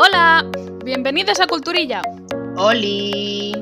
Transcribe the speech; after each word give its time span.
Hola, 0.00 0.44
bienvenidos 0.84 1.40
a 1.40 1.46
Culturilla. 1.46 2.02
¡Oli! 2.56 3.52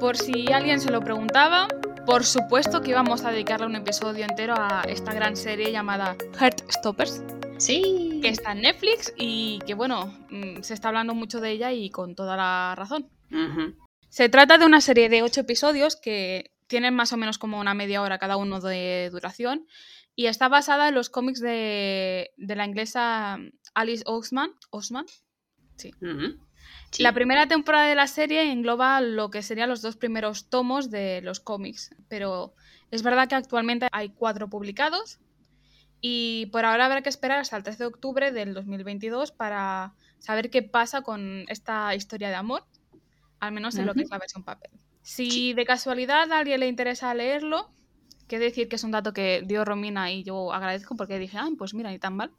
Por 0.00 0.16
si 0.16 0.52
alguien 0.52 0.80
se 0.80 0.90
lo 0.90 1.00
preguntaba, 1.00 1.68
por 2.04 2.24
supuesto 2.24 2.82
que 2.82 2.90
íbamos 2.90 3.24
a 3.24 3.30
dedicarle 3.30 3.66
un 3.66 3.76
episodio 3.76 4.24
entero 4.24 4.54
a 4.58 4.82
esta 4.88 5.12
gran 5.12 5.36
serie 5.36 5.72
llamada 5.72 6.16
Heartstoppers, 6.38 7.22
Sí. 7.58 8.20
que 8.22 8.28
está 8.28 8.52
en 8.52 8.62
Netflix 8.62 9.12
y 9.16 9.58
que 9.66 9.74
bueno, 9.74 10.06
mm, 10.30 10.62
se 10.62 10.74
está 10.74 10.88
hablando 10.88 11.14
mucho 11.14 11.40
de 11.40 11.50
ella 11.50 11.72
y 11.72 11.90
con 11.90 12.14
toda 12.14 12.36
la 12.36 12.74
razón. 12.76 13.08
Se 14.08 14.28
trata 14.28 14.58
de 14.58 14.66
una 14.66 14.80
serie 14.80 15.08
de 15.08 15.22
ocho 15.22 15.40
episodios 15.40 15.96
que 15.96 16.52
tienen 16.66 16.94
más 16.94 17.12
o 17.12 17.16
menos 17.16 17.38
como 17.38 17.58
una 17.60 17.74
media 17.74 18.02
hora 18.02 18.18
cada 18.18 18.36
uno 18.36 18.60
de 18.60 19.08
duración 19.12 19.66
y 20.14 20.26
está 20.26 20.48
basada 20.48 20.88
en 20.88 20.94
los 20.94 21.10
cómics 21.10 21.40
de, 21.40 22.30
de 22.36 22.56
la 22.56 22.66
inglesa 22.66 23.38
Alice 23.74 24.04
Sí. 25.76 25.92
La 26.98 27.12
primera 27.12 27.46
temporada 27.46 27.86
de 27.86 27.94
la 27.94 28.06
serie 28.06 28.50
engloba 28.50 29.00
lo 29.00 29.30
que 29.30 29.42
serían 29.42 29.68
los 29.68 29.82
dos 29.82 29.96
primeros 29.96 30.48
tomos 30.48 30.90
de 30.90 31.20
los 31.20 31.40
cómics, 31.40 31.94
pero 32.08 32.54
es 32.90 33.02
verdad 33.02 33.28
que 33.28 33.34
actualmente 33.34 33.88
hay 33.92 34.10
cuatro 34.10 34.48
publicados 34.48 35.18
y 36.00 36.46
por 36.46 36.64
ahora 36.64 36.86
habrá 36.86 37.02
que 37.02 37.08
esperar 37.08 37.38
hasta 37.38 37.56
el 37.56 37.62
13 37.62 37.78
de 37.78 37.86
octubre 37.86 38.32
del 38.32 38.54
2022 38.54 39.32
para 39.32 39.94
saber 40.18 40.50
qué 40.50 40.62
pasa 40.62 41.02
con 41.02 41.44
esta 41.48 41.94
historia 41.94 42.28
de 42.28 42.36
amor, 42.36 42.64
al 43.40 43.52
menos 43.52 43.76
en 43.76 43.86
lo 43.86 43.94
que 43.94 44.02
es 44.02 44.10
la 44.10 44.18
versión 44.18 44.44
papel. 44.44 44.70
Si 45.02 45.52
de 45.52 45.64
casualidad 45.64 46.32
a 46.32 46.38
alguien 46.38 46.60
le 46.60 46.68
interesa 46.68 47.14
leerlo, 47.14 47.70
que 48.26 48.38
decir 48.38 48.68
que 48.68 48.76
es 48.76 48.84
un 48.84 48.90
dato 48.90 49.12
que 49.12 49.42
dio 49.44 49.64
Romina 49.64 50.10
y 50.10 50.24
yo 50.24 50.52
agradezco 50.52 50.96
porque 50.96 51.18
dije, 51.18 51.38
ah, 51.38 51.48
pues 51.56 51.74
mira, 51.74 51.90
ni 51.90 51.98
tan 51.98 52.16
mal 52.16 52.32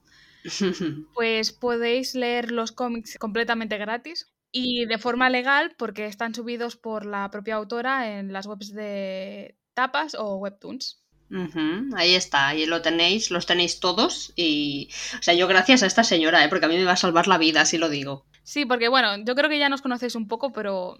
pues 1.13 1.51
podéis 1.51 2.15
leer 2.15 2.51
los 2.51 2.71
cómics 2.71 3.17
completamente 3.17 3.77
gratis 3.77 4.27
y 4.51 4.85
de 4.85 4.97
forma 4.97 5.29
legal 5.29 5.75
porque 5.77 6.05
están 6.05 6.33
subidos 6.33 6.77
por 6.77 7.05
la 7.05 7.29
propia 7.29 7.55
autora 7.55 8.17
en 8.17 8.33
las 8.33 8.45
webs 8.45 8.73
de 8.73 9.57
tapas 9.73 10.15
o 10.15 10.35
webtoons. 10.37 11.03
Ahí 11.95 12.15
está, 12.15 12.47
ahí 12.47 12.65
lo 12.65 12.81
tenéis, 12.81 13.31
los 13.31 13.45
tenéis 13.45 13.79
todos 13.79 14.31
y... 14.35 14.89
O 15.19 15.23
sea, 15.23 15.33
yo 15.33 15.47
gracias 15.47 15.83
a 15.83 15.85
esta 15.87 16.03
señora, 16.03 16.43
¿eh? 16.43 16.49
porque 16.49 16.65
a 16.65 16.69
mí 16.69 16.77
me 16.77 16.85
va 16.85 16.93
a 16.93 16.97
salvar 16.97 17.27
la 17.27 17.37
vida, 17.37 17.61
así 17.61 17.77
lo 17.77 17.89
digo. 17.89 18.25
Sí, 18.43 18.65
porque 18.65 18.87
bueno, 18.87 19.17
yo 19.25 19.35
creo 19.35 19.49
que 19.49 19.59
ya 19.59 19.67
nos 19.67 19.81
conocéis 19.81 20.15
un 20.15 20.27
poco, 20.27 20.53
pero 20.53 20.97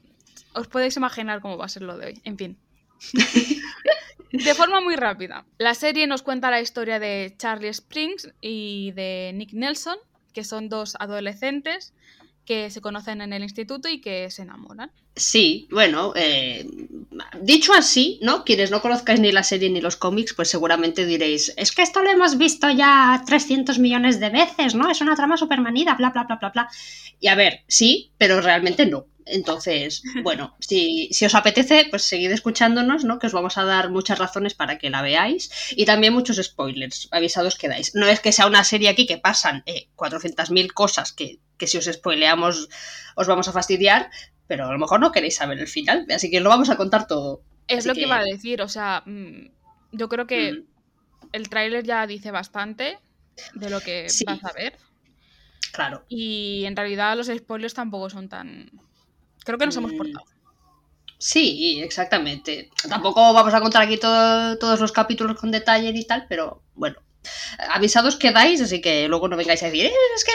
os 0.53 0.67
podéis 0.67 0.97
imaginar 0.97 1.41
cómo 1.41 1.57
va 1.57 1.65
a 1.65 1.69
ser 1.69 1.83
lo 1.83 1.97
de 1.97 2.07
hoy. 2.07 2.21
En 2.25 2.37
fin. 2.37 2.57
De 4.31 4.53
forma 4.53 4.81
muy 4.81 4.95
rápida. 4.95 5.45
La 5.57 5.73
serie 5.73 6.07
nos 6.07 6.21
cuenta 6.21 6.51
la 6.51 6.61
historia 6.61 6.99
de 6.99 7.33
Charlie 7.37 7.69
Springs 7.69 8.29
y 8.41 8.91
de 8.91 9.31
Nick 9.33 9.53
Nelson, 9.53 9.97
que 10.33 10.43
son 10.43 10.69
dos 10.69 10.95
adolescentes 10.99 11.93
que 12.47 12.71
se 12.71 12.81
conocen 12.81 13.21
en 13.21 13.33
el 13.33 13.43
instituto 13.43 13.89
y 13.89 13.99
que 13.99 14.31
se 14.31 14.43
enamoran. 14.43 14.89
Sí, 15.15 15.67
bueno, 15.69 16.13
eh, 16.15 16.65
dicho 17.41 17.73
así, 17.73 18.19
¿no? 18.21 18.45
Quienes 18.45 18.71
no 18.71 18.81
conozcáis 18.81 19.19
ni 19.19 19.31
la 19.31 19.43
serie 19.43 19.69
ni 19.69 19.81
los 19.81 19.97
cómics, 19.97 20.33
pues 20.33 20.49
seguramente 20.49 21.05
diréis, 21.05 21.53
es 21.57 21.73
que 21.73 21.81
esto 21.81 22.01
lo 22.01 22.09
hemos 22.09 22.37
visto 22.37 22.69
ya 22.69 23.21
300 23.25 23.79
millones 23.79 24.19
de 24.19 24.29
veces, 24.29 24.75
¿no? 24.75 24.89
Es 24.89 25.01
una 25.01 25.15
trama 25.15 25.35
supermanida, 25.35 25.95
bla, 25.95 26.11
bla, 26.11 26.23
bla, 26.23 26.37
bla, 26.37 26.49
bla. 26.49 26.69
Y 27.19 27.27
a 27.27 27.35
ver, 27.35 27.63
sí, 27.67 28.11
pero 28.17 28.39
realmente 28.39 28.85
no. 28.85 29.05
Entonces, 29.29 30.01
bueno, 30.23 30.55
si, 30.59 31.09
si 31.11 31.25
os 31.25 31.35
apetece, 31.35 31.85
pues 31.89 32.03
seguid 32.03 32.31
escuchándonos, 32.31 33.03
¿no? 33.03 33.19
Que 33.19 33.27
os 33.27 33.33
vamos 33.33 33.57
a 33.57 33.63
dar 33.65 33.89
muchas 33.89 34.19
razones 34.19 34.53
para 34.53 34.77
que 34.77 34.89
la 34.89 35.01
veáis 35.01 35.49
y 35.71 35.85
también 35.85 36.13
muchos 36.13 36.37
spoilers, 36.37 37.07
avisados 37.11 37.55
quedáis. 37.57 37.93
No 37.95 38.07
es 38.07 38.19
que 38.19 38.31
sea 38.31 38.47
una 38.47 38.63
serie 38.63 38.89
aquí 38.89 39.05
que 39.05 39.17
pasan 39.17 39.63
eh, 39.65 39.87
400.000 39.95 40.73
cosas 40.73 41.11
que, 41.13 41.39
que 41.57 41.67
si 41.67 41.77
os 41.77 41.85
spoileamos 41.85 42.69
os 43.15 43.27
vamos 43.27 43.47
a 43.47 43.51
fastidiar, 43.53 44.09
pero 44.47 44.65
a 44.65 44.71
lo 44.71 44.79
mejor 44.79 44.99
no 44.99 45.11
queréis 45.11 45.35
saber 45.35 45.59
el 45.59 45.67
final, 45.67 46.05
así 46.13 46.29
que 46.31 46.39
lo 46.39 46.49
vamos 46.49 46.69
a 46.69 46.77
contar 46.77 47.07
todo. 47.07 47.41
Es 47.67 47.79
Así 47.79 47.87
lo 47.89 47.93
que 47.95 47.99
que- 48.01 48.05
iba 48.07 48.17
a 48.17 48.23
decir, 48.23 48.61
o 48.61 48.69
sea, 48.69 49.03
mm, 49.05 49.49
yo 49.91 50.07
creo 50.09 50.25
que 50.27 50.53
Mm. 50.53 50.63
el 51.33 51.49
tráiler 51.49 51.83
ya 51.83 52.07
dice 52.07 52.31
bastante 52.31 52.97
de 53.55 53.69
lo 53.69 53.81
que 53.81 54.09
Sí. 54.09 54.23
vas 54.25 54.43
a 54.45 54.53
ver 54.53 54.77
Claro. 55.73 56.05
y 56.07 56.63
en 56.65 56.75
realidad 56.75 57.15
los 57.17 57.27
spoilers 57.27 57.73
tampoco 57.73 58.09
son 58.09 58.29
tan... 58.29 58.71
Creo 59.47 59.57
que 59.57 59.65
nos 59.65 59.77
hemos 59.77 59.93
Mm. 59.93 59.97
portado. 59.97 60.25
Sí, 61.17 61.79
exactamente. 61.81 62.69
Tampoco 62.89 63.33
vamos 63.33 63.53
a 63.53 63.61
contar 63.61 63.81
aquí 63.83 63.97
todo- 63.97 64.57
todos 64.59 64.79
los 64.81 64.91
capítulos 64.91 65.39
con 65.39 65.51
detalle 65.51 65.89
y 65.95 66.05
tal, 66.05 66.25
pero 66.27 66.63
bueno. 66.75 66.97
Avisados 67.69 68.17
quedáis, 68.17 68.61
así 68.61 68.81
que 68.81 69.07
luego 69.07 69.27
no 69.29 69.37
vengáis 69.37 69.63
a 69.63 69.67
decir, 69.67 69.85
"Eh, 69.85 69.93
es 70.15 70.23
que... 70.25 70.31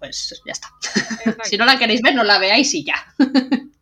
Pues 0.00 0.42
ya 0.44 0.52
está. 0.52 0.68
Si 1.44 1.56
no 1.56 1.64
la 1.64 1.78
queréis 1.78 2.02
ver, 2.02 2.14
no 2.16 2.24
la 2.24 2.38
veáis 2.38 2.74
y 2.74 2.84
ya. 2.84 2.96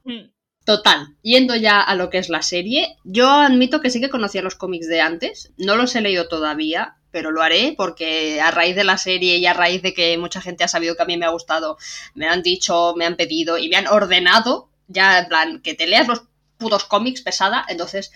Mm. 0.04 0.30
Total, 0.66 1.08
yendo 1.22 1.56
ya 1.56 1.80
a 1.80 1.94
lo 1.94 2.08
que 2.10 2.18
es 2.18 2.28
la 2.28 2.42
serie, 2.42 2.96
yo 3.04 3.28
admito 3.30 3.80
que 3.80 3.88
sí 3.90 4.00
que 4.00 4.10
conocía 4.10 4.42
los 4.42 4.54
cómics 4.54 4.86
de 4.88 5.00
antes, 5.00 5.52
no 5.56 5.76
los 5.76 5.96
he 5.96 6.02
leído 6.02 6.28
todavía, 6.28 6.96
pero 7.12 7.30
lo 7.30 7.42
haré 7.42 7.74
porque 7.76 8.40
a 8.40 8.50
raíz 8.50 8.74
de 8.74 8.82
la 8.84 8.98
serie 8.98 9.36
y 9.36 9.46
a 9.46 9.52
raíz 9.52 9.82
de 9.82 9.94
que 9.94 10.18
mucha 10.18 10.40
gente 10.40 10.64
ha 10.64 10.68
sabido 10.68 10.96
que 10.96 11.02
a 11.02 11.06
mí 11.06 11.16
me 11.16 11.26
ha 11.26 11.30
gustado, 11.30 11.78
me 12.14 12.26
han 12.26 12.42
dicho, 12.42 12.94
me 12.96 13.06
han 13.06 13.14
pedido 13.16 13.58
y 13.58 13.68
me 13.68 13.76
han 13.76 13.86
ordenado, 13.86 14.68
ya 14.88 15.20
en 15.20 15.28
plan, 15.28 15.60
que 15.60 15.74
te 15.74 15.86
leas 15.86 16.08
los 16.08 16.22
putos 16.58 16.84
cómics 16.84 17.20
pesada, 17.20 17.64
entonces 17.68 18.10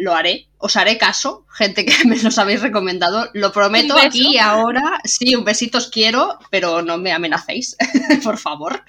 lo 0.00 0.14
haré, 0.14 0.46
os 0.58 0.76
haré 0.76 0.96
caso, 0.96 1.44
gente 1.52 1.84
que 1.84 1.92
me 2.06 2.16
los 2.22 2.38
habéis 2.38 2.62
recomendado, 2.62 3.28
lo 3.34 3.52
prometo 3.52 3.96
aquí 3.98 4.34
y 4.34 4.38
ahora, 4.38 5.00
sí, 5.04 5.34
un 5.34 5.44
besito 5.44 5.78
os 5.78 5.88
quiero, 5.88 6.38
pero 6.50 6.82
no 6.82 6.98
me 6.98 7.12
amenacéis, 7.12 7.76
por 8.24 8.38
favor 8.38 8.84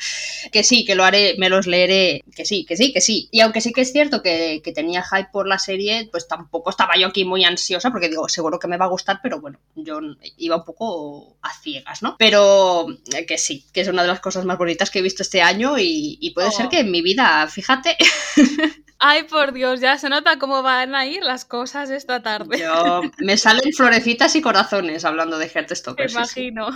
que 0.52 0.64
sí, 0.64 0.86
que 0.86 0.96
lo 0.96 1.04
haré, 1.04 1.36
me 1.40 1.50
los 1.50 1.66
leeré, 1.68 2.24
que 2.36 2.46
sí, 2.46 2.66
que 2.66 2.78
sí, 2.78 2.94
que 2.94 3.02
sí. 3.02 3.28
Y 3.32 3.42
aunque 3.42 3.60
sí 3.62 3.74
que 3.74 3.82
es 3.82 3.92
cierto 3.92 4.22
que, 4.22 4.62
que 4.64 4.72
tenía 4.72 5.04
hype 5.04 5.30
por 5.34 5.48
la 5.48 5.58
serie, 5.60 6.08
pues 6.12 6.28
tampoco 6.28 6.70
estaba 6.70 6.96
yo 6.98 7.08
aquí 7.08 7.26
muy 7.26 7.44
ansiosa, 7.44 7.92
porque 7.92 8.10
digo, 8.10 8.30
seguro 8.30 8.60
que 8.60 8.68
me 8.68 8.78
va 8.78 8.86
a 8.86 8.90
gustar, 8.90 9.20
pero 9.24 9.42
bueno, 9.42 9.60
yo 9.76 10.00
iba 10.38 10.58
un 10.58 10.64
poco 10.66 11.38
a 11.42 11.54
ciegas, 11.60 12.02
¿no? 12.04 12.16
Pero 12.20 12.88
eh, 13.16 13.26
que 13.26 13.38
sí, 13.40 13.66
que 13.74 13.82
es 13.82 13.88
una 13.88 14.04
de 14.04 14.10
las 14.10 14.20
cosas 14.20 14.46
más 14.46 14.58
bonitas 14.60 14.90
que 14.92 15.00
he 15.00 15.04
visto 15.04 15.24
este 15.24 15.42
año 15.42 15.78
y, 15.80 16.18
y 16.22 16.32
puede 16.32 16.50
Oh. 16.50 16.52
ser 16.52 16.70
que 16.70 16.80
en 16.80 16.92
mi 16.92 17.02
vida, 17.02 17.48
fíjate, 17.48 17.96
Ay, 19.00 19.24
por 19.24 19.54
Dios, 19.54 19.80
ya 19.80 19.98
se 19.98 20.10
nota 20.10 20.38
cómo 20.40 20.62
van 20.62 20.94
a 20.94 21.06
ir 21.06 21.24
las 21.24 21.46
cosas 21.46 21.90
esta 21.90 22.22
tarde. 22.22 22.60
yo, 22.60 23.02
me 23.20 23.38
salen 23.38 23.72
florecitas 23.74 24.36
y 24.36 24.42
corazones 24.42 25.06
hablando 25.06 25.38
de 25.38 25.46
Me 25.46 25.52
Heartstopper. 25.52 26.10
sí, 26.10 26.16
sí. 26.16 26.20
imagino. 26.48 26.68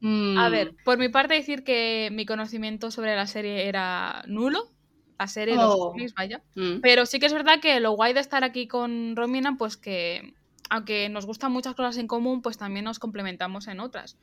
Mm, 0.00 0.38
A 0.38 0.50
ver, 0.50 0.74
por 0.84 0.98
mi 0.98 1.08
parte 1.08 1.32
decir 1.34 1.64
que 1.64 2.10
mi 2.12 2.26
conocimiento 2.26 2.90
sobre 2.90 3.16
la 3.16 3.26
serie 3.26 3.66
era 3.68 4.22
nulo. 4.26 4.70
La 5.18 5.26
serie, 5.28 5.54
los 5.54 5.74
Oh. 5.74 5.92
cómics, 5.92 6.12
vaya. 6.12 6.42
mm, 6.54 6.80
Pero 6.82 7.06
sí 7.06 7.18
que 7.18 7.24
es 7.26 7.32
verdad 7.32 7.60
que 7.62 7.80
lo 7.80 7.92
guay 7.92 8.12
de 8.12 8.20
estar 8.20 8.44
aquí 8.44 8.68
con 8.68 9.16
Romina, 9.16 9.56
pues 9.56 9.78
que 9.78 10.34
aunque 10.68 11.08
nos 11.08 11.24
gustan 11.24 11.52
muchas 11.52 11.74
cosas 11.74 11.96
en 11.96 12.06
común, 12.08 12.42
pues 12.42 12.58
también 12.58 12.84
nos 12.84 12.98
complementamos 12.98 13.66
en 13.68 13.80
otras. 13.80 14.18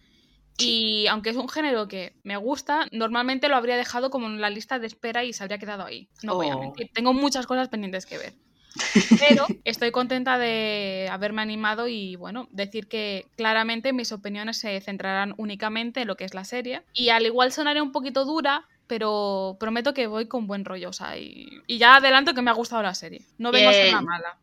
Y 0.57 1.07
aunque 1.07 1.31
es 1.31 1.35
un 1.35 1.49
género 1.49 1.87
que 1.87 2.15
me 2.23 2.37
gusta, 2.37 2.87
normalmente 2.91 3.49
lo 3.49 3.55
habría 3.55 3.75
dejado 3.77 4.09
como 4.09 4.27
en 4.27 4.39
la 4.41 4.49
lista 4.49 4.79
de 4.79 4.87
espera 4.87 5.23
y 5.23 5.33
se 5.33 5.43
habría 5.43 5.57
quedado 5.57 5.83
ahí. 5.85 6.09
No 6.21 6.35
voy 6.35 6.47
a 6.49 6.55
Oh. 6.55 6.59
mentir. 6.61 6.89
Tengo 6.93 7.13
muchas 7.13 7.47
cosas 7.47 7.69
pendientes 7.69 8.05
que 8.05 8.17
ver. 8.17 8.35
Pero 9.19 9.47
estoy 9.63 9.91
contenta 9.91 10.37
de 10.37 11.07
haberme 11.11 11.41
animado 11.41 11.87
y 11.87 12.15
bueno, 12.15 12.47
decir 12.51 12.87
que 12.87 13.31
claramente 13.37 13.93
mis 13.93 14.11
opiniones 14.11 14.57
se 14.59 14.79
centrarán 14.81 15.33
únicamente 15.37 16.01
en 16.01 16.07
lo 16.07 16.15
que 16.17 16.25
es 16.25 16.33
la 16.33 16.45
serie. 16.45 16.83
Y 16.93 17.09
al 17.09 17.25
igual 17.25 17.51
sonaré 17.51 17.81
un 17.81 17.91
poquito 17.91 18.25
dura, 18.25 18.65
pero 18.87 19.57
prometo 19.59 19.93
que 19.93 20.07
voy 20.07 20.27
con 20.27 20.47
buen 20.47 20.65
rollo. 20.65 20.89
O 20.89 20.93
sea, 20.93 21.17
y, 21.17 21.47
y 21.67 21.77
ya 21.77 21.95
adelanto 21.97 22.33
que 22.33 22.41
me 22.41 22.51
ha 22.51 22.53
gustado 22.53 22.83
la 22.83 22.95
serie. 22.95 23.25
No 23.37 23.51
vengo 23.51 23.69
a 23.69 23.73
ser 23.73 23.87
la 23.87 24.01
Bien. 24.01 24.05
mala. 24.05 24.42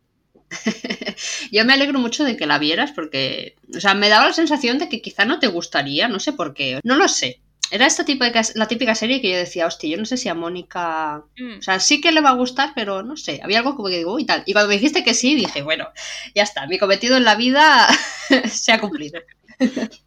Yo 1.52 1.64
me 1.64 1.72
alegro 1.72 1.98
mucho 1.98 2.24
de 2.24 2.36
que 2.36 2.46
la 2.46 2.58
vieras 2.58 2.92
porque, 2.92 3.56
o 3.74 3.80
sea, 3.80 3.94
me 3.94 4.08
daba 4.08 4.26
la 4.28 4.32
sensación 4.32 4.78
de 4.78 4.88
que 4.88 5.00
quizá 5.02 5.24
no 5.24 5.38
te 5.38 5.46
gustaría, 5.48 6.08
no 6.08 6.20
sé 6.20 6.32
por 6.32 6.54
qué, 6.54 6.80
no 6.84 6.96
lo 6.96 7.08
sé. 7.08 7.40
Era 7.72 7.86
esta 7.86 8.04
típica, 8.04 8.42
la 8.56 8.66
típica 8.66 8.96
serie 8.96 9.20
que 9.20 9.30
yo 9.30 9.36
decía, 9.36 9.66
hostia, 9.66 9.90
yo 9.90 9.96
no 9.96 10.04
sé 10.04 10.16
si 10.16 10.28
a 10.28 10.34
Mónica, 10.34 11.22
Mm. 11.38 11.58
o 11.58 11.62
sea, 11.62 11.78
sí 11.78 12.00
que 12.00 12.10
le 12.10 12.20
va 12.20 12.30
a 12.30 12.34
gustar, 12.34 12.72
pero 12.74 13.02
no 13.04 13.16
sé, 13.16 13.40
había 13.44 13.58
algo 13.58 13.76
como 13.76 13.88
que 13.88 13.98
digo, 13.98 14.12
uy, 14.12 14.24
tal. 14.26 14.42
Y 14.44 14.52
cuando 14.52 14.68
me 14.68 14.74
dijiste 14.74 15.04
que 15.04 15.14
sí, 15.14 15.36
dije, 15.36 15.62
bueno, 15.62 15.88
ya 16.34 16.42
está, 16.42 16.66
mi 16.66 16.78
cometido 16.78 17.16
en 17.16 17.24
la 17.24 17.36
vida 17.36 17.86
se 18.50 18.72
ha 18.72 18.80
cumplido. 18.80 19.20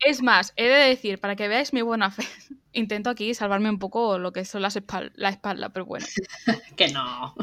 Es 0.05 0.21
más, 0.21 0.53
he 0.55 0.67
de 0.67 0.89
decir, 0.89 1.19
para 1.19 1.35
que 1.35 1.47
veáis 1.47 1.73
mi 1.73 1.81
buena 1.81 2.09
fe, 2.11 2.23
intento 2.73 3.09
aquí 3.09 3.33
salvarme 3.33 3.69
un 3.69 3.79
poco 3.79 4.17
lo 4.17 4.31
que 4.33 4.45
son 4.45 4.61
las 4.61 4.75
espal- 4.75 5.11
la 5.15 5.29
espalda, 5.29 5.69
pero 5.69 5.85
bueno. 5.85 6.05
Que 6.75 6.87
no. 6.87 7.35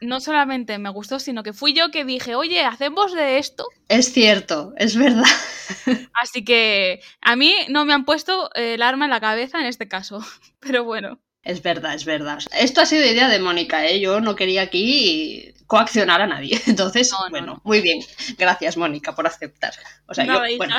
No 0.00 0.18
solamente 0.20 0.78
me 0.78 0.88
gustó, 0.88 1.18
sino 1.18 1.42
que 1.42 1.52
fui 1.52 1.74
yo 1.74 1.90
que 1.90 2.06
dije, 2.06 2.34
oye, 2.34 2.62
hacemos 2.64 3.14
de 3.14 3.36
esto. 3.38 3.66
Es 3.88 4.12
cierto, 4.12 4.72
es 4.78 4.96
verdad. 4.96 5.24
Así 6.14 6.42
que 6.44 7.00
a 7.20 7.36
mí 7.36 7.54
no 7.68 7.84
me 7.84 7.92
han 7.92 8.04
puesto 8.06 8.50
eh, 8.54 8.74
el 8.74 8.82
arma 8.82 9.04
en 9.04 9.10
la 9.10 9.20
cabeza 9.20 9.60
en 9.60 9.66
este 9.66 9.88
caso. 9.88 10.20
Pero 10.60 10.84
bueno, 10.84 11.18
Es 11.48 11.62
verdad, 11.62 11.94
es 11.94 12.04
verdad. 12.04 12.40
Esto 12.52 12.82
ha 12.82 12.86
sido 12.86 13.06
idea 13.06 13.26
de 13.26 13.38
Mónica, 13.38 13.86
¿eh? 13.86 14.00
Yo 14.00 14.20
no 14.20 14.36
quería 14.36 14.60
aquí 14.60 15.54
coaccionar 15.66 16.20
a 16.20 16.26
nadie. 16.26 16.60
Entonces, 16.66 17.10
No, 17.10 17.24
no, 17.24 17.30
bueno, 17.30 17.46
no. 17.46 17.60
muy 17.64 17.80
bien. 17.80 18.00
Gracias, 18.36 18.76
Mónica, 18.76 19.14
por 19.14 19.26
aceptar. 19.26 19.72
O 20.06 20.12
sea, 20.12 20.26
yo, 20.26 20.38
bueno, 20.58 20.76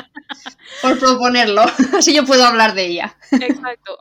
por 0.80 0.96
proponerlo. 0.96 1.62
Así 1.98 2.14
yo 2.14 2.24
puedo 2.24 2.44
hablar 2.44 2.74
de 2.74 2.86
ella. 2.86 3.16
exacto. 3.32 3.98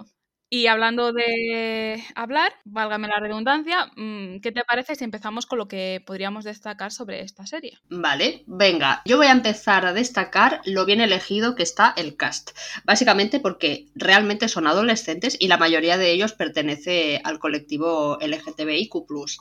Y 0.51 0.66
hablando 0.66 1.13
de 1.13 2.04
hablar, 2.16 2.54
válgame 2.66 3.07
la 3.07 3.19
redundancia, 3.19 3.92
mm, 3.96 4.40
¿qué 4.40 4.51
te 4.51 4.63
parece 4.63 4.96
si 4.96 5.04
empezamos 5.04 5.46
con 5.46 5.60
lo 5.60 5.68
que 5.68 6.01
podríamos 6.04 6.44
destacar 6.44 6.92
sobre 6.92 7.22
esta 7.22 7.46
serie? 7.46 7.78
Vale, 7.90 8.44
venga, 8.48 9.04
yo 9.06 9.18
voy 9.18 9.28
a 9.28 9.31
empezar 9.31 9.86
a 9.86 9.94
destacar 9.94 10.62
lo 10.66 10.86
bien 10.86 11.01
elegido 11.01 11.54
que 11.54 11.62
está 11.62 11.94
el 11.96 12.18
cast. 12.18 12.57
Básicamente 12.84 13.40
porque 13.40 13.90
realmente 13.94 14.48
son 14.48 14.66
adolescentes 14.66 15.38
y 15.40 15.50
la 15.50 15.57
mayoría 15.57 16.00
de 16.00 16.12
ellos 16.12 16.34
pertenece 16.34 17.22
al 17.24 17.38
colectivo 17.38 18.18
LGTBIQ. 18.19 18.96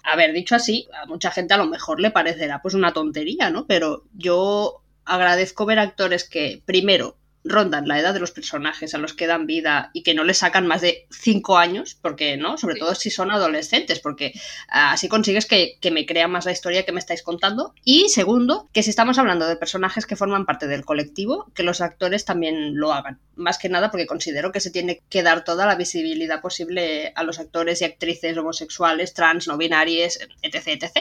A 0.05 0.15
ver, 0.15 0.35
dicho 0.35 0.57
así, 0.57 0.89
a 1.03 1.07
mucha 1.07 1.31
gente 1.31 1.55
a 1.55 1.59
lo 1.59 1.67
mejor 1.67 2.01
le 2.01 2.11
parecerá 2.11 2.61
pues 2.61 2.75
una 2.75 2.93
tontería, 2.93 3.51
¿no? 3.51 3.67
Pero 3.67 4.05
yo 4.13 4.83
agradezco 5.07 5.65
ver 5.65 5.79
actores 5.79 6.29
que, 6.29 6.63
primero, 6.67 7.17
rondan 7.49 7.89
la 7.89 7.99
edad 7.99 8.15
de 8.15 8.21
los 8.21 8.31
personajes 8.31 8.95
a 8.95 8.99
los 8.99 9.15
que 9.15 9.27
dan 9.27 9.47
vida 9.47 9.91
y 9.93 10.03
que 10.03 10.15
no 10.15 10.25
les 10.25 10.39
sacan 10.39 10.67
más 10.67 10.81
de 10.81 11.07
cinco 11.11 11.59
años, 11.59 11.99
porque 12.01 12.37
no, 12.37 12.59
sobre 12.59 12.77
todo 12.77 12.95
si 12.95 13.11
son 13.11 13.31
adolescentes, 13.31 14.01
porque 14.01 14.33
ah, 14.69 14.93
así 14.93 15.09
consigues 15.09 15.47
que, 15.47 15.79
me 15.91 16.05
crea 16.05 16.29
más 16.29 16.45
la 16.45 16.53
historia 16.53 16.85
que 16.85 16.93
me 16.93 17.01
estáis 17.01 17.23
contando. 17.23 17.75
Y 17.83 18.11
segundo, 18.11 18.69
que 18.73 18.83
si 18.83 18.91
estamos 18.91 19.19
hablando 19.19 19.47
de 19.47 19.57
personajes 19.57 20.05
que 20.05 20.17
forman 20.17 20.45
parte 20.45 20.67
del 20.67 20.85
colectivo, 20.85 21.51
que 21.55 21.63
los 21.63 21.81
actores 21.81 22.27
también 22.27 22.77
lo 22.77 22.93
hagan. 22.93 23.19
Más 23.37 23.57
que 23.59 23.71
nada 23.71 23.91
porque 23.91 24.07
considero 24.07 24.53
que 24.53 24.61
se 24.61 24.71
tiene 24.71 25.01
que 25.09 25.23
dar 25.23 25.45
toda 25.45 25.65
la 25.65 25.77
visibilidad 25.77 26.43
posible 26.43 27.13
a 27.15 27.23
los 27.23 27.39
actores 27.39 27.81
y 27.81 27.85
actrices 27.87 28.37
homosexuales, 28.37 29.15
trans, 29.15 29.49
no 29.49 29.57
binarias, 29.57 30.19
etc, 30.43 30.67
etc. 30.67 30.93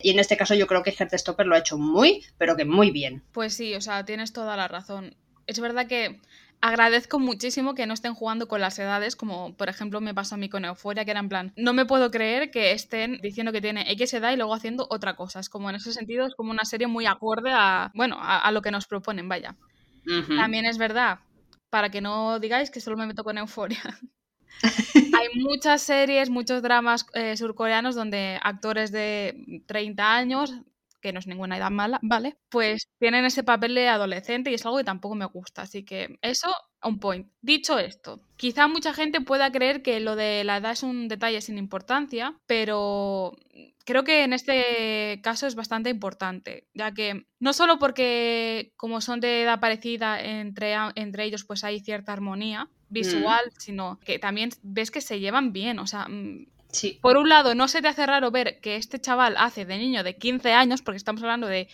Y 0.00 0.10
en 0.10 0.20
este 0.20 0.36
caso 0.36 0.54
yo 0.54 0.66
creo 0.66 0.82
que 0.82 0.92
Stopper 1.18 1.46
lo 1.46 1.54
ha 1.54 1.60
hecho 1.60 1.78
muy, 1.78 2.24
pero 2.36 2.56
que 2.56 2.64
muy 2.64 2.90
bien. 2.90 3.22
Pues 3.32 3.54
sí, 3.54 3.74
o 3.74 3.80
sea, 3.80 4.04
tienes 4.04 4.32
toda 4.32 4.56
la 4.56 4.68
razón 4.68 5.16
es 5.48 5.58
verdad 5.58 5.86
que 5.86 6.20
agradezco 6.60 7.18
muchísimo 7.18 7.74
que 7.74 7.86
no 7.86 7.94
estén 7.94 8.14
jugando 8.14 8.48
con 8.48 8.60
las 8.60 8.78
edades, 8.78 9.16
como 9.16 9.54
por 9.54 9.68
ejemplo 9.68 10.00
me 10.00 10.14
pasó 10.14 10.34
a 10.34 10.38
mí 10.38 10.48
con 10.48 10.64
Euforia, 10.64 11.04
que 11.04 11.10
era 11.10 11.20
en 11.20 11.28
plan, 11.28 11.52
no 11.56 11.72
me 11.72 11.86
puedo 11.86 12.10
creer 12.10 12.50
que 12.50 12.72
estén 12.72 13.18
diciendo 13.22 13.52
que 13.52 13.60
tiene 13.60 13.90
X 13.92 14.14
edad 14.14 14.32
y 14.32 14.36
luego 14.36 14.54
haciendo 14.54 14.86
otra 14.90 15.16
cosa. 15.16 15.40
Es 15.40 15.48
como 15.48 15.70
en 15.70 15.76
ese 15.76 15.92
sentido, 15.92 16.26
es 16.26 16.34
como 16.34 16.50
una 16.50 16.64
serie 16.64 16.86
muy 16.86 17.06
acorde 17.06 17.50
a, 17.52 17.90
bueno, 17.94 18.18
a, 18.20 18.50
lo 18.52 18.62
que 18.62 18.70
nos 18.70 18.86
proponen, 18.86 19.28
vaya. 19.28 19.56
También 20.36 20.64
es 20.64 20.78
verdad, 20.78 21.20
para 21.70 21.90
que 21.90 22.00
no 22.00 22.38
digáis 22.38 22.70
que 22.70 22.80
solo 22.80 22.96
me 22.96 23.06
meto 23.06 23.24
con 23.24 23.38
Euforia. 23.38 23.82
Hay 25.18 25.40
muchas 25.40 25.82
series, 25.82 26.30
muchos 26.30 26.62
dramas 26.62 27.06
eh, 27.14 27.36
surcoreanos 27.36 27.94
donde 27.94 28.38
actores 28.42 28.90
de 28.90 29.62
30 29.66 30.14
años 30.14 30.54
que 31.00 31.12
no 31.12 31.18
es 31.18 31.26
ninguna 31.26 31.56
edad 31.56 31.70
mala, 31.70 31.98
¿vale? 32.02 32.36
Pues 32.48 32.88
tienen 32.98 33.24
ese 33.24 33.42
papel 33.42 33.74
de 33.74 33.88
adolescente 33.88 34.50
y 34.50 34.54
es 34.54 34.64
algo 34.66 34.78
que 34.78 34.84
tampoco 34.84 35.14
me 35.14 35.26
gusta. 35.26 35.62
Así 35.62 35.84
que 35.84 36.18
eso, 36.22 36.54
un 36.82 36.98
point. 36.98 37.28
Dicho 37.40 37.78
esto, 37.78 38.20
quizá 38.36 38.68
mucha 38.68 38.92
gente 38.94 39.20
pueda 39.20 39.50
creer 39.50 39.82
que 39.82 40.00
lo 40.00 40.16
de 40.16 40.44
la 40.44 40.58
edad 40.58 40.72
es 40.72 40.82
un 40.82 41.08
detalle 41.08 41.40
sin 41.40 41.58
importancia, 41.58 42.36
pero 42.46 43.36
creo 43.88 44.04
que 44.04 44.22
en 44.22 44.34
este 44.34 45.20
caso 45.22 45.46
es 45.46 45.54
bastante 45.54 45.88
importante, 45.88 46.66
ya 46.74 46.92
que 46.92 47.26
no 47.40 47.54
solo 47.54 47.78
porque 47.78 48.72
como 48.76 49.00
son 49.00 49.20
de 49.20 49.42
edad 49.44 49.60
parecida 49.60 50.20
entre, 50.20 50.74
entre 50.94 51.24
ellos 51.24 51.44
pues 51.44 51.64
hay 51.64 51.80
cierta 51.80 52.12
armonía 52.12 52.64
mm. 52.64 52.68
visual, 52.92 53.40
sino 53.58 53.98
que 54.04 54.18
también 54.18 54.50
ves 54.62 54.90
que 54.90 55.00
se 55.00 55.20
llevan 55.20 55.54
bien, 55.54 55.78
o 55.78 55.86
sea, 55.86 56.06
mm, 56.72 57.00
por 57.00 57.16
un 57.16 57.28
lado, 57.28 57.54
no 57.54 57.68
se 57.68 57.82
te 57.82 57.88
hace 57.88 58.06
raro 58.06 58.30
ver 58.30 58.60
que 58.60 58.76
este 58.76 59.00
chaval 59.00 59.36
hace 59.36 59.64
de 59.64 59.78
niño 59.78 60.02
de 60.02 60.16
15 60.16 60.52
años, 60.52 60.82
porque 60.82 60.96
estamos 60.96 61.22
hablando 61.22 61.46
de 61.46 61.68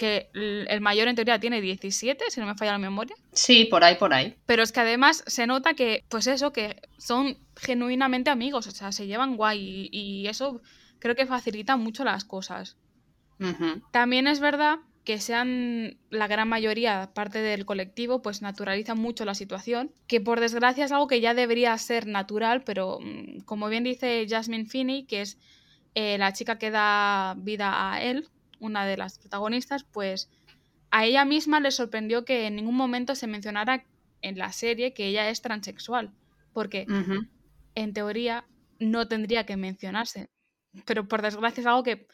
que 0.00 0.30
el 0.32 0.80
mayor 0.80 1.08
en 1.08 1.14
teoría 1.14 1.38
tiene 1.38 1.60
17, 1.60 2.24
si 2.30 2.40
no 2.40 2.46
me 2.46 2.54
falla 2.54 2.72
la 2.72 2.78
memoria. 2.78 3.14
Sí, 3.32 3.66
por 3.66 3.84
ahí, 3.84 3.96
por 3.96 4.14
ahí. 4.14 4.34
Pero 4.46 4.62
es 4.62 4.72
que 4.72 4.80
además 4.80 5.22
se 5.26 5.46
nota 5.46 5.74
que, 5.74 6.04
pues 6.08 6.26
eso, 6.26 6.54
que 6.54 6.80
son 6.96 7.36
genuinamente 7.54 8.30
amigos, 8.30 8.66
o 8.66 8.70
sea, 8.70 8.92
se 8.92 9.06
llevan 9.06 9.36
guay 9.36 9.90
y, 9.92 10.26
eso 10.26 10.62
creo 11.00 11.14
que 11.14 11.26
facilita 11.26 11.76
mucho 11.76 12.02
las 12.02 12.24
cosas. 12.24 12.78
También 13.90 14.26
es 14.26 14.40
verdad 14.40 14.78
que 15.04 15.18
sean 15.18 15.96
la 16.10 16.26
gran 16.26 16.48
mayoría 16.48 17.10
parte 17.14 17.40
del 17.40 17.64
colectivo, 17.64 18.22
pues 18.22 18.42
naturaliza 18.42 18.94
mucho 18.94 19.24
la 19.24 19.34
situación, 19.34 19.92
que 20.06 20.20
por 20.20 20.40
desgracia 20.40 20.84
es 20.84 20.92
algo 20.92 21.06
que 21.06 21.20
ya 21.20 21.34
debería 21.34 21.76
ser 21.78 22.06
natural, 22.06 22.62
pero 22.64 22.98
mm, 23.00 23.40
como 23.40 23.68
bien 23.68 23.84
dice 23.84 24.26
Jasmine 24.28 24.66
Finney, 24.66 25.04
que 25.04 25.22
es 25.22 25.38
eh, 25.94 26.18
la 26.18 26.32
chica 26.32 26.58
que 26.58 26.70
da 26.70 27.34
vida 27.38 27.92
a 27.92 28.02
él, 28.02 28.28
una 28.58 28.84
de 28.84 28.96
las 28.96 29.18
protagonistas, 29.18 29.84
pues 29.84 30.30
a 30.90 31.06
ella 31.06 31.24
misma 31.24 31.60
le 31.60 31.70
sorprendió 31.70 32.24
que 32.24 32.46
en 32.46 32.56
ningún 32.56 32.76
momento 32.76 33.14
se 33.14 33.26
mencionara 33.26 33.86
en 34.22 34.38
la 34.38 34.52
serie 34.52 34.92
que 34.92 35.06
ella 35.06 35.30
es 35.30 35.40
transexual, 35.40 36.12
porque 36.52 36.86
en 37.74 37.92
teoría 37.94 38.44
no 38.78 39.08
tendría 39.08 39.46
que 39.46 39.56
mencionarse, 39.56 40.28
pero 40.84 41.08
por 41.08 41.22
desgracia 41.22 41.62
es 41.62 41.66
algo 41.66 41.82
que 41.82 42.06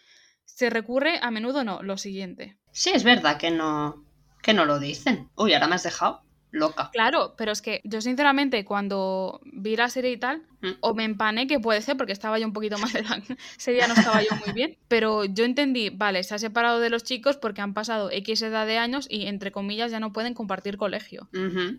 se 0.46 0.70
recurre 0.70 1.19
a 1.20 1.31
menudo 1.31 1.64
no, 1.64 1.82
lo 1.82 1.98
siguiente. 1.98 2.56
Sí, 2.72 2.90
es 2.94 3.04
verdad 3.04 3.37
que 3.37 3.50
no, 3.50 4.06
que 4.43 4.54
no 4.54 4.64
lo 4.64 4.78
dicen. 4.78 5.28
Uy, 5.37 5.52
ahora 5.52 5.66
me 5.66 5.75
has 5.75 5.82
dejado 5.82 6.22
loca. 6.50 6.90
Claro, 6.93 7.34
pero 7.37 7.52
es 7.52 7.60
que 7.60 7.82
yo 7.84 8.00
sinceramente 8.00 8.64
cuando 8.64 9.40
vi 9.44 9.76
la 9.76 9.88
serie 9.88 10.12
y 10.12 10.16
tal. 10.16 10.46
O 10.81 10.95
me 10.95 11.05
empané, 11.05 11.47
que 11.47 11.61
puede 11.61 11.83
ser 11.83 11.97
porque 11.97 12.13
estaba 12.13 12.39
yo 12.39 12.47
un 12.47 12.53
poquito 12.53 12.79
más 12.79 12.93
de 12.93 13.03
la 13.03 13.21
serie, 13.57 13.87
no 13.87 13.95
estaba 13.95 14.23
yo 14.23 14.31
muy 14.45 14.53
bien, 14.53 14.77
pero 14.89 15.25
yo 15.25 15.45
entendí, 15.45 15.91
vale, 15.91 16.23
se 16.23 16.35
ha 16.35 16.39
separado 16.39 16.81
de 16.81 16.91
los 16.91 17.05
chicos 17.05 17.37
porque 17.37 17.61
han 17.61 17.75
pasado 17.75 18.11
X 18.11 18.43
edad 18.43 18.67
de 18.67 18.79
años 18.79 19.07
y 19.11 19.27
entre 19.27 19.53
comillas 19.53 19.91
ya 19.91 20.01
no 20.01 20.13
pueden 20.13 20.35
compartir 20.35 20.77
colegio. 20.77 21.29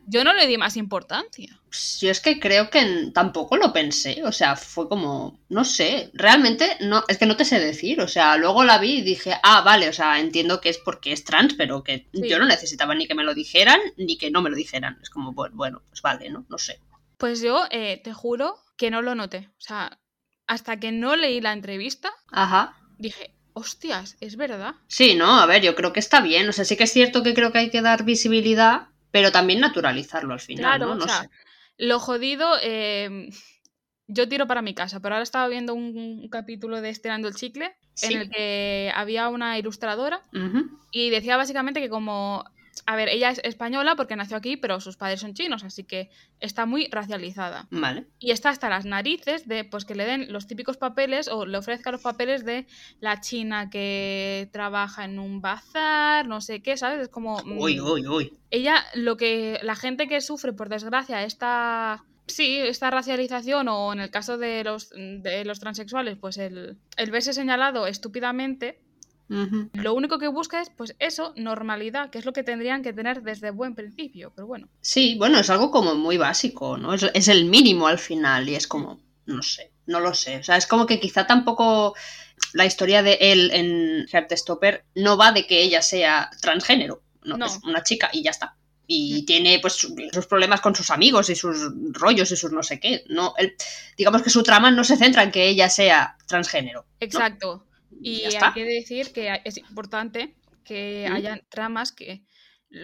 Yo 0.07 0.23
no 0.23 0.33
le 0.33 0.47
di 0.47 0.57
más 0.57 0.77
importancia. 0.77 1.59
Pues 1.69 1.99
yo 1.99 2.09
es 2.09 2.21
que 2.21 2.39
creo 2.39 2.69
que 2.69 3.11
tampoco 3.13 3.57
lo 3.57 3.73
pensé, 3.73 4.23
o 4.23 4.31
sea, 4.31 4.55
fue 4.55 4.87
como, 4.87 5.39
no 5.49 5.65
sé, 5.65 6.11
realmente 6.13 6.77
no, 6.79 7.03
es 7.07 7.17
que 7.17 7.25
no 7.25 7.35
te 7.35 7.45
sé 7.45 7.59
decir, 7.59 7.99
o 8.01 8.07
sea, 8.07 8.37
luego 8.37 8.63
la 8.63 8.77
vi 8.77 8.99
y 8.99 9.01
dije, 9.01 9.33
ah, 9.43 9.61
vale, 9.61 9.89
o 9.89 9.93
sea, 9.93 10.19
entiendo 10.19 10.61
que 10.61 10.69
es 10.69 10.77
porque 10.77 11.11
es 11.11 11.23
trans, 11.23 11.55
pero 11.55 11.83
que 11.83 12.07
yo 12.13 12.39
no 12.39 12.45
necesitaba 12.45 12.95
ni 12.95 13.07
que 13.07 13.15
me 13.15 13.23
lo 13.23 13.33
dijeran, 13.33 13.79
ni 13.97 14.17
que 14.17 14.31
no 14.31 14.41
me 14.41 14.49
lo 14.49 14.55
dijeran, 14.55 14.97
es 15.01 15.09
como, 15.09 15.33
bueno, 15.33 15.81
pues 15.89 16.01
vale, 16.01 16.29
¿no? 16.29 16.45
No 16.49 16.57
sé. 16.57 16.79
Pues 17.17 17.41
yo 17.41 17.65
eh, 17.71 17.99
te 18.03 18.13
juro 18.13 18.57
que 18.77 18.91
no 18.91 19.01
lo 19.01 19.15
noté, 19.15 19.49
o 19.57 19.61
sea, 19.61 19.99
hasta 20.45 20.79
que 20.79 20.91
no 20.91 21.15
leí 21.15 21.41
la 21.41 21.53
entrevista, 21.53 22.11
Ajá. 22.31 22.77
dije, 22.97 23.33
hostias, 23.53 24.17
es 24.21 24.37
verdad. 24.37 24.75
Sí, 24.87 25.15
no, 25.15 25.39
a 25.39 25.45
ver, 25.45 25.61
yo 25.61 25.75
creo 25.75 25.91
que 25.91 25.99
está 25.99 26.21
bien, 26.21 26.47
o 26.47 26.53
sea, 26.53 26.63
sí 26.63 26.77
que 26.77 26.83
es 26.83 26.93
cierto 26.93 27.23
que 27.23 27.33
creo 27.33 27.51
que 27.51 27.57
hay 27.57 27.69
que 27.69 27.81
dar 27.81 28.05
visibilidad, 28.05 28.89
pero 29.11 29.31
también 29.31 29.59
naturalizarlo 29.59 30.33
al 30.33 30.39
final, 30.39 30.79
¿no? 30.79 30.95
No 30.95 31.07
sé. 31.07 31.29
Lo 31.77 31.99
jodido, 31.99 32.57
em, 32.61 33.29
yo 34.07 34.27
tiro 34.27 34.47
para 34.47 34.61
mi 34.61 34.73
casa, 34.73 34.99
pero 34.99 35.15
ahora 35.15 35.23
estaba 35.23 35.47
viendo 35.47 35.73
un, 35.73 36.27
capítulo 36.29 36.81
de 36.81 36.89
Estirando 36.89 37.27
el 37.27 37.35
Chicle 37.35 37.75
en 38.01 38.17
el 38.17 38.29
que 38.29 38.91
había 38.95 39.27
una 39.29 39.57
ilustradora 39.57 40.21
y 40.91 41.09
decía 41.09 41.37
básicamente 41.37 41.81
que 41.81 41.89
como 41.89 42.45
a 42.85 42.95
ver, 42.95 43.09
ella 43.09 43.31
es 43.31 43.41
española 43.43 43.95
porque 43.95 44.15
nació 44.15 44.37
aquí, 44.37 44.57
pero 44.57 44.79
sus 44.79 44.97
padres 44.97 45.21
son 45.21 45.33
chinos, 45.33 45.63
así 45.63 45.83
que 45.83 46.09
está 46.39 46.65
muy 46.65 46.87
racializada. 46.91 47.67
Vale. 47.71 48.05
Y 48.19 48.31
está 48.31 48.49
hasta 48.49 48.69
las 48.69 48.85
narices 48.85 49.47
de 49.47 49.63
pues 49.63 49.85
que 49.85 49.95
le 49.95 50.05
den 50.05 50.31
los 50.31 50.47
típicos 50.47 50.77
papeles 50.77 51.27
o 51.27 51.45
le 51.45 51.57
ofrezca 51.57 51.91
los 51.91 52.01
papeles 52.01 52.45
de 52.45 52.67
la 52.99 53.21
china 53.21 53.69
que 53.69 54.49
trabaja 54.51 55.05
en 55.05 55.19
un 55.19 55.41
bazar, 55.41 56.27
no 56.27 56.41
sé 56.41 56.61
qué, 56.61 56.77
¿sabes? 56.77 57.01
Es 57.01 57.09
como. 57.09 57.41
Mm, 57.43 57.57
uy, 57.59 57.79
uy, 57.79 58.07
uy. 58.07 58.37
Ella, 58.51 58.85
lo 58.93 59.17
que. 59.17 59.59
La 59.63 59.75
gente 59.75 60.07
que 60.07 60.21
sufre, 60.21 60.53
por 60.53 60.69
desgracia, 60.69 61.23
esta. 61.23 62.03
Sí, 62.27 62.57
esta 62.57 62.91
racialización, 62.91 63.69
o 63.69 63.93
en 63.93 64.01
el 64.01 64.11
caso 64.11 64.37
de 64.37 64.63
los, 64.65 64.89
de 64.89 65.45
los 65.45 65.61
transexuales, 65.61 66.17
pues 66.17 66.37
el, 66.37 66.77
el 66.97 67.11
verse 67.11 67.31
señalado 67.31 67.87
estúpidamente, 67.87 68.81
lo 69.29 69.93
único 69.93 70.19
que 70.19 70.27
busca 70.27 70.61
es, 70.61 70.69
pues 70.69 70.95
eso, 70.99 71.33
normalidad, 71.35 72.09
que 72.09 72.19
es 72.19 72.25
lo 72.25 72.33
que 72.33 72.43
tendrían 72.43 72.81
que 72.81 72.93
tener 72.93 73.23
desde 73.23 73.51
buen 73.51 73.75
principio, 73.75 74.31
pero 74.35 74.47
bueno. 74.47 74.69
Sí, 74.81 75.15
bueno, 75.17 75.39
es 75.39 75.49
algo 75.49 75.69
como 75.71 75.95
muy 75.95 76.17
básico, 76.17 76.77
¿no? 76.77 76.93
Es, 76.93 77.27
el 77.27 77.45
mínimo 77.45 77.87
al 77.87 77.99
final 77.99 78.47
y 78.47 78.55
es 78.55 78.67
como, 78.67 79.01
no 79.25 79.43
sé, 79.43 79.71
no 79.85 79.99
lo 79.99 80.13
sé. 80.13 80.37
O 80.37 80.43
sea, 80.43 80.57
es 80.57 80.65
como 80.65 80.85
que 80.85 80.99
quizá 80.99 81.27
tampoco 81.27 81.95
la 82.53 82.65
historia 82.65 83.03
de 83.03 83.17
él 83.19 83.51
en 83.51 84.07
Heartstopper 84.07 84.85
no 84.95 85.17
va 85.17 85.31
de 85.31 85.45
que 85.45 85.61
ella 85.61 85.81
sea 85.81 86.29
transgénero, 86.41 87.01
no, 87.23 87.45
es 87.45 87.59
una 87.63 87.83
chica 87.83 88.09
y 88.13 88.23
ya 88.23 88.31
está. 88.31 88.55
Y 88.89 89.23
mm. 89.23 89.25
tiene 89.25 89.59
pues 89.59 89.73
sus 89.73 90.25
problemas 90.27 90.61
con 90.61 90.73
sus 90.73 90.89
amigos 90.91 91.29
y 91.29 91.35
sus 91.35 91.57
rollos 91.91 92.31
y 92.31 92.37
sus 92.37 92.53
no 92.53 92.63
sé 92.63 92.79
qué. 92.79 93.03
No, 93.09 93.33
digamos 93.97 94.21
que 94.21 94.29
su 94.29 94.43
trama 94.43 94.71
no 94.71 94.85
se 94.85 94.95
centra 94.95 95.23
en 95.23 95.31
que 95.31 95.49
ella 95.49 95.69
sea 95.69 96.15
transgénero. 96.25 96.85
Exacto. 97.01 97.66
Y 98.01 98.23
hay 98.23 98.53
que 98.53 98.65
decir 98.65 99.11
que 99.13 99.41
es 99.43 99.57
importante 99.57 100.35
que 100.63 101.07
haya 101.11 101.41
tramas 101.49 101.91
que, 101.91 102.25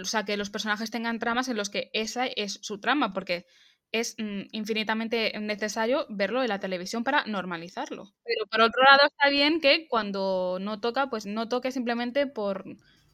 o 0.01 0.05
sea, 0.05 0.25
que 0.25 0.37
los 0.37 0.49
personajes 0.49 0.91
tengan 0.91 1.19
tramas 1.19 1.49
en 1.49 1.57
los 1.57 1.69
que 1.69 1.89
esa 1.93 2.25
es 2.25 2.59
su 2.61 2.79
trama, 2.79 3.13
porque 3.13 3.45
es 3.91 4.15
mm, 4.17 4.41
infinitamente 4.51 5.31
necesario 5.39 6.05
verlo 6.09 6.41
en 6.41 6.49
la 6.49 6.59
televisión 6.59 7.03
para 7.03 7.25
normalizarlo. 7.25 8.11
Pero 8.25 8.47
por 8.47 8.61
otro 8.61 8.81
lado 8.83 9.07
está 9.07 9.29
bien 9.29 9.61
que 9.61 9.87
cuando 9.87 10.57
no 10.59 10.79
toca, 10.79 11.09
pues 11.09 11.25
no 11.25 11.47
toque 11.47 11.71
simplemente 11.71 12.25
por 12.25 12.65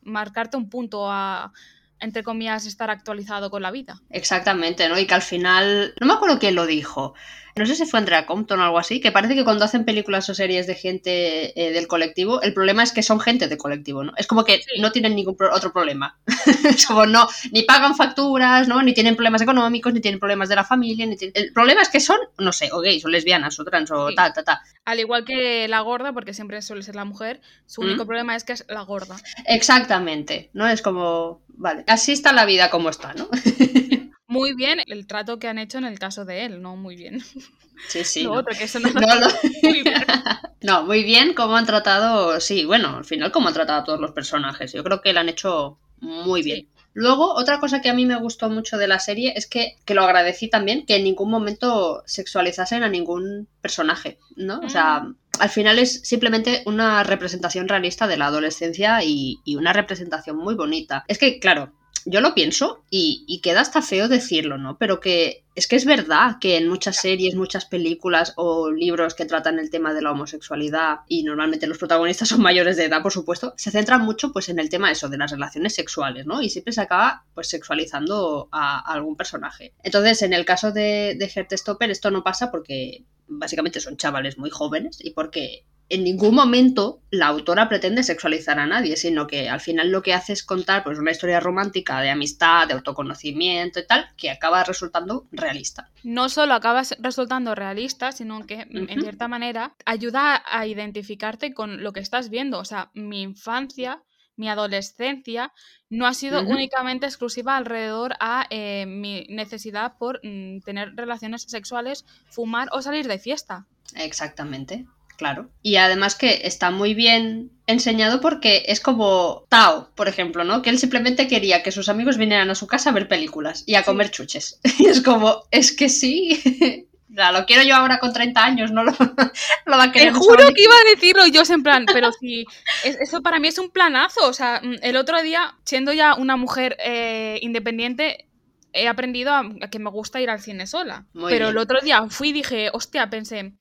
marcarte 0.01 0.55
un 0.55 0.69
punto 0.69 1.11
a, 1.11 1.51
entre 1.99 2.23
comillas, 2.23 2.65
estar 2.65 2.89
actualizado 2.89 3.51
con 3.51 3.61
la 3.61 3.71
vida. 3.71 4.01
Exactamente, 4.09 4.87
¿no? 4.87 4.97
Y 4.97 5.05
que 5.05 5.13
al 5.13 5.21
final, 5.21 5.93
no 5.99 6.07
me 6.07 6.13
acuerdo 6.13 6.39
quién 6.39 6.55
lo 6.55 6.65
dijo, 6.65 7.13
no 7.55 7.65
sé 7.65 7.75
si 7.75 7.85
fue 7.85 7.99
Andrea 7.99 8.25
Compton 8.25 8.59
o 8.59 8.63
algo 8.63 8.79
así, 8.79 8.99
que 8.99 9.11
parece 9.11 9.35
que 9.35 9.43
cuando 9.43 9.65
hacen 9.65 9.85
películas 9.85 10.29
o 10.29 10.33
series 10.33 10.67
de 10.67 10.75
gente 10.75 11.59
eh, 11.59 11.71
del 11.71 11.87
colectivo, 11.87 12.41
el 12.41 12.53
problema 12.53 12.83
es 12.83 12.91
que 12.91 13.03
son 13.03 13.19
gente 13.19 13.47
de 13.47 13.57
colectivo, 13.57 14.03
¿no? 14.03 14.13
Es 14.17 14.27
como 14.27 14.43
que 14.43 14.61
no 14.79 14.91
tienen 14.91 15.15
ningún 15.15 15.35
otro 15.51 15.71
problema. 15.71 16.17
es 16.63 16.85
como 16.85 17.05
no, 17.05 17.27
ni 17.51 17.63
pagan 17.63 17.95
facturas, 17.95 18.67
¿no? 18.67 18.81
Ni 18.81 18.93
tienen 18.93 19.15
problemas 19.15 19.41
económicos, 19.41 19.93
ni 19.93 20.01
tienen 20.01 20.19
problemas 20.19 20.49
de 20.49 20.55
la 20.55 20.63
familia, 20.63 21.05
ni 21.05 21.15
El 21.33 21.53
problema 21.53 21.81
es 21.81 21.89
que 21.89 21.99
son, 21.99 22.19
no 22.37 22.51
sé, 22.51 22.69
o 22.71 22.79
gays, 22.79 23.03
o 23.05 23.09
lesbianas, 23.09 23.59
o 23.59 23.65
trans, 23.65 23.91
o 23.91 24.13
ta, 24.13 24.31
ta, 24.33 24.43
ta. 24.43 24.61
Al 24.85 24.99
igual 24.99 25.25
que 25.25 25.67
la 25.67 25.81
gorda, 25.81 26.13
porque 26.13 26.33
siempre 26.33 26.61
suele 26.61 26.83
ser 26.83 26.95
la 26.95 27.05
mujer, 27.05 27.41
su 27.65 27.81
único 27.81 28.05
problema 28.05 28.35
es 28.35 28.43
que 28.43 28.53
es 28.53 28.65
la 28.67 28.81
gorda. 28.81 29.17
Exactamente, 29.45 30.49
¿no? 30.53 30.67
Es 30.67 30.81
como, 30.81 31.41
vale, 31.49 31.83
así 31.87 32.11
está 32.11 32.33
la 32.33 32.45
vida 32.45 32.69
como 32.69 32.89
está, 32.89 33.13
¿no? 33.13 33.27
muy 34.29 34.53
bien 34.53 34.79
el 34.85 35.07
trato 35.07 35.39
que 35.39 35.47
han 35.47 35.57
hecho 35.57 35.79
en 35.79 35.85
el 35.85 35.99
caso 35.99 36.23
de 36.23 36.45
él, 36.45 36.61
no 36.61 36.75
muy 36.77 36.95
bien. 36.95 37.21
Sí, 37.87 38.03
sí. 38.03 38.23
no. 38.25 38.33
Otro, 38.33 38.53
que 38.57 38.65
eso 38.65 38.77
no, 38.81 38.89
muy 39.63 39.83
bien. 39.83 40.03
no, 40.61 40.83
muy 40.83 41.01
bien 41.03 41.33
cómo 41.33 41.55
han 41.55 41.65
tratado, 41.65 42.41
sí, 42.41 42.65
bueno, 42.65 42.97
al 42.97 43.05
final 43.05 43.31
cómo 43.31 43.47
han 43.47 43.53
tratado 43.53 43.79
a 43.79 43.83
todos 43.85 44.01
los 44.01 44.11
personajes. 44.11 44.73
Yo 44.73 44.83
creo 44.83 45.01
que 45.01 45.13
lo 45.13 45.21
han 45.21 45.29
hecho 45.29 45.79
muy 46.01 46.43
bien. 46.43 46.67
Luego, 46.93 47.33
otra 47.35 47.61
cosa 47.61 47.79
que 47.79 47.87
a 47.87 47.93
mí 47.93 48.05
me 48.05 48.19
gustó 48.19 48.49
mucho 48.49 48.77
de 48.77 48.89
la 48.89 48.99
serie 48.99 49.31
es 49.37 49.47
que, 49.47 49.77
que 49.85 49.93
lo 49.93 50.03
agradecí 50.03 50.49
también, 50.49 50.85
que 50.85 50.97
en 50.97 51.05
ningún 51.05 51.31
momento 51.31 52.03
sexualizasen 52.05 52.83
a 52.83 52.89
ningún 52.89 53.47
personaje, 53.61 54.19
¿no? 54.35 54.59
O 54.59 54.67
sea, 54.69 54.99
mm. 54.99 55.15
al 55.39 55.49
final 55.49 55.79
es 55.79 56.01
simplemente 56.01 56.63
una 56.65 57.01
representación 57.03 57.69
realista 57.69 58.07
de 58.07 58.17
la 58.17 58.25
adolescencia 58.25 59.01
y, 59.05 59.39
y 59.45 59.55
una 59.55 59.71
representación 59.71 60.35
muy 60.35 60.55
bonita. 60.55 61.05
Es 61.07 61.17
que, 61.17 61.39
claro, 61.39 61.71
yo 62.05 62.21
lo 62.21 62.33
pienso 62.33 62.83
y, 62.89 63.39
queda 63.43 63.61
hasta 63.61 63.81
feo 63.81 64.07
decirlo, 64.07 64.57
¿no? 64.57 64.77
Pero 64.77 64.99
que 64.99 65.43
es 65.55 65.67
que 65.67 65.75
es 65.75 65.85
verdad 65.85 66.37
que 66.39 66.57
en 66.57 66.67
muchas 66.67 66.97
series, 66.97 67.35
muchas 67.35 67.65
películas 67.65 68.33
o 68.35 68.71
libros 68.71 69.13
que 69.13 69.25
tratan 69.25 69.59
el 69.59 69.69
tema 69.69 69.93
de 69.93 70.01
la 70.01 70.11
homosexualidad 70.11 70.99
y 71.07 71.23
normalmente 71.23 71.67
los 71.67 71.77
protagonistas 71.77 72.29
son 72.29 72.41
mayores 72.41 72.77
de 72.77 72.85
edad, 72.85 73.01
por 73.01 73.11
supuesto, 73.11 73.53
se 73.57 73.71
centran 73.71 74.01
mucho 74.01 74.31
pues 74.31 74.49
en 74.49 74.59
el 74.59 74.69
tema 74.69 74.91
eso 74.91 75.09
de 75.09 75.17
las 75.17 75.31
relaciones 75.31 75.75
sexuales, 75.75 76.25
¿no? 76.25 76.41
Y 76.41 76.49
siempre 76.49 76.73
se 76.73 76.81
acaba 76.81 77.25
pues 77.33 77.49
sexualizando 77.49 78.49
a, 78.51 78.79
algún 78.91 79.15
personaje. 79.15 79.73
Entonces, 79.83 80.21
en 80.21 80.33
el 80.33 80.45
caso 80.45 80.71
de, 80.71 81.17
de 81.17 81.57
Stopper 81.57 81.91
esto 81.91 82.11
no 82.11 82.23
pasa 82.23 82.51
porque 82.51 83.03
básicamente 83.27 83.79
son 83.79 83.97
chavales 83.97 84.37
muy 84.37 84.49
jóvenes 84.49 84.97
y 85.03 85.11
porque 85.11 85.65
en 85.89 86.03
ningún 86.03 86.35
momento 86.35 87.01
la 87.09 87.27
autora 87.27 87.67
pretende 87.67 88.03
sexualizar 88.03 88.59
a 88.59 88.67
nadie, 88.67 88.95
sino 88.95 89.25
que 89.25 89.49
al 89.49 89.59
final 89.59 89.89
lo 89.89 90.03
que 90.03 90.13
hace 90.13 90.33
es 90.33 90.43
contar 90.43 90.83
pues, 90.83 90.99
una 90.99 91.11
historia 91.11 91.39
romántica 91.39 91.99
de 92.01 92.11
amistad, 92.11 92.67
de 92.67 92.75
autoconocimiento 92.75 93.79
y 93.79 93.87
tal, 93.87 94.07
que 94.15 94.29
acaba 94.29 94.63
resultando 94.63 95.25
realista. 95.31 95.89
No 96.03 96.29
solo 96.29 96.53
acaba 96.53 96.83
resultando 96.99 97.55
realista, 97.55 98.11
sino 98.11 98.45
que 98.45 98.67
en 98.69 99.01
cierta 99.01 99.27
manera 99.27 99.75
ayuda 99.85 100.43
a 100.45 100.67
identificarte 100.67 101.53
con 101.53 101.83
lo 101.83 101.91
que 101.91 102.01
estás 102.01 102.29
viendo. 102.29 102.59
O 102.59 102.65
sea, 102.65 102.91
mi 102.93 103.23
infancia, 103.23 104.03
mi 104.35 104.47
adolescencia, 104.47 105.51
no 105.89 106.05
ha 106.05 106.13
sido 106.13 106.41
únicamente 106.41 107.07
exclusiva 107.07 107.57
alrededor 107.57 108.13
a 108.19 108.45
eh, 108.51 108.85
mi 108.85 109.25
necesidad 109.27 109.97
por 109.97 110.19
mm, 110.23 110.59
tener 110.59 110.95
relaciones 110.95 111.41
sexuales, 111.41 112.05
fumar 112.29 112.69
o 112.71 112.83
salir 112.83 113.07
de 113.07 113.17
fiesta. 113.17 113.65
Exactamente. 113.95 114.85
Claro. 115.19 115.49
Y 115.61 115.75
además 115.75 116.15
que 116.15 116.41
está 116.45 116.71
muy 116.71 116.93
bien 116.93 117.51
enseñado 117.67 118.21
porque 118.21 118.63
es 118.67 118.79
como 118.79 119.43
Tao, 119.49 119.91
por 119.93 120.07
ejemplo, 120.07 120.45
¿no? 120.45 120.61
Que 120.61 120.69
él 120.69 120.79
simplemente 120.79 121.27
quería 121.27 121.61
que 121.61 121.73
sus 121.73 121.89
amigos 121.89 122.17
vinieran 122.17 122.49
a 122.49 122.55
su 122.55 122.67
casa 122.67 122.89
a 122.89 122.93
ver 122.93 123.09
películas 123.09 123.63
y 123.67 123.75
a 123.75 123.83
comer 123.83 124.11
chuches. 124.11 124.61
Y 124.79 124.87
es 124.87 125.01
como, 125.01 125.43
es 125.51 125.73
que 125.73 125.89
sí. 125.89 126.87
sea, 127.19 127.31
lo 127.31 127.45
quiero 127.45 127.63
yo 127.63 127.75
ahora 127.75 127.99
con 127.99 128.13
30 128.13 128.43
años, 128.43 128.71
no 128.73 128.83
lo, 128.83 128.93
va 128.93 129.83
a 129.83 129.91
querer. 129.91 130.13
Te 130.13 130.19
juro 130.19 130.53
que 130.53 130.63
iba 130.63 130.73
a 130.73 130.89
decirlo 130.89 131.27
yo 131.27 131.41
en 131.49 131.63
plan, 131.63 131.85
pero 131.91 132.11
si 132.13 132.45
eso 132.83 133.21
para 133.21 133.39
mí 133.39 133.49
es 133.49 133.59
un 133.59 133.69
planazo. 133.69 134.25
O 134.27 134.33
sea, 134.33 134.61
mm, 134.63 134.75
el 134.81 134.95
otro 134.95 135.21
día, 135.21 135.55
siendo 135.65 135.91
ya 135.93 136.15
una 136.15 136.37
mujer 136.37 136.77
eh, 136.79 137.39
independiente, 137.41 138.25
he 138.71 138.87
aprendido 138.87 139.33
a, 139.33 139.43
que 139.69 139.79
me 139.79 139.89
gusta 139.89 140.21
ir 140.21 140.29
al 140.29 140.39
cine 140.39 140.65
sola. 140.65 141.05
pero 141.13 141.49
el 141.49 141.57
otro 141.57 141.81
día 141.81 142.05
fui 142.09 142.29
y 142.29 142.33
dije, 142.33 142.69
hostia, 142.71 143.09
pensé, 143.09 143.53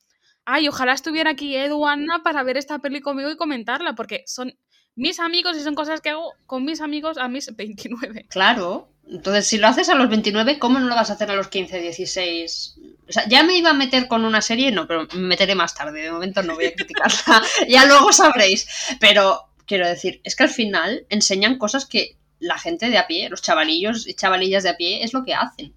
ay, 0.48 0.66
ojalá 0.66 0.94
estuviera 0.94 1.30
aquí 1.30 1.54
Edu 1.54 1.86
Anna 1.86 2.22
para 2.22 2.42
ver 2.42 2.56
esta 2.56 2.78
peli 2.78 3.02
conmigo 3.02 3.30
y 3.30 3.36
comentarla, 3.36 3.94
porque 3.94 4.24
son 4.26 4.58
mis 4.96 5.20
amigos 5.20 5.56
y 5.58 5.60
son 5.60 5.74
cosas 5.74 6.00
que 6.00 6.08
hago 6.08 6.32
con 6.46 6.64
mis 6.64 6.80
amigos 6.80 7.18
a 7.18 7.28
mis 7.28 7.54
29. 7.54 8.26
Claro. 8.30 8.90
Entonces, 9.06 9.46
si 9.46 9.58
lo 9.58 9.68
haces 9.68 9.90
a 9.90 9.94
los 9.94 10.08
29, 10.08 10.58
¿cómo 10.58 10.78
no 10.78 10.86
lo 10.86 10.94
vas 10.94 11.10
a 11.10 11.14
hacer 11.14 11.30
a 11.30 11.34
los 11.34 11.48
15, 11.48 11.80
16? 11.80 12.76
O 13.08 13.12
sea, 13.12 13.28
ya 13.28 13.42
me 13.42 13.56
iba 13.56 13.70
a 13.70 13.74
meter 13.74 14.08
con 14.08 14.24
una 14.24 14.40
serie, 14.40 14.72
no, 14.72 14.86
pero 14.86 15.06
me 15.14 15.20
meteré 15.20 15.54
más 15.54 15.74
tarde. 15.74 16.02
De 16.02 16.10
momento 16.10 16.42
no 16.42 16.54
voy 16.54 16.66
a 16.66 16.74
criticarla. 16.74 17.42
ya 17.68 17.84
luego 17.84 18.12
sabréis. 18.12 18.66
Pero 19.00 19.50
quiero 19.66 19.86
decir, 19.86 20.20
es 20.24 20.34
que 20.34 20.44
al 20.44 20.50
final 20.50 21.06
enseñan 21.10 21.58
cosas 21.58 21.86
que 21.86 22.16
la 22.38 22.58
gente 22.58 22.88
de 22.88 22.98
a 22.98 23.06
pie, 23.06 23.28
los 23.28 23.42
chavalillos 23.42 24.06
y 24.08 24.14
chavalillas 24.14 24.62
de 24.62 24.70
a 24.70 24.76
pie, 24.76 25.04
es 25.04 25.12
lo 25.12 25.24
que 25.24 25.34
hacen. 25.34 25.74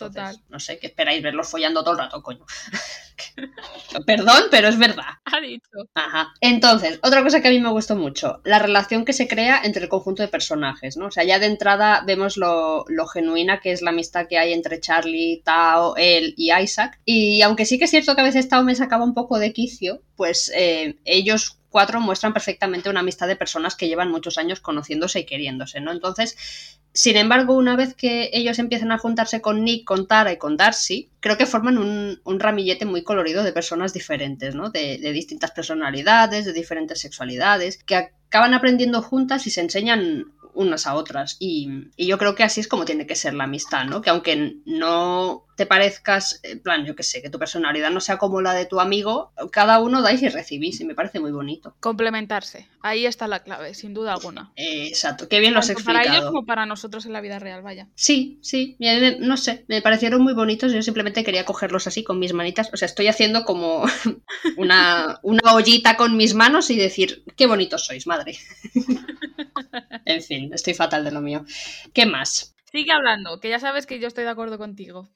Total. 0.00 0.36
No 0.48 0.58
sé, 0.58 0.78
que 0.78 0.86
esperáis 0.86 1.22
verlos 1.22 1.48
follando 1.48 1.82
todo 1.82 1.92
el 1.92 1.98
rato, 1.98 2.22
coño. 2.22 2.44
Perdón, 4.06 4.44
pero 4.50 4.68
es 4.68 4.78
verdad. 4.78 5.04
Ha 5.24 5.40
dicho. 5.40 5.88
Ajá. 5.94 6.32
Entonces, 6.40 6.98
otra 7.02 7.22
cosa 7.22 7.42
que 7.42 7.48
a 7.48 7.50
mí 7.50 7.60
me 7.60 7.70
gustó 7.70 7.96
mucho, 7.96 8.40
la 8.44 8.58
relación 8.58 9.04
que 9.04 9.12
se 9.12 9.28
crea 9.28 9.60
entre 9.62 9.82
el 9.82 9.88
conjunto 9.88 10.22
de 10.22 10.28
personajes, 10.28 10.96
¿no? 10.96 11.06
O 11.06 11.10
sea, 11.10 11.24
ya 11.24 11.38
de 11.38 11.46
entrada 11.46 12.02
vemos 12.06 12.36
lo, 12.36 12.84
lo 12.88 13.06
genuina 13.06 13.60
que 13.60 13.72
es 13.72 13.82
la 13.82 13.90
amistad 13.90 14.26
que 14.26 14.38
hay 14.38 14.52
entre 14.54 14.80
Charlie, 14.80 15.42
Tao, 15.44 15.94
él 15.96 16.34
y 16.36 16.52
Isaac. 16.52 17.00
Y 17.04 17.42
aunque 17.42 17.66
sí 17.66 17.78
que 17.78 17.84
es 17.84 17.90
cierto 17.90 18.14
que 18.14 18.22
a 18.22 18.24
veces 18.24 18.48
Tao 18.48 18.64
me 18.64 18.74
sacaba 18.74 19.04
un 19.04 19.14
poco 19.14 19.38
de 19.38 19.52
quicio, 19.52 20.02
pues 20.16 20.50
eh, 20.54 20.98
ellos 21.04 21.59
cuatro 21.70 22.00
muestran 22.00 22.32
perfectamente 22.32 22.90
una 22.90 23.00
amistad 23.00 23.28
de 23.28 23.36
personas 23.36 23.76
que 23.76 23.88
llevan 23.88 24.10
muchos 24.10 24.36
años 24.36 24.60
conociéndose 24.60 25.20
y 25.20 25.24
queriéndose, 25.24 25.80
¿no? 25.80 25.92
Entonces, 25.92 26.78
sin 26.92 27.16
embargo, 27.16 27.54
una 27.56 27.76
vez 27.76 27.94
que 27.94 28.30
ellos 28.32 28.58
empiezan 28.58 28.92
a 28.92 28.98
juntarse 28.98 29.40
con 29.40 29.64
Nick, 29.64 29.84
con 29.84 30.06
Tara 30.06 30.32
y 30.32 30.36
con 30.38 30.56
Darcy, 30.56 31.08
creo 31.20 31.38
que 31.38 31.46
forman 31.46 31.78
un, 31.78 32.40
ramillete 32.40 32.84
muy 32.84 33.02
colorido 33.02 33.44
de 33.44 33.52
personas 33.52 33.92
diferentes, 33.92 34.54
¿no? 34.54 34.70
De, 34.70 34.98
de, 34.98 35.12
distintas 35.12 35.52
personalidades, 35.52 36.44
de 36.44 36.52
diferentes 36.52 37.00
sexualidades, 37.00 37.82
que 37.84 37.94
acaban 37.94 38.54
aprendiendo 38.54 39.02
juntas 39.02 39.46
y 39.46 39.50
se 39.50 39.60
enseñan 39.60 40.32
unas 40.54 40.86
a 40.86 40.94
otras. 40.94 41.36
Y, 41.38 41.90
yo 41.96 42.18
creo 42.18 42.34
que 42.34 42.42
así 42.42 42.60
es 42.60 42.68
como 42.68 42.84
tiene 42.84 43.06
que 43.06 43.14
ser 43.14 43.34
la 43.34 43.44
amistad, 43.44 43.84
¿no? 43.84 44.02
Que 44.02 44.10
aunque 44.10 44.56
no 44.64 45.44
te 45.60 45.66
parezcas, 45.66 46.40
en 46.42 46.60
plan, 46.60 46.86
yo 46.86 46.96
que 46.96 47.02
sé, 47.02 47.20
que 47.20 47.28
tu 47.28 47.38
personalidad 47.38 47.90
no 47.90 48.00
sea 48.00 48.16
como 48.16 48.40
la 48.40 48.54
de 48.54 48.64
tu 48.64 48.80
amigo, 48.80 49.34
cada 49.52 49.78
uno 49.78 50.00
dais 50.00 50.22
y 50.22 50.28
recibís 50.30 50.80
y 50.80 50.86
me 50.86 50.94
parece 50.94 51.20
muy 51.20 51.32
bonito. 51.32 51.76
Complementarse, 51.80 52.66
ahí 52.80 53.04
está 53.04 53.28
la 53.28 53.42
clave, 53.42 53.74
sin 53.74 53.92
duda 53.92 54.14
alguna. 54.14 54.52
exacto, 54.56 55.28
qué 55.28 55.38
bien 55.38 55.52
lo 55.52 55.58
has 55.58 55.68
explicado. 55.68 56.02
Para 56.02 56.16
ellos 56.16 56.30
como 56.30 56.46
para 56.46 56.64
nosotros 56.64 57.04
en 57.04 57.12
la 57.12 57.20
vida 57.20 57.38
real, 57.38 57.60
vaya. 57.60 57.88
Sí, 57.94 58.38
sí, 58.40 58.78
no 59.18 59.36
sé, 59.36 59.66
me 59.68 59.82
parecieron 59.82 60.22
muy 60.22 60.32
bonitos, 60.32 60.72
yo 60.72 60.80
simplemente 60.80 61.24
quería 61.24 61.44
cogerlos 61.44 61.86
así 61.86 62.02
con 62.04 62.18
mis 62.18 62.32
manitas, 62.32 62.70
o 62.72 62.76
sea, 62.78 62.86
estoy 62.86 63.08
haciendo 63.08 63.44
como 63.44 63.84
una, 64.56 65.18
una 65.22 65.52
ollita 65.52 65.98
con 65.98 66.16
mis 66.16 66.32
manos 66.32 66.70
y 66.70 66.76
decir, 66.76 67.22
qué 67.36 67.46
bonitos 67.46 67.84
sois, 67.84 68.06
madre. 68.06 68.38
en 70.06 70.22
fin, 70.22 70.39
estoy 70.52 70.74
fatal 70.74 71.04
de 71.04 71.12
lo 71.12 71.20
mío. 71.20 71.44
¿Qué 71.92 72.06
más? 72.06 72.54
Sigue 72.70 72.92
hablando, 72.92 73.40
que 73.40 73.48
ya 73.48 73.58
sabes 73.58 73.86
que 73.86 73.98
yo 73.98 74.06
estoy 74.08 74.24
de 74.24 74.30
acuerdo 74.30 74.58
contigo. 74.58 75.08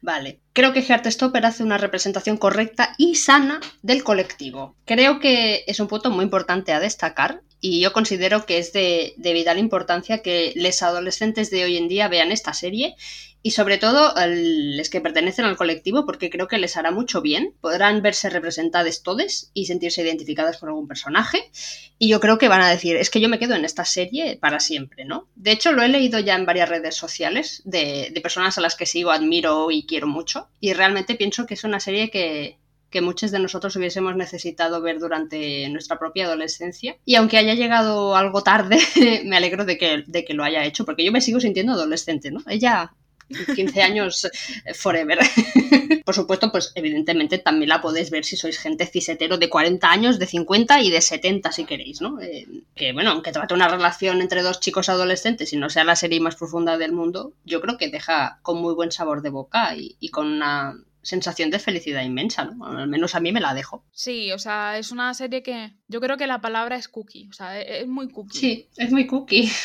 Vale, 0.00 0.40
creo 0.52 0.72
que 0.72 0.82
Heartstopper 0.82 1.44
hace 1.44 1.62
una 1.62 1.78
representación 1.78 2.36
correcta 2.36 2.94
y 2.96 3.16
sana 3.16 3.60
del 3.82 4.02
colectivo. 4.02 4.76
Creo 4.84 5.20
que 5.20 5.64
es 5.66 5.80
un 5.80 5.88
punto 5.88 6.10
muy 6.10 6.24
importante 6.24 6.72
a 6.72 6.80
destacar 6.80 7.42
y 7.60 7.80
yo 7.80 7.92
considero 7.92 8.46
que 8.46 8.58
es 8.58 8.72
de, 8.72 9.14
de 9.16 9.32
vital 9.32 9.58
importancia 9.58 10.22
que 10.22 10.52
los 10.56 10.82
adolescentes 10.82 11.50
de 11.50 11.64
hoy 11.64 11.76
en 11.76 11.88
día 11.88 12.08
vean 12.08 12.32
esta 12.32 12.54
serie 12.54 12.94
y 13.42 13.52
sobre 13.52 13.78
todo 13.78 14.14
los 14.16 14.90
que 14.90 15.00
pertenecen 15.00 15.44
al 15.44 15.56
colectivo 15.56 16.04
porque 16.04 16.30
creo 16.30 16.48
que 16.48 16.58
les 16.58 16.76
hará 16.76 16.90
mucho 16.90 17.20
bien. 17.20 17.54
Podrán 17.60 18.02
verse 18.02 18.30
representadas 18.30 19.02
todos 19.02 19.50
y 19.54 19.66
sentirse 19.66 20.02
identificadas 20.02 20.58
por 20.58 20.70
algún 20.70 20.88
personaje 20.88 21.50
y 21.98 22.08
yo 22.08 22.20
creo 22.20 22.38
que 22.38 22.48
van 22.48 22.62
a 22.62 22.70
decir, 22.70 22.96
es 22.96 23.10
que 23.10 23.20
yo 23.20 23.28
me 23.28 23.38
quedo 23.38 23.54
en 23.54 23.64
esta 23.64 23.84
serie 23.84 24.36
para 24.36 24.60
siempre, 24.60 25.04
¿no? 25.04 25.28
De 25.34 25.52
hecho, 25.52 25.72
lo 25.72 25.82
he 25.82 25.88
leído 25.88 26.18
ya 26.18 26.34
en 26.36 26.46
varias 26.46 26.68
redes 26.68 26.96
sociales 26.96 27.62
de, 27.64 28.10
de 28.12 28.20
personas 28.20 28.58
a 28.58 28.60
las 28.60 28.76
que 28.76 28.86
sigo, 28.86 29.10
admiro 29.10 29.70
y 29.70 29.86
quiero 29.86 30.06
mucho 30.06 30.48
y 30.60 30.72
realmente 30.72 31.14
pienso 31.14 31.46
que 31.46 31.54
es 31.54 31.64
una 31.64 31.80
serie 31.80 32.10
que, 32.10 32.58
que 32.90 33.00
muchos 33.00 33.30
de 33.30 33.38
nosotros 33.38 33.76
hubiésemos 33.76 34.16
necesitado 34.16 34.80
ver 34.80 34.98
durante 34.98 35.68
nuestra 35.68 35.98
propia 35.98 36.26
adolescencia. 36.26 36.96
Y 37.04 37.16
aunque 37.16 37.36
haya 37.36 37.54
llegado 37.54 38.16
algo 38.16 38.42
tarde, 38.42 38.78
me 39.24 39.36
alegro 39.36 39.64
de 39.64 39.76
que, 39.76 40.04
de 40.06 40.24
que 40.24 40.34
lo 40.34 40.44
haya 40.44 40.64
hecho, 40.64 40.84
porque 40.84 41.04
yo 41.04 41.12
me 41.12 41.20
sigo 41.20 41.40
sintiendo 41.40 41.72
adolescente, 41.72 42.30
¿no? 42.30 42.42
Ella 42.46 42.92
15 43.54 43.82
años 43.82 44.24
eh, 44.24 44.74
forever. 44.74 45.18
Por 46.04 46.14
supuesto, 46.14 46.50
pues 46.50 46.72
evidentemente 46.74 47.38
también 47.38 47.68
la 47.68 47.80
podéis 47.80 48.10
ver 48.10 48.24
si 48.24 48.36
sois 48.36 48.58
gente 48.58 48.86
cisetero 48.86 49.38
de 49.38 49.48
40 49.48 49.90
años, 49.90 50.18
de 50.18 50.26
50 50.26 50.82
y 50.82 50.90
de 50.90 51.00
70 51.00 51.52
si 51.52 51.64
queréis, 51.64 52.00
¿no? 52.00 52.20
Eh, 52.20 52.46
que 52.74 52.92
bueno, 52.92 53.10
aunque 53.10 53.32
trate 53.32 53.54
una 53.54 53.68
relación 53.68 54.20
entre 54.20 54.42
dos 54.42 54.60
chicos 54.60 54.88
adolescentes 54.88 55.52
y 55.52 55.56
no 55.56 55.70
sea 55.70 55.84
la 55.84 55.96
serie 55.96 56.20
más 56.20 56.36
profunda 56.36 56.78
del 56.78 56.92
mundo, 56.92 57.32
yo 57.44 57.60
creo 57.60 57.76
que 57.76 57.88
deja 57.88 58.38
con 58.42 58.60
muy 58.60 58.74
buen 58.74 58.92
sabor 58.92 59.22
de 59.22 59.30
boca 59.30 59.74
y 59.76 60.08
con 60.10 60.26
una 60.26 60.76
sensación 61.08 61.50
de 61.50 61.58
felicidad 61.58 62.02
inmensa, 62.02 62.44
¿no? 62.44 62.66
Al 62.66 62.88
menos 62.88 63.14
a 63.14 63.20
mí 63.20 63.32
me 63.32 63.40
la 63.40 63.54
dejo. 63.54 63.84
Sí, 63.92 64.30
o 64.32 64.38
sea, 64.38 64.78
es 64.78 64.90
una 64.92 65.14
serie 65.14 65.42
que 65.42 65.72
yo 65.88 66.00
creo 66.00 66.16
que 66.16 66.26
la 66.26 66.40
palabra 66.40 66.76
es 66.76 66.88
cookie, 66.88 67.28
o 67.30 67.32
sea, 67.32 67.58
e-, 67.60 67.80
es 67.82 67.88
muy 67.88 68.10
cookie. 68.10 68.38
Sí, 68.38 68.68
es 68.76 68.92
muy 68.92 69.06
cookie. 69.06 69.50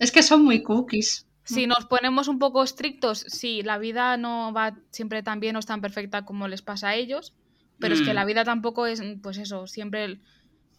Es 0.00 0.10
que 0.10 0.24
son 0.24 0.44
muy 0.44 0.60
cookies. 0.64 1.24
Si 1.44 1.66
nos 1.66 1.84
ponemos 1.84 2.28
un 2.28 2.38
poco 2.38 2.62
estrictos, 2.62 3.24
sí, 3.28 3.62
la 3.62 3.78
vida 3.78 4.16
no 4.16 4.52
va 4.52 4.78
siempre 4.90 5.22
tan 5.22 5.40
bien 5.40 5.56
o 5.56 5.60
tan 5.60 5.80
perfecta 5.80 6.24
como 6.24 6.48
les 6.48 6.62
pasa 6.62 6.88
a 6.88 6.94
ellos, 6.94 7.34
pero 7.78 7.94
es 7.94 8.02
que 8.02 8.14
la 8.14 8.24
mm. 8.24 8.26
vida 8.26 8.44
tampoco 8.44 8.86
es, 8.86 9.02
pues 9.22 9.36
eso, 9.38 9.66
siempre 9.66 10.20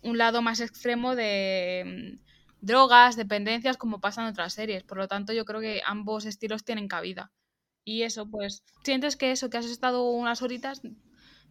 un 0.01 0.17
lado 0.17 0.41
más 0.41 0.59
extremo 0.59 1.15
de 1.15 2.17
mm, 2.19 2.65
drogas, 2.65 3.15
dependencias, 3.15 3.77
como 3.77 3.99
pasa 3.99 4.21
en 4.21 4.27
otras 4.27 4.53
series. 4.53 4.83
Por 4.83 4.97
lo 4.97 5.07
tanto, 5.07 5.33
yo 5.33 5.45
creo 5.45 5.61
que 5.61 5.81
ambos 5.85 6.25
estilos 6.25 6.63
tienen 6.63 6.87
cabida. 6.87 7.31
Y 7.83 8.01
eso, 8.01 8.29
pues, 8.29 8.63
sientes 8.83 9.15
que 9.15 9.31
eso, 9.31 9.49
que 9.49 9.57
has 9.57 9.65
estado 9.65 10.09
unas 10.09 10.41
horitas 10.41 10.81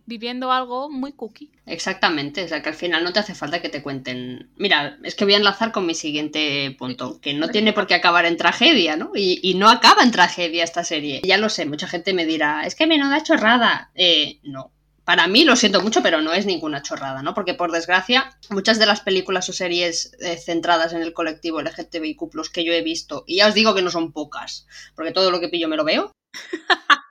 viviendo 0.07 0.53
algo 0.53 0.91
muy 0.91 1.13
cookie. 1.13 1.51
Exactamente, 1.67 2.45
o 2.45 2.49
sea 2.49 2.63
que 2.63 2.69
al 2.69 2.75
final 2.75 3.05
no 3.05 3.13
te 3.13 3.21
hace 3.21 3.35
falta 3.35 3.61
que 3.61 3.69
te 3.69 3.83
cuenten. 3.83 4.51
Mira, 4.57 4.99
es 5.03 5.15
que 5.15 5.25
voy 5.25 5.35
a 5.35 5.39
enlazar 5.39 5.73
con 5.73 5.87
mi 5.87 5.95
siguiente 5.95 6.75
punto, 6.79 7.21
que 7.21 7.35
no 7.35 7.49
tiene 7.49 7.73
por 7.73 7.87
qué 7.87 7.95
acabar 7.95 8.27
en 8.27 8.37
tragedia, 8.37 8.97
¿no? 8.97 9.13
Y, 9.15 9.55
no 9.55 9.71
acaba 9.71 10.03
en 10.03 10.11
tragedia 10.11 10.65
esta 10.65 10.85
serie. 10.85 11.23
Ya 11.25 11.39
lo 11.39 11.49
sé, 11.49 11.65
mucha 11.65 11.87
gente 11.87 12.13
me 12.13 12.27
dirá, 12.27 12.67
es 12.67 12.75
que 12.75 12.87
me 12.87 12.99
da 12.99 13.23
chorrada. 13.23 13.91
Eh, 13.95 14.41
no. 14.43 14.73
Para 15.05 15.27
mí 15.29 15.45
lo 15.45 15.55
siento 15.55 15.83
mucho, 15.83 16.03
pero 16.03 16.23
no 16.23 16.33
es 16.33 16.47
ninguna 16.47 16.83
chorrada, 16.83 17.23
¿no? 17.23 17.35
Porque 17.35 17.55
por 17.55 17.71
desgracia, 17.71 18.37
muchas 18.49 18.79
de 18.79 18.87
las 18.87 19.01
películas 19.01 19.49
o 19.49 19.53
series 19.53 20.17
eh, 20.21 20.39
centradas 20.39 20.95
en 20.95 21.03
el 21.03 21.13
colectivo 21.13 21.61
LGTBIQ 21.61 22.51
que 22.53 22.65
yo 22.65 22.73
he 22.73 22.83
visto, 22.83 23.23
y 23.27 23.37
ya 23.37 23.49
os 23.49 23.55
digo 23.55 23.75
que 23.75 23.83
no 23.83 23.91
son 23.91 24.13
pocas, 24.13 24.67
porque 24.95 25.13
todo 25.13 25.31
lo 25.31 25.41
que 25.41 25.51
pillo 25.51 25.69
me 25.69 25.77
lo 25.77 25.85
veo, 25.85 26.11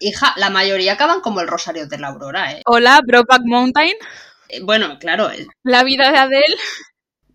Hija, 0.00 0.32
la 0.36 0.50
mayoría 0.50 0.94
acaban 0.94 1.20
como 1.20 1.40
el 1.40 1.48
Rosario 1.48 1.86
de 1.86 1.98
la 1.98 2.08
Aurora, 2.08 2.52
¿eh? 2.52 2.62
Hola, 2.66 3.00
Brokeback 3.06 3.42
Mountain. 3.44 3.94
Eh, 4.48 4.60
bueno, 4.62 4.98
claro. 4.98 5.30
La 5.62 5.84
vida 5.84 6.10
de 6.10 6.18
Adele. 6.18 6.56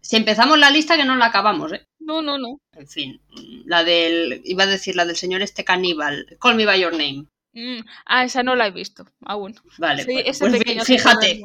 Si 0.02 0.16
empezamos 0.16 0.58
la 0.60 0.72
lista 0.72 0.98
que 0.98 1.06
no 1.06 1.16
la 1.16 1.28
acabamos, 1.28 1.74
¿eh? 1.74 1.86
No, 2.00 2.22
no, 2.22 2.38
no. 2.38 2.60
En 2.74 2.88
fin, 2.88 3.22
la 3.66 3.84
del. 3.84 4.42
Iba 4.44 4.64
a 4.64 4.68
decir 4.68 4.96
la 4.96 5.06
del 5.06 5.16
señor 5.16 5.42
este 5.42 5.64
caníbal. 5.64 6.26
Call 6.40 6.56
me 6.56 6.66
by 6.66 6.80
your 6.80 6.92
name. 6.92 7.26
Mm, 7.54 7.86
ah, 8.06 8.26
esa 8.26 8.44
no 8.44 8.56
la 8.56 8.68
he 8.68 8.72
visto, 8.72 9.06
aún. 9.26 9.56
Vale, 9.78 10.06
pues, 10.06 10.40
pues 10.40 10.86
fíjate. 10.86 11.42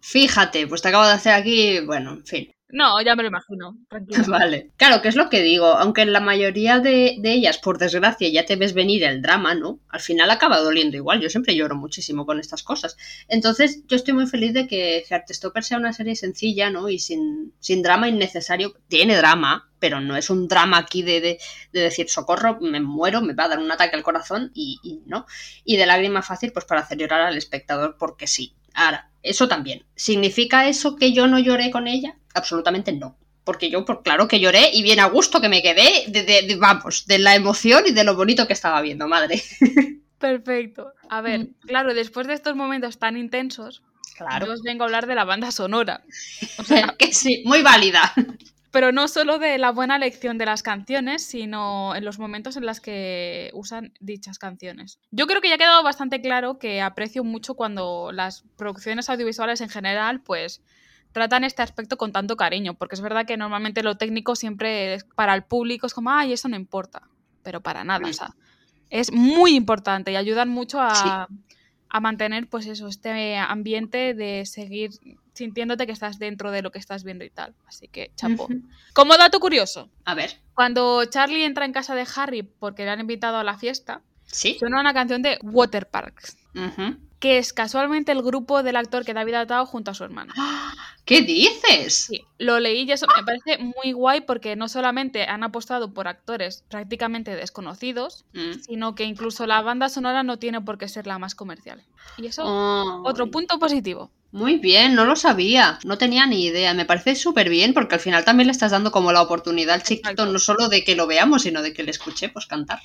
Fíjate, 0.00 0.66
pues 0.66 0.82
te 0.82 0.88
acabo 0.88 1.06
de 1.06 1.12
hacer 1.12 1.32
aquí, 1.32 1.80
bueno, 1.80 2.12
en 2.12 2.26
fin. 2.26 2.52
No, 2.70 3.00
ya 3.00 3.16
me 3.16 3.22
lo 3.22 3.28
imagino, 3.28 3.78
tranquilo. 3.88 4.24
Vale. 4.28 4.70
Claro, 4.76 5.00
que 5.00 5.08
es 5.08 5.16
lo 5.16 5.30
que 5.30 5.42
digo, 5.42 5.66
aunque 5.66 6.02
en 6.02 6.12
la 6.12 6.20
mayoría 6.20 6.80
de, 6.80 7.18
ellas, 7.24 7.58
por 7.58 7.78
desgracia, 7.78 8.28
ya 8.28 8.44
te 8.44 8.56
ves 8.56 8.74
venir 8.74 9.04
el 9.04 9.22
drama, 9.22 9.54
¿no? 9.54 9.80
Al 9.88 10.00
final 10.00 10.30
acaba 10.30 10.58
doliendo 10.58 10.96
igual, 10.96 11.20
yo 11.20 11.30
siempre 11.30 11.56
lloro 11.56 11.76
muchísimo 11.76 12.26
con 12.26 12.38
estas 12.38 12.62
cosas. 12.62 12.98
Entonces, 13.26 13.86
yo 13.86 13.96
estoy 13.96 14.12
muy 14.12 14.26
feliz 14.26 14.52
de 14.52 14.66
que 14.66 15.02
Heartstopper 15.08 15.64
sea 15.64 15.78
una 15.78 15.94
serie 15.94 16.14
sencilla, 16.14 16.68
¿no? 16.68 16.90
Y 16.90 16.98
sin, 16.98 17.54
sin 17.58 17.82
drama 17.82 18.08
innecesario. 18.08 18.74
Tiene 18.88 19.16
drama, 19.16 19.70
pero 19.78 20.00
no 20.00 20.16
es 20.16 20.28
un 20.28 20.46
drama 20.46 20.76
aquí 20.76 21.02
de, 21.02 21.20
de, 21.22 21.38
decir 21.72 22.10
socorro, 22.10 22.58
me 22.60 22.80
muero, 22.80 23.22
me 23.22 23.32
va 23.32 23.44
a 23.44 23.48
dar 23.48 23.60
un 23.60 23.72
ataque 23.72 23.96
al 23.96 24.02
corazón 24.02 24.50
y, 24.54 24.78
y 24.82 25.00
no. 25.06 25.24
Y 25.64 25.78
de 25.78 25.86
lágrima 25.86 26.20
fácil, 26.20 26.52
pues 26.52 26.66
para 26.66 26.82
hacer 26.82 26.98
llorar 26.98 27.22
al 27.22 27.38
espectador 27.38 27.96
porque 27.98 28.26
sí. 28.26 28.57
Ahora, 28.78 29.10
eso 29.24 29.48
también. 29.48 29.84
¿Significa 29.96 30.68
eso 30.68 30.94
que 30.94 31.12
yo 31.12 31.26
no 31.26 31.40
lloré 31.40 31.72
con 31.72 31.88
ella? 31.88 32.16
Absolutamente 32.32 32.92
no. 32.92 33.18
Porque 33.42 33.70
yo, 33.70 33.84
por 33.84 34.04
claro 34.04 34.28
que 34.28 34.38
lloré 34.38 34.70
y 34.72 34.84
bien 34.84 35.00
a 35.00 35.06
gusto 35.06 35.40
que 35.40 35.48
me 35.48 35.62
quedé, 35.62 36.04
de, 36.06 36.56
vamos, 36.60 37.04
de 37.06 37.18
la 37.18 37.34
emoción 37.34 37.84
y 37.86 37.90
de 37.90 38.04
lo 38.04 38.14
bonito 38.14 38.46
que 38.46 38.52
estaba 38.52 38.80
viendo, 38.80 39.08
madre. 39.08 39.42
Perfecto. 40.18 40.92
A 41.10 41.20
ver, 41.22 41.40
mm. 41.40 41.54
claro, 41.66 41.92
después 41.92 42.28
de 42.28 42.34
estos 42.34 42.54
momentos 42.54 42.98
tan 42.98 43.16
intensos, 43.16 43.82
claro. 44.16 44.46
yo 44.46 44.52
os 44.52 44.62
vengo 44.62 44.84
a 44.84 44.86
hablar 44.86 45.08
de 45.08 45.16
la 45.16 45.24
banda 45.24 45.50
sonora. 45.50 46.04
O 46.58 46.62
sea, 46.62 46.94
que 46.98 47.12
sí, 47.12 47.42
muy 47.46 47.62
válida. 47.62 48.12
Pero 48.70 48.92
no 48.92 49.08
solo 49.08 49.38
de 49.38 49.56
la 49.58 49.70
buena 49.70 49.96
elección 49.96 50.36
de 50.36 50.44
las 50.44 50.62
canciones, 50.62 51.24
sino 51.24 51.94
en 51.94 52.04
los 52.04 52.18
momentos 52.18 52.56
en 52.56 52.66
los 52.66 52.80
que 52.80 53.50
usan 53.54 53.92
dichas 53.98 54.38
canciones. 54.38 54.98
Yo 55.10 55.26
creo 55.26 55.40
que 55.40 55.48
ya 55.48 55.54
ha 55.54 55.58
quedado 55.58 55.82
bastante 55.82 56.20
claro 56.20 56.58
que 56.58 56.82
aprecio 56.82 57.24
mucho 57.24 57.54
cuando 57.54 58.10
las 58.12 58.44
producciones 58.56 59.08
audiovisuales 59.08 59.60
en 59.62 59.70
general, 59.70 60.20
pues 60.20 60.62
tratan 61.12 61.44
este 61.44 61.62
aspecto 61.62 61.96
con 61.96 62.12
tanto 62.12 62.36
cariño, 62.36 62.74
porque 62.74 62.94
es 62.94 63.00
verdad 63.00 63.26
que 63.26 63.36
normalmente 63.36 63.82
lo 63.82 63.96
técnico 63.96 64.36
siempre 64.36 64.94
es, 64.94 65.04
para 65.04 65.34
el 65.34 65.44
público 65.44 65.86
es 65.86 65.94
como, 65.94 66.10
ay, 66.10 66.32
eso 66.32 66.48
no 66.48 66.56
importa, 66.56 67.08
pero 67.42 67.62
para 67.62 67.84
nada, 67.84 68.08
o 68.08 68.12
sea, 68.12 68.34
es 68.90 69.12
muy 69.12 69.54
importante 69.54 70.12
y 70.12 70.16
ayudan 70.16 70.48
mucho 70.48 70.78
a, 70.80 71.28
a 71.90 72.00
mantener 72.00 72.48
pues 72.48 72.66
eso, 72.66 72.88
este 72.88 73.36
ambiente 73.36 74.14
de 74.14 74.44
seguir 74.46 74.90
sintiéndote 75.34 75.86
que 75.86 75.92
estás 75.92 76.18
dentro 76.18 76.50
de 76.50 76.62
lo 76.62 76.70
que 76.70 76.78
estás 76.78 77.04
viendo 77.04 77.24
y 77.24 77.30
tal. 77.30 77.54
Así 77.66 77.88
que, 77.88 78.10
chapo. 78.16 78.48
Como 78.92 79.16
dato 79.16 79.40
curioso. 79.40 79.88
A 80.04 80.14
ver. 80.14 80.40
Cuando 80.54 81.04
Charlie 81.04 81.44
entra 81.44 81.64
en 81.64 81.72
casa 81.72 81.94
de 81.94 82.06
Harry 82.16 82.42
porque 82.42 82.84
le 82.84 82.90
han 82.90 83.00
invitado 83.00 83.36
a 83.36 83.44
la 83.44 83.56
fiesta, 83.56 84.02
¿Sí? 84.24 84.56
suena 84.58 84.80
una 84.80 84.92
canción 84.92 85.22
de 85.22 85.38
Water 85.42 85.88
Parks 85.88 86.36
que 87.18 87.38
es 87.38 87.52
casualmente 87.52 88.12
el 88.12 88.22
grupo 88.22 88.62
del 88.62 88.76
actor 88.76 89.04
que 89.04 89.14
David 89.14 89.34
ha 89.34 89.44
dado 89.44 89.66
junto 89.66 89.90
a 89.90 89.94
su 89.94 90.04
hermano. 90.04 90.32
¿Qué 91.08 91.22
dices? 91.22 92.04
Sí, 92.10 92.20
lo 92.36 92.60
leí 92.60 92.82
y 92.82 92.92
eso 92.92 93.06
me 93.16 93.24
parece 93.24 93.56
muy 93.56 93.92
guay 93.92 94.20
porque 94.20 94.56
no 94.56 94.68
solamente 94.68 95.24
han 95.24 95.42
apostado 95.42 95.94
por 95.94 96.06
actores 96.06 96.66
prácticamente 96.68 97.34
desconocidos, 97.34 98.26
mm. 98.34 98.60
sino 98.66 98.94
que 98.94 99.04
incluso 99.04 99.46
la 99.46 99.62
banda 99.62 99.88
sonora 99.88 100.22
no 100.22 100.38
tiene 100.38 100.60
por 100.60 100.76
qué 100.76 100.86
ser 100.86 101.06
la 101.06 101.18
más 101.18 101.34
comercial. 101.34 101.82
Y 102.18 102.26
eso, 102.26 102.44
otro 103.04 103.30
punto 103.30 103.58
positivo. 103.58 104.10
Muy 104.32 104.58
bien, 104.58 104.94
no 104.94 105.06
lo 105.06 105.16
sabía, 105.16 105.78
no 105.82 105.96
tenía 105.96 106.26
ni 106.26 106.44
idea. 106.44 106.74
Me 106.74 106.84
parece 106.84 107.14
súper 107.16 107.48
bien 107.48 107.72
porque 107.72 107.94
al 107.94 108.02
final 108.02 108.26
también 108.26 108.48
le 108.48 108.52
estás 108.52 108.72
dando 108.72 108.92
como 108.92 109.10
la 109.10 109.22
oportunidad 109.22 109.76
al 109.76 109.84
chiquito 109.84 110.26
no 110.26 110.38
solo 110.38 110.68
de 110.68 110.84
que 110.84 110.94
lo 110.94 111.06
veamos, 111.06 111.40
sino 111.40 111.62
de 111.62 111.72
que 111.72 111.84
le 111.84 111.90
escuchemos 111.90 112.46
cantar. 112.46 112.80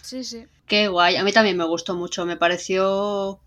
Sí, 0.00 0.22
sí. 0.22 0.44
Qué 0.68 0.86
guay, 0.86 1.16
a 1.16 1.24
mí 1.24 1.32
también 1.32 1.56
me 1.56 1.64
gustó 1.64 1.96
mucho, 1.96 2.24
me 2.24 2.36
pareció 2.36 3.40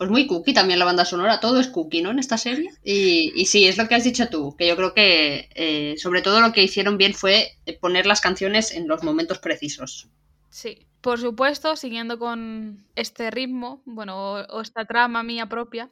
pues 0.00 0.08
muy 0.08 0.26
cookie 0.26 0.54
también 0.54 0.78
la 0.78 0.86
banda 0.86 1.04
sonora, 1.04 1.40
todo 1.40 1.60
es 1.60 1.68
cookie, 1.68 2.00
¿no? 2.00 2.10
En 2.10 2.18
esta 2.18 2.38
serie. 2.38 2.70
Y, 2.82 3.44
sí, 3.44 3.66
es 3.66 3.76
lo 3.76 3.86
que 3.86 3.94
has 3.94 4.04
dicho 4.04 4.30
tú, 4.30 4.56
que 4.56 4.66
yo 4.66 4.74
creo 4.74 4.94
que 4.94 5.50
eh, 5.54 5.94
sobre 5.98 6.22
todo 6.22 6.40
lo 6.40 6.52
que 6.52 6.62
hicieron 6.62 6.96
bien 6.96 7.12
fue 7.12 7.58
poner 7.82 8.06
las 8.06 8.22
canciones 8.22 8.72
en 8.72 8.88
los 8.88 9.02
momentos 9.02 9.40
precisos. 9.40 10.08
Sí, 10.48 10.86
por 11.02 11.20
supuesto, 11.20 11.76
siguiendo 11.76 12.18
con 12.18 12.82
este 12.96 13.30
ritmo, 13.30 13.82
bueno, 13.84 14.36
o, 14.48 14.62
esta 14.62 14.86
trama 14.86 15.22
mía 15.22 15.50
propia, 15.50 15.90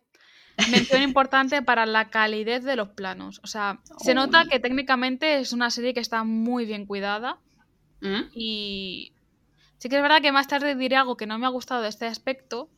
mención 0.70 1.02
importante 1.02 1.60
para 1.60 1.84
la 1.84 2.08
calidez 2.08 2.64
de 2.64 2.76
los 2.76 2.88
planos. 2.88 3.42
O 3.44 3.46
sea, 3.46 3.82
se 3.98 4.14
nota 4.14 4.46
que 4.50 4.58
técnicamente 4.58 5.38
es 5.38 5.52
una 5.52 5.68
serie 5.68 5.92
que 5.92 6.00
está 6.00 6.24
muy 6.24 6.64
bien 6.64 6.86
cuidada. 6.86 7.36
¿Mm? 8.00 8.30
Y 8.32 9.12
sí 9.76 9.90
que 9.90 9.96
es 9.96 10.02
verdad 10.02 10.22
que 10.22 10.32
más 10.32 10.48
tarde 10.48 10.76
diré 10.76 10.96
algo 10.96 11.18
que 11.18 11.26
no 11.26 11.38
me 11.38 11.44
ha 11.44 11.50
gustado 11.50 11.82
de 11.82 11.90
este 11.90 12.06
aspecto, 12.06 12.70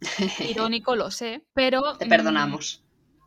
Irónico, 0.48 0.96
lo 0.96 1.10
sé, 1.10 1.42
pero... 1.54 1.96
Te 1.98 2.06
perdonamos. 2.06 2.82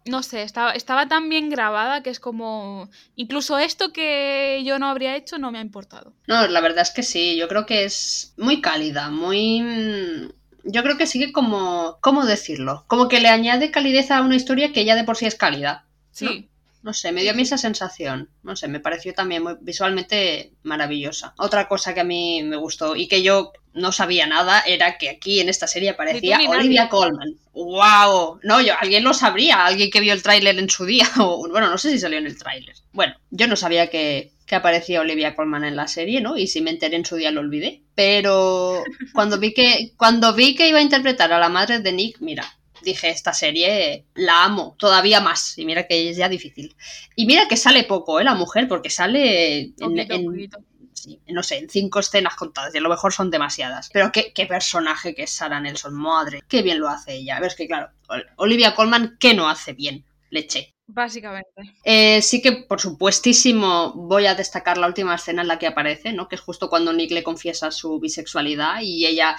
Mm, 0.05 0.11
no 0.11 0.23
sé, 0.23 0.43
estaba, 0.43 0.71
estaba 0.71 1.07
tan 1.07 1.29
bien 1.29 1.49
grabada 1.49 2.03
que 2.03 2.09
es 2.09 2.19
como... 2.19 2.89
Incluso 3.15 3.57
esto 3.57 3.93
que 3.93 4.61
yo 4.65 4.79
no 4.79 4.87
habría 4.87 5.15
hecho 5.15 5.37
no 5.37 5.51
me 5.51 5.59
ha 5.59 5.61
importado. 5.61 6.13
No, 6.27 6.45
la 6.47 6.61
verdad 6.61 6.81
es 6.81 6.91
que 6.91 7.03
sí, 7.03 7.37
yo 7.37 7.47
creo 7.47 7.65
que 7.65 7.85
es 7.85 8.33
muy 8.37 8.61
cálida, 8.61 9.09
muy... 9.09 9.61
Mm, 9.61 10.31
yo 10.65 10.83
creo 10.83 10.97
que 10.97 11.07
sigue 11.07 11.31
como... 11.31 11.97
¿Cómo 12.01 12.25
decirlo? 12.25 12.85
Como 12.87 13.07
que 13.07 13.19
le 13.19 13.29
añade 13.29 13.71
calidez 13.71 14.11
a 14.11 14.21
una 14.21 14.35
historia 14.35 14.73
que 14.73 14.85
ya 14.85 14.95
de 14.95 15.03
por 15.03 15.17
sí 15.17 15.25
es 15.25 15.35
cálida. 15.35 15.85
Sí. 16.11 16.49
No 16.83 16.93
sé, 16.93 17.13
me 17.13 17.21
dio 17.21 17.31
a 17.31 17.33
mí 17.33 17.43
esa 17.43 17.57
sensación. 17.57 18.29
No 18.43 18.57
sé, 18.57 18.67
me 18.67 18.81
pareció 18.81 19.13
también 19.13 19.41
muy, 19.41 19.55
visualmente 19.61 20.51
maravillosa. 20.63 21.33
Otra 21.37 21.69
cosa 21.69 21.93
que 21.93 22.01
a 22.01 22.03
mí 22.03 22.43
me 22.43 22.57
gustó 22.57 22.97
y 22.97 23.07
que 23.07 23.23
yo 23.23 23.53
no 23.73 23.93
sabía 23.93 24.27
nada 24.27 24.61
era 24.61 24.97
que 24.97 25.09
aquí 25.09 25.39
en 25.39 25.47
esta 25.47 25.65
serie 25.65 25.91
aparecía 25.91 26.39
Olivia 26.47 26.89
Colman. 26.89 27.37
¡Wow! 27.53 28.39
No, 28.43 28.61
yo, 28.61 28.73
alguien 28.77 29.05
lo 29.05 29.13
sabría, 29.13 29.65
alguien 29.65 29.89
que 29.89 30.01
vio 30.01 30.13
el 30.13 30.21
tráiler 30.21 30.59
en 30.59 30.69
su 30.69 30.85
día. 30.85 31.07
O, 31.19 31.47
bueno, 31.47 31.69
no 31.69 31.77
sé 31.77 31.89
si 31.89 31.99
salió 31.99 32.17
en 32.17 32.25
el 32.25 32.37
tráiler. 32.37 32.75
Bueno, 32.91 33.15
yo 33.31 33.47
no 33.47 33.55
sabía 33.55 33.87
que, 33.87 34.33
que 34.45 34.55
aparecía 34.55 34.99
Olivia 34.99 35.35
Colman 35.35 35.63
en 35.63 35.77
la 35.77 35.87
serie, 35.87 36.19
¿no? 36.19 36.37
Y 36.37 36.47
si 36.47 36.59
me 36.59 36.71
enteré 36.71 36.97
en 36.97 37.05
su 37.05 37.15
día 37.15 37.31
lo 37.31 37.39
olvidé. 37.39 37.81
Pero 37.95 38.83
cuando 39.13 39.39
vi 39.39 39.53
que, 39.53 39.93
cuando 39.95 40.33
vi 40.33 40.53
que 40.53 40.67
iba 40.67 40.79
a 40.79 40.83
interpretar 40.83 41.31
a 41.31 41.39
la 41.39 41.49
madre 41.49 41.79
de 41.79 41.93
Nick, 41.93 42.19
mira, 42.19 42.45
dije, 42.83 43.09
esta 43.09 43.33
serie 43.33 44.05
la 44.15 44.43
amo 44.43 44.75
todavía 44.77 45.19
más. 45.21 45.57
Y 45.57 45.65
mira 45.65 45.87
que 45.87 46.09
es 46.09 46.17
ya 46.17 46.29
difícil. 46.29 46.75
Y 47.15 47.25
mira 47.25 47.47
que 47.47 47.57
sale 47.57 47.83
poco, 47.83 48.19
¿eh? 48.19 48.23
La 48.23 48.35
mujer, 48.35 48.67
porque 48.67 48.89
sale 48.89 49.73
en, 49.79 50.49
sí. 50.93 51.19
No 51.27 51.43
sé, 51.43 51.57
en 51.57 51.69
cinco 51.69 51.99
escenas 51.99 52.35
contadas, 52.35 52.73
y 52.73 52.77
a 52.77 52.81
lo 52.81 52.89
mejor 52.89 53.13
son 53.13 53.31
demasiadas. 53.31 53.89
Pero 53.91 54.11
qué, 54.11 54.33
qué 54.33 54.45
personaje 54.45 55.15
que 55.15 55.23
es 55.23 55.31
Sarah 55.31 55.59
Nelson, 55.59 55.93
madre. 55.93 56.43
Qué 56.47 56.61
bien 56.61 56.79
lo 56.79 56.89
hace 56.89 57.15
ella. 57.15 57.37
A 57.37 57.39
ver, 57.39 57.49
es 57.49 57.55
que 57.55 57.67
claro, 57.67 57.89
Olivia 58.37 58.75
Colman, 58.75 59.17
¿qué 59.19 59.33
no 59.33 59.49
hace 59.49 59.73
bien? 59.73 60.05
Leche. 60.29 60.72
Básicamente. 60.95 61.49
Eh, 61.83 62.21
sí 62.21 62.39
que, 62.39 62.51
por 62.51 62.79
supuestísimo, 62.79 63.93
voy 63.93 64.27
a 64.27 64.35
destacar 64.35 64.77
la 64.77 64.85
última 64.85 65.15
escena 65.15 65.41
en 65.41 65.47
la 65.47 65.57
que 65.57 65.65
aparece, 65.65 66.13
¿no? 66.13 66.27
Que 66.27 66.35
es 66.35 66.41
justo 66.41 66.69
cuando 66.69 66.93
Nick 66.93 67.09
le 67.09 67.23
confiesa 67.23 67.71
su 67.71 67.99
bisexualidad 67.99 68.79
y 68.81 69.07
ella 69.07 69.35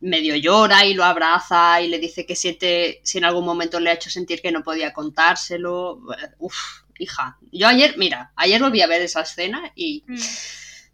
medio 0.00 0.36
llora 0.36 0.84
y 0.84 0.94
lo 0.94 1.02
abraza 1.02 1.80
y 1.80 1.88
le 1.88 1.98
dice 1.98 2.26
que 2.26 2.36
siente, 2.36 3.00
si 3.02 3.18
en 3.18 3.24
algún 3.24 3.44
momento 3.44 3.80
le 3.80 3.90
ha 3.90 3.94
hecho 3.94 4.08
sentir 4.08 4.40
que 4.40 4.52
no 4.52 4.62
podía 4.62 4.92
contárselo. 4.92 6.00
Uf, 6.38 6.56
hija. 7.00 7.38
Yo 7.50 7.66
ayer, 7.66 7.96
mira, 7.98 8.32
ayer 8.36 8.62
volví 8.62 8.80
a 8.80 8.86
ver 8.86 9.02
esa 9.02 9.22
escena 9.22 9.72
y... 9.74 10.04
Mm. 10.06 10.16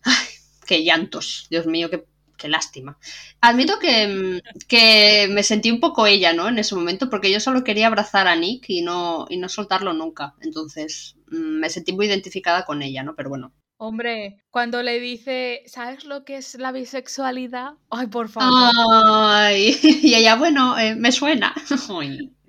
Ay, 0.04 0.26
qué 0.66 0.82
llantos. 0.82 1.46
Dios 1.50 1.66
mío, 1.66 1.90
qué 1.90 2.06
qué 2.40 2.48
lástima. 2.48 2.98
Admito 3.40 3.78
que, 3.78 4.40
que, 4.66 5.28
me 5.30 5.42
sentí 5.42 5.70
un 5.70 5.80
poco 5.80 6.06
ella, 6.06 6.32
¿no? 6.32 6.48
En 6.48 6.58
ese 6.58 6.74
momento, 6.74 7.10
porque 7.10 7.30
yo 7.30 7.38
solo 7.38 7.62
quería 7.62 7.86
abrazar 7.86 8.26
a 8.26 8.36
Nick 8.36 8.64
y 8.68 8.82
no, 8.82 9.26
y 9.28 9.36
no 9.36 9.48
soltarlo 9.48 9.92
nunca. 9.92 10.34
Entonces, 10.40 11.16
mm, 11.30 11.60
me 11.60 11.70
sentí 11.70 11.92
muy 11.92 12.06
identificada 12.06 12.64
con 12.64 12.82
ella, 12.82 13.02
¿no? 13.02 13.14
Pero 13.14 13.28
bueno. 13.28 13.52
Hombre, 13.76 14.42
cuando 14.50 14.82
le 14.82 15.00
dice, 15.00 15.62
¿sabes 15.66 16.04
lo 16.04 16.24
que 16.24 16.36
es 16.36 16.54
la 16.56 16.72
bisexualidad? 16.72 17.74
Ay, 17.90 18.08
por 18.08 18.28
favor. 18.28 18.72
Ay, 18.92 19.76
y 20.02 20.14
ella, 20.14 20.36
bueno, 20.36 20.78
eh, 20.78 20.94
me 20.96 21.12
suena. 21.12 21.54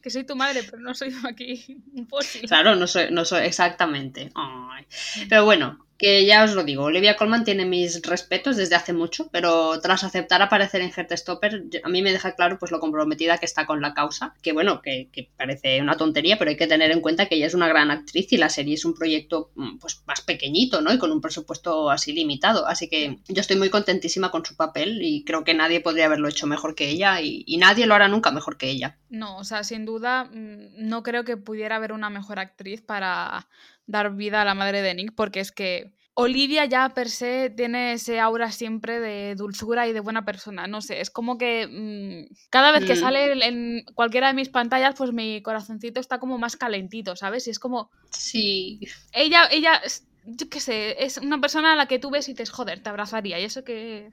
Que 0.00 0.10
soy 0.10 0.24
tu 0.24 0.36
madre, 0.36 0.62
pero 0.62 0.80
no 0.80 0.94
soy 0.94 1.12
aquí 1.28 1.82
imposible. 1.94 2.46
Claro, 2.46 2.76
no 2.76 2.86
soy, 2.86 3.10
no 3.10 3.24
soy 3.24 3.46
exactamente. 3.46 4.30
Ay. 4.36 4.86
Pero 5.28 5.44
bueno, 5.44 5.87
que 5.98 6.24
ya 6.24 6.44
os 6.44 6.54
lo 6.54 6.62
digo, 6.62 6.84
Olivia 6.84 7.16
Colman 7.16 7.42
tiene 7.42 7.64
mis 7.64 8.00
respetos 8.02 8.56
desde 8.56 8.76
hace 8.76 8.92
mucho, 8.92 9.28
pero 9.32 9.80
tras 9.80 10.04
aceptar 10.04 10.40
aparecer 10.40 10.80
en 10.80 10.92
Heartstopper, 10.92 11.64
a 11.82 11.88
mí 11.88 12.02
me 12.02 12.12
deja 12.12 12.36
claro 12.36 12.56
pues 12.56 12.70
lo 12.70 12.78
comprometida 12.78 13.38
que 13.38 13.46
está 13.46 13.66
con 13.66 13.80
la 13.80 13.94
causa, 13.94 14.32
que 14.40 14.52
bueno, 14.52 14.80
que, 14.80 15.08
parece 15.36 15.82
una 15.82 15.96
tontería, 15.96 16.38
pero 16.38 16.50
hay 16.50 16.56
que 16.56 16.68
tener 16.68 16.92
en 16.92 17.00
cuenta 17.00 17.26
que 17.26 17.34
ella 17.34 17.46
es 17.46 17.54
una 17.54 17.66
gran 17.66 17.90
actriz 17.90 18.32
y 18.32 18.36
la 18.36 18.48
serie 18.48 18.74
es 18.74 18.84
un 18.84 18.94
proyecto 18.94 19.50
mm, 19.56 19.78
pues 19.78 20.00
más 20.06 20.20
pequeñito, 20.20 20.80
¿no? 20.80 20.92
Y 20.92 20.98
con 20.98 21.10
un 21.10 21.20
presupuesto 21.20 21.90
así 21.90 22.12
limitado, 22.12 22.68
así 22.68 22.88
que 22.88 23.18
yo 23.26 23.40
estoy 23.40 23.56
muy 23.56 23.68
contentísima 23.68 24.30
con 24.30 24.44
su 24.44 24.54
papel 24.54 25.02
y 25.02 25.24
creo 25.24 25.42
que 25.42 25.54
nadie 25.54 25.80
podría 25.80 26.06
haberlo 26.06 26.28
hecho 26.28 26.46
mejor 26.46 26.76
que 26.76 26.88
ella 26.88 27.20
y, 27.20 27.42
y 27.44 27.56
nadie 27.56 27.86
lo 27.86 27.96
hará 27.96 28.06
nunca 28.06 28.30
mejor 28.30 28.56
que 28.56 28.70
ella. 28.70 28.98
No, 29.10 29.36
o 29.38 29.42
sea, 29.42 29.64
sin 29.64 29.84
duda, 29.84 30.26
mm, 30.26 30.88
no 30.88 31.02
creo 31.02 31.24
que 31.24 31.36
pudiera 31.36 31.74
haber 31.74 31.92
una 31.92 32.08
mejor 32.08 32.38
actriz 32.38 32.82
para 32.82 33.48
dar 33.88 34.14
vida 34.14 34.42
a 34.42 34.44
la 34.44 34.54
madre 34.54 34.82
de 34.82 34.94
Nick, 34.94 35.14
porque 35.16 35.40
es 35.40 35.50
que 35.50 35.92
Olivia 36.14 36.64
ya 36.64 36.88
per 36.88 37.08
se 37.08 37.50
tiene 37.50 37.92
ese 37.92 38.18
aura 38.18 38.50
siempre 38.50 38.98
de 38.98 39.36
dulzura 39.36 39.86
y 39.86 39.92
de 39.92 40.00
buena 40.00 40.24
persona. 40.24 40.66
No 40.66 40.80
sé, 40.80 41.00
es 41.00 41.10
como 41.10 41.38
que 41.38 41.68
mm, 41.68 42.34
cada 42.50 42.72
vez 42.72 42.84
que 42.84 42.94
mm. 42.94 43.00
sale 43.00 43.46
en 43.46 43.84
cualquiera 43.94 44.26
de 44.26 44.34
mis 44.34 44.48
pantallas, 44.48 44.96
pues 44.98 45.12
mi 45.12 45.42
corazoncito 45.42 46.00
está 46.00 46.18
como 46.18 46.36
más 46.36 46.56
calentito, 46.56 47.14
¿sabes? 47.14 47.46
Y 47.46 47.50
es 47.50 47.60
como. 47.60 47.90
Sí. 48.10 48.80
Ella, 49.12 49.48
ella, 49.50 49.80
yo 50.24 50.48
qué 50.48 50.58
sé, 50.58 51.04
es 51.04 51.18
una 51.18 51.40
persona 51.40 51.72
a 51.72 51.76
la 51.76 51.86
que 51.86 52.00
tú 52.00 52.10
ves 52.10 52.28
y 52.28 52.34
te 52.34 52.44
joder, 52.46 52.82
te 52.82 52.90
abrazaría. 52.90 53.38
Y 53.38 53.44
eso 53.44 53.62
que 53.62 54.12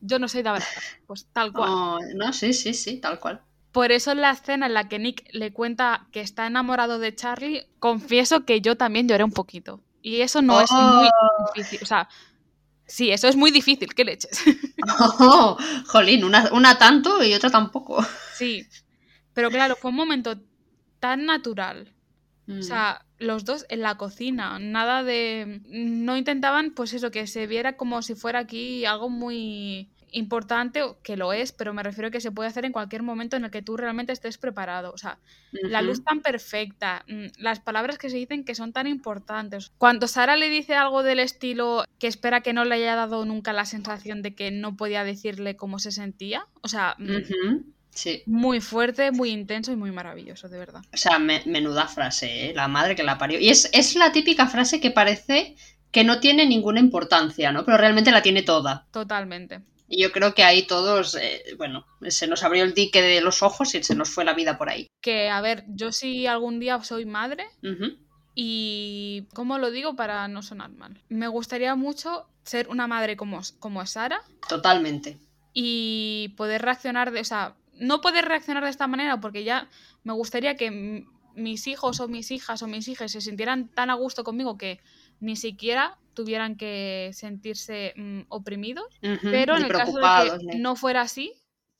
yo 0.00 0.18
no 0.18 0.26
soy 0.26 0.42
de 0.42 0.48
abrazar. 0.48 0.82
Pues 1.06 1.26
tal 1.32 1.52
cual. 1.52 1.70
Oh, 1.70 1.98
no, 2.16 2.32
sí, 2.32 2.52
sí, 2.52 2.74
sí, 2.74 2.98
tal 2.98 3.20
cual. 3.20 3.40
Por 3.74 3.90
eso 3.90 4.12
en 4.12 4.20
la 4.20 4.30
escena 4.30 4.66
en 4.66 4.74
la 4.74 4.88
que 4.88 5.00
Nick 5.00 5.28
le 5.32 5.52
cuenta 5.52 6.06
que 6.12 6.20
está 6.20 6.46
enamorado 6.46 7.00
de 7.00 7.12
Charlie, 7.12 7.66
confieso 7.80 8.44
que 8.44 8.60
yo 8.60 8.76
también 8.76 9.08
lloré 9.08 9.24
un 9.24 9.32
poquito. 9.32 9.82
Y 10.00 10.20
eso 10.20 10.42
no 10.42 10.60
es 10.60 10.70
muy 10.70 11.08
oh. 11.08 11.52
difícil. 11.52 11.80
O 11.82 11.84
sea, 11.86 12.08
sí, 12.86 13.10
eso 13.10 13.26
es 13.26 13.34
muy 13.34 13.50
difícil. 13.50 13.92
¿Qué 13.92 14.04
leches? 14.04 14.40
Oh, 15.18 15.56
jolín, 15.88 16.22
una, 16.22 16.78
tanto 16.78 17.24
y 17.24 17.34
otra 17.34 17.50
tampoco. 17.50 18.06
Sí. 18.34 18.64
Pero 19.32 19.50
claro, 19.50 19.74
fue 19.74 19.90
un 19.90 19.96
momento 19.96 20.38
tan 21.00 21.26
natural. 21.26 21.92
O 22.46 22.52
mm. 22.52 22.62
sea, 22.62 23.04
los 23.18 23.44
dos 23.44 23.66
en 23.70 23.80
la 23.80 23.96
cocina, 23.96 24.60
nada 24.60 25.02
de... 25.02 25.62
No 25.66 26.16
intentaban, 26.16 26.70
pues 26.70 26.92
eso, 26.92 27.10
que 27.10 27.26
se 27.26 27.48
viera 27.48 27.76
como 27.76 28.02
si 28.02 28.14
fuera 28.14 28.38
aquí 28.38 28.84
algo 28.84 29.10
muy 29.10 29.90
importante, 30.14 30.80
que 31.02 31.16
lo 31.16 31.32
es, 31.32 31.52
pero 31.52 31.74
me 31.74 31.82
refiero 31.82 32.08
a 32.08 32.10
que 32.10 32.20
se 32.20 32.30
puede 32.30 32.48
hacer 32.48 32.64
en 32.64 32.72
cualquier 32.72 33.02
momento 33.02 33.36
en 33.36 33.44
el 33.44 33.50
que 33.50 33.62
tú 33.62 33.76
realmente 33.76 34.12
estés 34.12 34.38
preparado. 34.38 34.92
O 34.92 34.98
sea, 34.98 35.18
la 35.52 35.82
luz 35.82 36.02
tan 36.04 36.20
perfecta, 36.20 37.04
mm, 37.08 37.26
las 37.38 37.60
palabras 37.60 37.98
que 37.98 38.08
se 38.10 38.16
dicen 38.16 38.44
que 38.44 38.54
son 38.54 38.72
tan 38.72 38.86
importantes. 38.86 39.72
Cuando 39.76 40.06
Sara 40.06 40.36
le 40.36 40.48
dice 40.48 40.74
algo 40.74 41.02
del 41.02 41.18
estilo 41.18 41.84
que 41.98 42.06
espera 42.06 42.42
que 42.42 42.52
no 42.52 42.64
le 42.64 42.76
haya 42.76 42.94
dado 42.94 43.24
nunca 43.24 43.52
la 43.52 43.64
sensación 43.64 44.22
de 44.22 44.34
que 44.34 44.50
no 44.50 44.76
podía 44.76 45.04
decirle 45.04 45.56
cómo 45.56 45.78
se 45.78 45.90
sentía, 45.90 46.46
o 46.62 46.68
sea, 46.68 46.94
mm, 46.98 47.72
sí. 47.90 48.22
muy 48.26 48.60
fuerte, 48.60 49.10
muy 49.10 49.30
intenso 49.30 49.72
y 49.72 49.76
muy 49.76 49.90
maravilloso, 49.90 50.48
de 50.48 50.58
verdad. 50.58 50.82
O 50.92 50.96
sea, 50.96 51.18
menuda 51.18 51.88
frase, 51.88 52.50
¿eh? 52.50 52.54
la 52.54 52.68
madre 52.68 52.94
que 52.94 53.02
la 53.02 53.18
parió. 53.18 53.40
Y 53.40 53.48
es, 53.48 53.68
es 53.72 53.96
la 53.96 54.12
típica 54.12 54.46
frase 54.46 54.80
que 54.80 54.90
parece 54.90 55.56
que 55.90 56.04
no 56.04 56.18
tiene 56.18 56.44
ninguna 56.46 56.80
importancia, 56.80 57.52
¿no? 57.52 57.64
Pero 57.64 57.78
realmente 57.78 58.10
la 58.10 58.22
tiene 58.22 58.42
toda. 58.42 58.86
Totalmente. 58.90 59.60
Y 59.94 60.02
yo 60.02 60.10
creo 60.10 60.34
que 60.34 60.42
ahí 60.42 60.66
todos, 60.66 61.14
eh, 61.14 61.54
bueno, 61.56 61.86
se 62.08 62.26
nos 62.26 62.42
abrió 62.42 62.64
el 62.64 62.74
dique 62.74 63.00
de 63.00 63.20
los 63.20 63.44
ojos 63.44 63.76
y 63.76 63.84
se 63.84 63.94
nos 63.94 64.10
fue 64.10 64.24
la 64.24 64.34
vida 64.34 64.58
por 64.58 64.68
ahí. 64.68 64.88
Que, 65.00 65.30
a 65.30 65.40
ver, 65.40 65.64
yo 65.68 65.92
sí 65.92 66.26
algún 66.26 66.58
día 66.58 66.82
soy 66.82 67.06
madre 67.06 67.46
y, 68.34 69.28
¿cómo 69.34 69.58
lo 69.58 69.70
digo 69.70 69.94
para 69.94 70.26
no 70.26 70.42
sonar 70.42 70.72
mal? 70.72 71.00
Me 71.08 71.28
gustaría 71.28 71.76
mucho 71.76 72.26
ser 72.42 72.68
una 72.70 72.88
madre 72.88 73.16
como, 73.16 73.40
como 73.60 73.86
Sara. 73.86 74.20
Totalmente. 74.48 75.16
Y 75.52 76.34
poder 76.36 76.62
reaccionar 76.62 77.12
de, 77.12 77.20
o 77.20 77.24
sea, 77.24 77.54
no 77.74 78.00
poder 78.00 78.24
reaccionar 78.24 78.64
de 78.64 78.70
esta 78.70 78.88
manera 78.88 79.20
porque 79.20 79.44
ya 79.44 79.68
me 80.02 80.12
gustaría 80.12 80.56
que 80.56 81.06
mis 81.36 81.68
hijos 81.68 82.00
o 82.00 82.08
mis 82.08 82.32
hijas 82.32 82.62
o 82.62 82.66
mis 82.66 82.88
hijas 82.88 83.12
se 83.12 83.20
sintieran 83.20 83.68
tan 83.68 83.90
a 83.90 83.94
gusto 83.94 84.24
conmigo 84.24 84.58
que 84.58 84.80
ni 85.20 85.36
siquiera 85.36 85.98
tuvieran 86.14 86.56
que 86.56 87.10
sentirse 87.12 87.92
mm, 87.96 88.20
oprimidos, 88.28 88.86
pero 89.22 89.56
en 89.56 89.64
el 89.64 89.72
caso 89.72 89.98
de 89.98 90.38
que 90.50 90.58
no 90.58 90.76
fuera 90.76 91.02
así, 91.02 91.32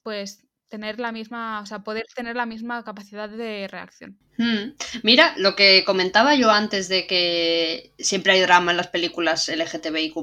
pues 0.03 0.44
tener 0.75 0.99
la 0.99 1.13
misma, 1.13 1.61
o 1.61 1.67
sea, 1.67 1.85
poder 1.85 2.05
tener 2.17 2.35
la 2.35 2.47
misma 2.47 2.83
capacidad 2.83 3.29
de 3.29 3.69
reacción. 3.69 4.19
Hmm. 4.37 4.73
Mira, 5.05 5.33
lo 5.37 5.55
que 5.55 5.85
comentaba 5.85 6.35
yo 6.35 6.51
antes 6.51 6.89
de 6.89 7.07
que 7.07 7.93
siempre 7.97 8.33
hay 8.33 8.41
drama 8.41 8.73
en 8.73 8.79
las 8.79 8.89
películas 8.89 9.49
LGTBIQ+, 9.49 10.17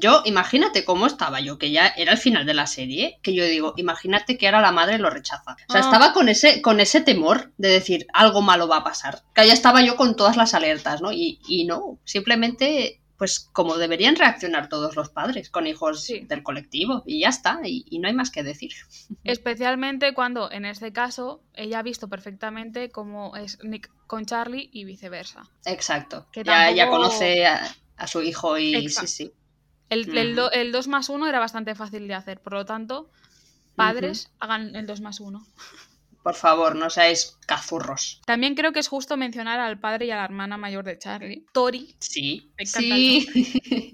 yo 0.00 0.22
imagínate 0.24 0.86
cómo 0.86 1.06
estaba 1.06 1.40
yo, 1.40 1.58
que 1.58 1.70
ya 1.70 1.88
era 1.88 2.12
el 2.12 2.18
final 2.18 2.46
de 2.46 2.54
la 2.54 2.66
serie, 2.66 3.18
que 3.22 3.34
yo 3.34 3.44
digo, 3.44 3.74
imagínate 3.76 4.38
que 4.38 4.46
ahora 4.46 4.62
la 4.62 4.72
madre 4.72 4.96
lo 4.96 5.10
rechaza. 5.10 5.56
O 5.68 5.72
sea, 5.72 5.82
ah. 5.82 5.84
estaba 5.84 6.14
con 6.14 6.30
ese, 6.30 6.62
con 6.62 6.80
ese 6.80 7.02
temor 7.02 7.52
de 7.58 7.68
decir, 7.68 8.06
algo 8.14 8.40
malo 8.40 8.66
va 8.66 8.78
a 8.78 8.84
pasar. 8.84 9.20
Que 9.34 9.46
ya 9.46 9.52
estaba 9.52 9.82
yo 9.82 9.96
con 9.96 10.16
todas 10.16 10.38
las 10.38 10.54
alertas, 10.54 11.02
¿no? 11.02 11.12
Y, 11.12 11.38
y 11.46 11.66
no, 11.66 11.98
simplemente 12.04 13.01
pues 13.22 13.38
como 13.52 13.76
deberían 13.76 14.16
reaccionar 14.16 14.68
todos 14.68 14.96
los 14.96 15.08
padres 15.08 15.48
con 15.48 15.68
hijos 15.68 16.08
del 16.08 16.42
colectivo 16.42 17.04
y 17.06 17.20
ya 17.20 17.28
está, 17.28 17.60
y, 17.62 18.00
no 18.00 18.08
hay 18.08 18.14
más 18.14 18.32
que 18.32 18.42
decir. 18.42 18.72
Especialmente 19.22 20.12
cuando 20.12 20.50
en 20.50 20.64
este 20.64 20.92
caso 20.92 21.40
ella 21.54 21.78
ha 21.78 21.82
visto 21.84 22.08
perfectamente 22.08 22.90
cómo 22.90 23.36
es 23.36 23.62
Nick 23.62 23.92
con 24.08 24.26
Charlie 24.26 24.70
y 24.72 24.82
viceversa. 24.82 25.48
Exacto, 25.66 26.26
que 26.32 26.42
ya, 26.42 26.88
conoce 26.90 27.46
a, 27.46 27.76
su 28.08 28.22
hijo 28.22 28.58
y 28.58 28.88
sí, 28.88 29.06
sí. 29.06 29.32
El, 29.88 30.18
el, 30.52 30.72
2 30.72 30.88
más 30.88 31.08
1 31.08 31.28
era 31.28 31.38
bastante 31.38 31.76
fácil 31.76 32.08
de 32.08 32.14
hacer, 32.14 32.40
por 32.40 32.54
lo 32.54 32.64
tanto, 32.64 33.08
padres 33.76 34.32
hagan 34.40 34.74
el 34.74 34.84
2 34.88 35.00
más 35.00 35.20
1. 35.20 35.46
Por 36.22 36.34
favor, 36.34 36.76
no 36.76 36.88
seáis 36.88 37.36
cazurros. 37.46 38.20
También 38.26 38.54
creo 38.54 38.72
que 38.72 38.78
es 38.80 38.88
justo 38.88 39.16
mencionar 39.16 39.58
al 39.58 39.80
padre 39.80 40.06
y 40.06 40.10
a 40.10 40.16
la 40.16 40.24
hermana 40.24 40.56
mayor 40.56 40.84
de 40.84 40.98
Charlie, 40.98 41.44
Tori. 41.52 41.94
Sí. 41.98 42.50
sí. 42.64 43.26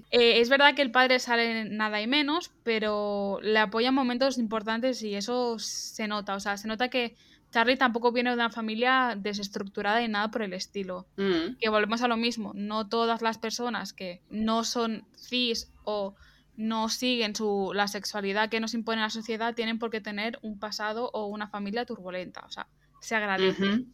Eh, 0.11 0.41
es 0.41 0.49
verdad 0.49 0.73
que 0.73 0.81
el 0.81 0.89
padre 0.89 1.19
sale 1.19 1.65
nada 1.65 2.01
y 2.01 2.07
menos, 2.07 2.49
pero 2.63 3.37
le 3.43 3.59
apoya 3.59 3.89
en 3.89 3.93
momentos 3.93 4.39
importantes 4.39 5.03
y 5.03 5.13
eso 5.13 5.59
se 5.59 6.07
nota. 6.07 6.33
O 6.33 6.39
sea, 6.39 6.57
se 6.57 6.67
nota 6.67 6.89
que 6.89 7.15
Charlie 7.51 7.77
tampoco 7.77 8.11
viene 8.11 8.31
de 8.31 8.35
una 8.35 8.49
familia 8.49 9.15
desestructurada 9.17 10.01
y 10.01 10.07
nada 10.07 10.31
por 10.31 10.41
el 10.41 10.53
estilo. 10.53 11.07
Mm. 11.17 11.57
Que 11.59 11.69
volvemos 11.69 12.01
a 12.01 12.07
lo 12.07 12.17
mismo. 12.17 12.53
No 12.55 12.87
todas 12.89 13.21
las 13.21 13.37
personas 13.37 13.93
que 13.93 14.21
no 14.29 14.63
son 14.63 15.05
cis 15.15 15.71
o 15.83 16.15
no 16.59 16.89
siguen 16.89 17.33
su, 17.37 17.71
la 17.73 17.87
sexualidad 17.87 18.49
que 18.49 18.59
nos 18.59 18.73
impone 18.73 18.99
la 18.99 19.09
sociedad, 19.09 19.55
tienen 19.55 19.79
por 19.79 19.89
qué 19.89 20.01
tener 20.01 20.37
un 20.41 20.59
pasado 20.59 21.09
o 21.13 21.25
una 21.27 21.47
familia 21.47 21.85
turbulenta. 21.85 22.41
O 22.45 22.51
sea, 22.51 22.67
se 22.99 23.15
agradece. 23.15 23.85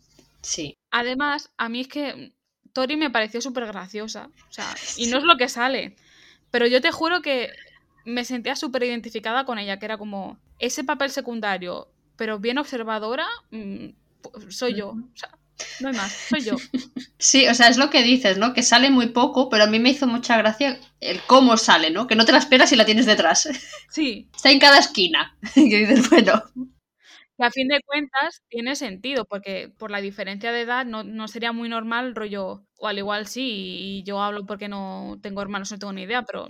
Sí. 0.42 0.76
Además, 0.90 1.52
a 1.58 1.70
mí 1.70 1.82
es 1.82 1.88
que 1.88 2.34
Tori 2.74 2.98
me 2.98 3.12
pareció 3.12 3.40
súper 3.40 3.68
graciosa. 3.68 4.32
O 4.50 4.52
sea, 4.52 4.74
y 4.98 5.06
no 5.08 5.20
es 5.20 5.24
lo 5.24 5.38
que 5.38 5.48
sale. 5.48 5.96
Pero 6.50 6.66
yo 6.66 6.82
te 6.82 6.92
juro 6.92 7.22
que 7.22 7.52
me 8.04 8.26
sentía 8.26 8.56
súper 8.56 8.82
identificada 8.82 9.46
con 9.46 9.60
ella, 9.60 9.78
que 9.78 9.86
era 9.86 10.00
como 10.00 10.40
ese 10.58 10.84
papel 10.84 11.12
secundario, 11.12 11.88
pero 12.16 12.40
bien 12.40 12.58
observadora, 12.58 13.28
mm, 13.52 13.90
soy 14.50 14.74
yo. 14.74 14.90
O 14.90 15.16
sea, 15.18 15.38
No 15.80 15.90
hay 15.90 15.94
más, 15.96 16.14
soy 16.30 16.42
yo. 16.42 16.56
Sí, 17.18 17.48
o 17.48 17.54
sea, 17.54 17.70
es 17.70 17.78
lo 17.78 17.90
que 17.90 18.04
dices, 18.04 18.38
¿no? 18.38 18.54
Que 18.54 18.62
sale 18.62 18.90
muy 18.90 19.08
poco, 19.08 19.50
pero 19.50 19.64
a 19.64 19.68
mí 19.68 19.80
me 19.80 19.90
hizo 19.90 20.06
mucha 20.08 20.38
gracia 20.38 20.80
el 21.00 21.22
cómo 21.28 21.58
sale, 21.58 21.90
¿no? 21.90 22.08
Que 22.08 22.16
no 22.16 22.26
te 22.26 22.32
la 22.32 22.38
esperas 22.38 22.72
y 22.72 22.76
la 22.76 22.86
tienes 22.86 23.06
detrás. 23.06 23.48
Sí. 23.90 24.30
Está 24.36 24.52
en 24.52 24.60
cada 24.60 24.80
esquina. 24.80 25.38
Y 25.56 25.70
dices, 25.70 26.10
bueno. 26.10 26.44
Y 27.38 27.44
a 27.44 27.52
fin 27.52 27.68
de 27.68 27.82
cuentas 27.86 28.44
tiene 28.50 28.76
sentido, 28.76 29.26
porque 29.26 29.70
por 29.78 29.92
la 29.92 30.02
diferencia 30.02 30.52
de 30.52 30.62
edad 30.62 30.86
no, 30.86 31.04
no 31.04 31.28
sería 31.28 31.52
muy 31.52 31.70
normal, 31.70 32.16
rollo, 32.16 32.66
o 32.78 32.88
al 32.88 32.98
igual 32.98 33.28
sí, 33.28 34.00
y 34.00 34.04
yo 34.04 34.22
hablo 34.22 34.46
porque 34.46 34.70
no 34.70 35.18
tengo 35.22 35.42
hermanos, 35.42 35.72
no 35.72 35.80
tengo 35.80 35.94
ni 35.94 36.04
idea, 36.04 36.24
pero 36.24 36.48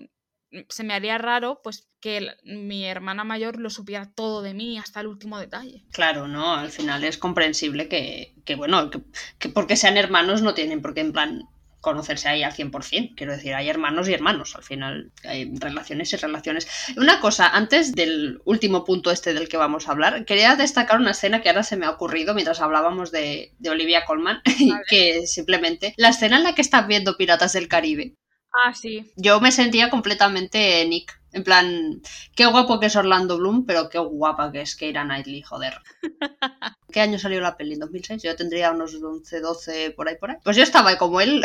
se 0.69 0.83
me 0.83 0.93
haría 0.93 1.17
raro 1.17 1.61
pues 1.63 1.87
que 2.01 2.17
el- 2.17 2.31
mi 2.43 2.85
hermana 2.85 3.23
mayor 3.23 3.59
lo 3.59 3.69
supiera 3.69 4.11
todo 4.13 4.41
de 4.41 4.53
mí 4.53 4.77
hasta 4.77 5.01
el 5.01 5.07
último 5.07 5.39
detalle. 5.39 5.83
Claro, 5.91 6.27
no, 6.27 6.53
al 6.55 6.69
final 6.71 7.03
es 7.03 7.17
comprensible 7.17 7.87
que, 7.87 8.33
que 8.45 8.55
bueno, 8.55 8.89
que, 8.89 9.01
que 9.39 9.49
porque 9.49 9.75
sean 9.75 9.97
hermanos 9.97 10.41
no 10.41 10.53
tienen 10.53 10.81
por 10.81 10.93
qué 10.93 11.01
en 11.01 11.13
plan 11.13 11.43
conocerse 11.81 12.27
ahí 12.27 12.41
al 12.41 12.51
100%. 12.51 13.13
Quiero 13.15 13.33
decir, 13.33 13.53
hay 13.53 13.69
hermanos 13.69 14.09
y 14.09 14.13
hermanos, 14.13 14.55
al 14.55 14.63
final 14.63 15.11
hay 15.23 15.53
relaciones 15.59 16.11
y 16.13 16.15
relaciones. 16.15 16.67
Una 16.97 17.19
cosa, 17.19 17.47
antes 17.49 17.93
del 17.93 18.41
último 18.43 18.83
punto 18.83 19.11
este 19.11 19.35
del 19.35 19.47
que 19.47 19.57
vamos 19.57 19.87
a 19.87 19.91
hablar, 19.91 20.25
quería 20.25 20.55
destacar 20.55 20.99
una 20.99 21.11
escena 21.11 21.43
que 21.43 21.49
ahora 21.49 21.61
se 21.61 21.77
me 21.77 21.85
ha 21.85 21.91
ocurrido 21.91 22.33
mientras 22.33 22.59
hablábamos 22.59 23.11
de, 23.11 23.53
de 23.59 23.69
Olivia 23.69 24.03
Colman, 24.05 24.41
que 24.89 25.27
simplemente 25.27 25.93
la 25.97 26.09
escena 26.09 26.37
en 26.37 26.43
la 26.43 26.55
que 26.55 26.61
están 26.61 26.87
viendo 26.87 27.17
Piratas 27.17 27.53
del 27.53 27.67
Caribe. 27.67 28.15
Ah, 28.63 28.73
sí. 28.73 29.11
Yo 29.15 29.41
me 29.41 29.51
sentía 29.51 29.89
completamente 29.89 30.85
Nick. 30.87 31.19
En 31.33 31.43
plan, 31.43 32.01
qué 32.33 32.45
guapo 32.45 32.79
que 32.79 32.85
es 32.85 32.95
Orlando 32.95 33.37
Bloom, 33.37 33.65
pero 33.65 33.89
qué 33.89 33.99
guapa 33.99 34.53
que 34.53 34.61
es 34.61 34.73
Keira 34.77 35.03
Knightley, 35.03 35.41
joder. 35.41 35.73
¿Qué 36.91 37.01
año 37.01 37.19
salió 37.19 37.41
la 37.41 37.57
peli? 37.57 37.73
¿En 37.73 37.81
2006? 37.81 38.23
Yo 38.23 38.35
tendría 38.37 38.71
unos 38.71 38.95
11, 38.95 39.41
12, 39.41 39.91
por 39.91 40.07
ahí, 40.07 40.15
por 40.15 40.31
ahí. 40.31 40.37
Pues 40.45 40.55
yo 40.55 40.63
estaba 40.63 40.91
ahí 40.91 40.97
como 40.97 41.19
él. 41.19 41.43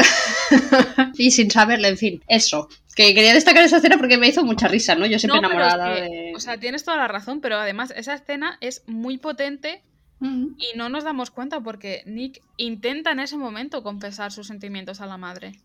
y 1.15 1.33
sin 1.33 1.51
saberle, 1.51 1.89
en 1.89 1.99
fin. 1.99 2.23
Eso. 2.29 2.69
Que 2.95 3.15
quería 3.15 3.35
destacar 3.35 3.65
esa 3.65 3.79
escena 3.79 3.99
porque 3.99 4.17
me 4.17 4.29
hizo 4.29 4.45
mucha 4.45 4.69
risa, 4.69 4.95
¿no? 4.95 5.07
Yo 5.07 5.19
siempre 5.19 5.41
No, 5.41 5.49
pero 5.49 5.67
es 5.67 5.75
enamorada 5.75 5.95
que, 5.97 6.03
de... 6.03 6.33
O 6.37 6.39
sea, 6.39 6.59
tienes 6.59 6.85
toda 6.85 6.97
la 6.97 7.09
razón, 7.09 7.41
pero 7.41 7.57
además 7.57 7.93
esa 7.97 8.15
escena 8.15 8.59
es 8.61 8.85
muy 8.87 9.19
potente 9.19 9.83
y 10.23 10.77
no 10.77 10.91
nos 10.91 11.03
damos 11.03 11.31
cuenta 11.31 11.61
porque 11.61 12.03
Nick 12.05 12.43
intenta 12.59 13.13
en 13.13 13.21
ese 13.21 13.39
momento 13.39 13.83
confesar 13.83 14.33
sus 14.33 14.47
sentimientos 14.47 15.01
a 15.01 15.07
la 15.07 15.17
madre. 15.17 15.59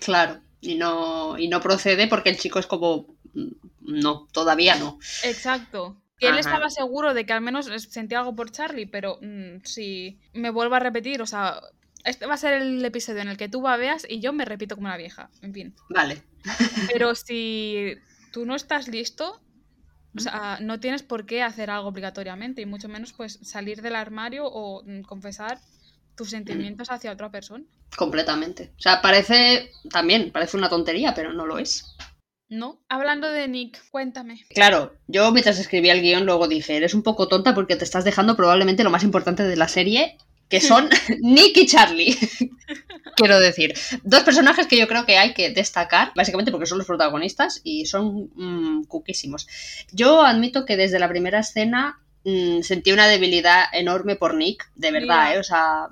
Claro. 0.00 0.40
Y 0.62 0.76
no, 0.76 1.36
y 1.38 1.48
no 1.48 1.60
procede 1.60 2.06
porque 2.06 2.30
el 2.30 2.38
chico 2.38 2.58
es 2.58 2.66
como... 2.66 3.16
mm, 3.34 3.48
No, 3.80 4.28
todavía 4.32 4.76
no. 4.76 4.98
Exacto. 5.24 6.00
Que 6.18 6.26
él 6.28 6.32
Ajá. 6.38 6.40
estaba 6.40 6.70
seguro 6.70 7.14
de 7.14 7.26
que 7.26 7.32
al 7.32 7.40
menos 7.40 7.66
sentía 7.88 8.20
algo 8.20 8.34
por 8.36 8.50
Charlie, 8.52 8.86
pero 8.86 9.18
mm, 9.20 9.64
si 9.64 10.20
me 10.32 10.50
vuelvo 10.50 10.76
a 10.76 10.80
repetir, 10.80 11.20
o 11.20 11.26
sea, 11.26 11.60
este 12.04 12.26
va 12.26 12.34
a 12.34 12.36
ser 12.36 12.54
el 12.62 12.84
episodio 12.84 13.22
en 13.22 13.28
el 13.28 13.36
que 13.36 13.48
tú 13.48 13.60
babeas 13.60 14.06
y 14.08 14.20
yo 14.20 14.32
me 14.32 14.44
repito 14.44 14.76
como 14.76 14.86
una 14.86 14.96
vieja, 14.96 15.30
en 15.42 15.52
fin. 15.52 15.74
Vale. 15.88 16.22
Pero 16.92 17.14
si 17.16 17.94
tú 18.32 18.46
no 18.46 18.54
estás 18.54 18.86
listo, 18.88 19.40
o 20.16 20.20
sea, 20.20 20.58
no 20.60 20.78
tienes 20.78 21.02
por 21.02 21.26
qué 21.26 21.42
hacer 21.42 21.70
algo 21.70 21.88
obligatoriamente 21.88 22.62
y 22.62 22.66
mucho 22.66 22.88
menos 22.88 23.12
pues 23.12 23.38
salir 23.42 23.82
del 23.82 23.96
armario 23.96 24.46
o 24.46 24.82
mm, 24.84 25.02
confesar 25.02 25.58
tus 26.16 26.30
sentimientos 26.30 26.90
hacia 26.90 27.12
otra 27.12 27.30
persona. 27.30 27.64
Completamente. 27.96 28.72
O 28.78 28.82
sea, 28.82 29.00
parece... 29.02 29.70
También, 29.90 30.30
parece 30.30 30.56
una 30.56 30.68
tontería, 30.68 31.14
pero 31.14 31.32
no 31.32 31.46
lo 31.46 31.58
es. 31.58 31.96
¿No? 32.52 32.82
Hablando 32.90 33.30
de 33.30 33.48
Nick, 33.48 33.82
cuéntame. 33.90 34.44
Claro, 34.50 34.94
yo 35.06 35.32
mientras 35.32 35.58
escribía 35.58 35.94
el 35.94 36.02
guion 36.02 36.26
luego 36.26 36.48
dije, 36.48 36.76
eres 36.76 36.92
un 36.92 37.02
poco 37.02 37.26
tonta 37.26 37.54
porque 37.54 37.76
te 37.76 37.84
estás 37.84 38.04
dejando 38.04 38.36
probablemente 38.36 38.84
lo 38.84 38.90
más 38.90 39.04
importante 39.04 39.42
de 39.42 39.56
la 39.56 39.68
serie, 39.68 40.18
que 40.50 40.60
son 40.60 40.90
Nick 41.20 41.56
y 41.56 41.66
Charlie. 41.66 42.14
Quiero 43.16 43.40
decir, 43.40 43.72
dos 44.02 44.22
personajes 44.22 44.66
que 44.66 44.76
yo 44.76 44.86
creo 44.86 45.06
que 45.06 45.16
hay 45.16 45.32
que 45.32 45.48
destacar, 45.48 46.12
básicamente 46.14 46.50
porque 46.50 46.66
son 46.66 46.76
los 46.76 46.86
protagonistas 46.86 47.62
y 47.64 47.86
son 47.86 48.30
mm, 48.34 48.84
cuquísimos. 48.84 49.48
Yo 49.90 50.22
admito 50.22 50.66
que 50.66 50.76
desde 50.76 50.98
la 50.98 51.08
primera 51.08 51.38
escena 51.38 52.00
mm, 52.24 52.60
sentí 52.60 52.92
una 52.92 53.06
debilidad 53.06 53.64
enorme 53.72 54.16
por 54.16 54.34
Nick, 54.34 54.70
de 54.74 54.90
verdad, 54.90 55.28
Mira. 55.28 55.34
¿eh? 55.34 55.38
O 55.38 55.42
sea, 55.42 55.88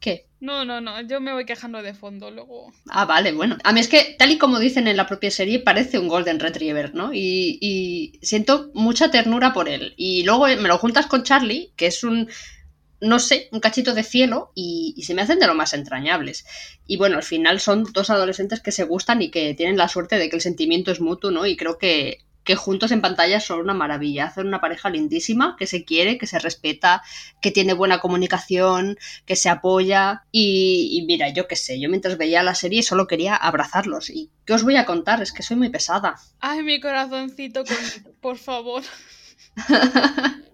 ¿qué? 0.00 0.26
No, 0.40 0.64
no, 0.64 0.80
no, 0.80 1.00
yo 1.02 1.20
me 1.20 1.32
voy 1.32 1.46
quejando 1.46 1.82
de 1.82 1.94
fondo 1.94 2.30
luego. 2.30 2.72
Ah, 2.88 3.06
vale, 3.06 3.32
bueno. 3.32 3.56
A 3.64 3.72
mí 3.72 3.80
es 3.80 3.88
que, 3.88 4.14
tal 4.18 4.30
y 4.30 4.38
como 4.38 4.58
dicen 4.58 4.86
en 4.88 4.96
la 4.96 5.06
propia 5.06 5.30
serie, 5.30 5.60
parece 5.60 5.98
un 5.98 6.08
Golden 6.08 6.38
Retriever, 6.38 6.94
¿no? 6.94 7.14
Y, 7.14 7.58
y 7.60 8.18
siento 8.20 8.70
mucha 8.74 9.10
ternura 9.10 9.52
por 9.52 9.68
él. 9.68 9.94
Y 9.96 10.22
luego 10.24 10.46
me 10.46 10.68
lo 10.68 10.78
juntas 10.78 11.06
con 11.06 11.22
Charlie, 11.22 11.72
que 11.76 11.86
es 11.86 12.04
un, 12.04 12.28
no 13.00 13.18
sé, 13.18 13.48
un 13.52 13.60
cachito 13.60 13.94
de 13.94 14.02
cielo, 14.02 14.52
y, 14.54 14.92
y 14.96 15.04
se 15.04 15.14
me 15.14 15.22
hacen 15.22 15.38
de 15.38 15.46
lo 15.46 15.54
más 15.54 15.72
entrañables. 15.72 16.44
Y 16.86 16.98
bueno, 16.98 17.16
al 17.16 17.22
final 17.22 17.58
son 17.60 17.84
dos 17.92 18.10
adolescentes 18.10 18.60
que 18.60 18.72
se 18.72 18.84
gustan 18.84 19.22
y 19.22 19.30
que 19.30 19.54
tienen 19.54 19.78
la 19.78 19.88
suerte 19.88 20.18
de 20.18 20.28
que 20.28 20.36
el 20.36 20.42
sentimiento 20.42 20.92
es 20.92 21.00
mutuo, 21.00 21.30
¿no? 21.30 21.46
Y 21.46 21.56
creo 21.56 21.78
que, 21.78 22.18
que 22.44 22.56
juntos 22.56 22.92
en 22.92 23.00
pantalla 23.00 23.40
son 23.40 23.60
una 23.60 23.74
maravilla. 23.74 24.26
Hacen 24.26 24.46
una 24.46 24.60
pareja 24.60 24.90
lindísima, 24.90 25.56
que 25.58 25.66
se 25.66 25.84
quiere, 25.84 26.18
que 26.18 26.26
se 26.26 26.38
respeta, 26.38 27.02
que 27.40 27.50
tiene 27.50 27.72
buena 27.72 28.00
comunicación, 28.00 28.96
que 29.24 29.34
se 29.34 29.48
apoya. 29.48 30.24
Y, 30.30 30.90
y 30.92 31.06
mira, 31.06 31.30
yo 31.30 31.48
qué 31.48 31.56
sé, 31.56 31.80
yo 31.80 31.88
mientras 31.88 32.18
veía 32.18 32.42
la 32.42 32.54
serie 32.54 32.82
solo 32.82 33.06
quería 33.06 33.34
abrazarlos. 33.34 34.10
¿Y 34.10 34.30
qué 34.44 34.52
os 34.52 34.62
voy 34.62 34.76
a 34.76 34.84
contar? 34.84 35.22
Es 35.22 35.32
que 35.32 35.42
soy 35.42 35.56
muy 35.56 35.70
pesada. 35.70 36.16
Ay, 36.40 36.62
mi 36.62 36.80
corazoncito, 36.80 37.64
con... 37.64 37.76
por 38.20 38.36
favor. 38.36 38.82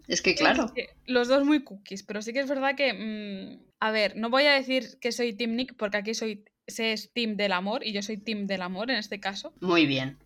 es 0.09 0.22
que 0.22 0.35
claro. 0.35 0.66
Es 0.66 0.72
que 0.72 0.90
los 1.07 1.29
dos 1.29 1.44
muy 1.44 1.64
cookies, 1.64 2.03
pero 2.05 2.22
sí 2.22 2.33
que 2.33 2.40
es 2.40 2.48
verdad 2.48 2.76
que. 2.76 2.92
mm, 2.92 3.70
a 3.81 3.90
ver, 3.90 4.16
no 4.16 4.31
voy 4.31 4.44
a 4.44 4.53
decir 4.53 4.98
que 5.00 5.11
soy 5.11 5.33
Team 5.33 5.57
Nick 5.57 5.74
porque 5.76 5.96
aquí 5.96 6.14
soy. 6.14 6.44
Se 6.66 6.92
es 6.92 7.12
Team 7.12 7.37
del 7.37 7.50
amor 7.50 7.85
y 7.85 7.92
yo 7.92 8.00
soy 8.00 8.16
Team 8.16 8.46
del 8.46 8.62
amor 8.62 8.92
en 8.92 8.98
este 8.98 9.18
caso. 9.18 9.53
Muy 9.61 9.87
bien. 9.87 10.18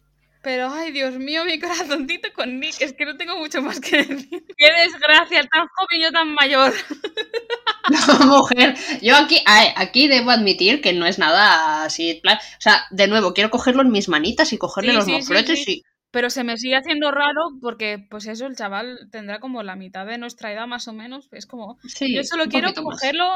Pero, 0.44 0.70
ay, 0.70 0.92
Dios 0.92 1.14
mío, 1.14 1.44
mi 1.46 1.58
corazoncito 1.58 2.28
con 2.34 2.60
Nick, 2.60 2.82
es 2.82 2.92
que 2.92 3.06
no 3.06 3.16
tengo 3.16 3.38
mucho 3.38 3.62
más 3.62 3.80
que 3.80 3.96
decir. 4.04 4.44
¡Qué 4.56 4.66
desgracia! 4.84 5.42
Tan 5.50 5.66
joven 5.68 6.00
y 6.00 6.02
yo 6.02 6.12
tan 6.12 6.32
mayor. 6.34 6.72
No, 7.86 8.38
mujer, 8.38 8.74
yo 9.02 9.14
aquí, 9.14 9.42
aquí 9.46 10.08
debo 10.08 10.30
admitir 10.30 10.80
que 10.80 10.94
no 10.94 11.04
es 11.04 11.18
nada 11.18 11.84
así, 11.84 12.18
plan, 12.22 12.38
o 12.38 12.60
sea, 12.60 12.86
de 12.90 13.08
nuevo, 13.08 13.34
quiero 13.34 13.50
cogerlo 13.50 13.82
en 13.82 13.90
mis 13.90 14.08
manitas 14.08 14.54
y 14.54 14.56
cogerle 14.58 14.92
Sí, 14.92 14.96
los 14.96 15.04
sí, 15.04 15.10
sí, 15.10 15.16
mofletes 15.18 15.64
sí. 15.64 15.72
y... 15.72 15.84
Pero 16.14 16.30
se 16.30 16.44
me 16.44 16.56
sigue 16.56 16.76
haciendo 16.76 17.10
raro 17.10 17.50
porque, 17.60 17.98
pues 18.08 18.26
eso, 18.26 18.46
el 18.46 18.54
chaval 18.56 19.08
tendrá 19.10 19.40
como 19.40 19.62
la 19.64 19.74
mitad 19.74 20.06
de 20.06 20.16
nuestra 20.16 20.52
edad 20.52 20.66
más 20.68 20.86
o 20.88 20.92
menos. 20.92 21.28
Es 21.32 21.44
como, 21.44 21.76
Sí, 21.84 22.14
yo 22.14 22.22
solo 22.22 22.46
quiero 22.46 22.68
más. 22.68 22.80
cogerlo, 22.80 23.26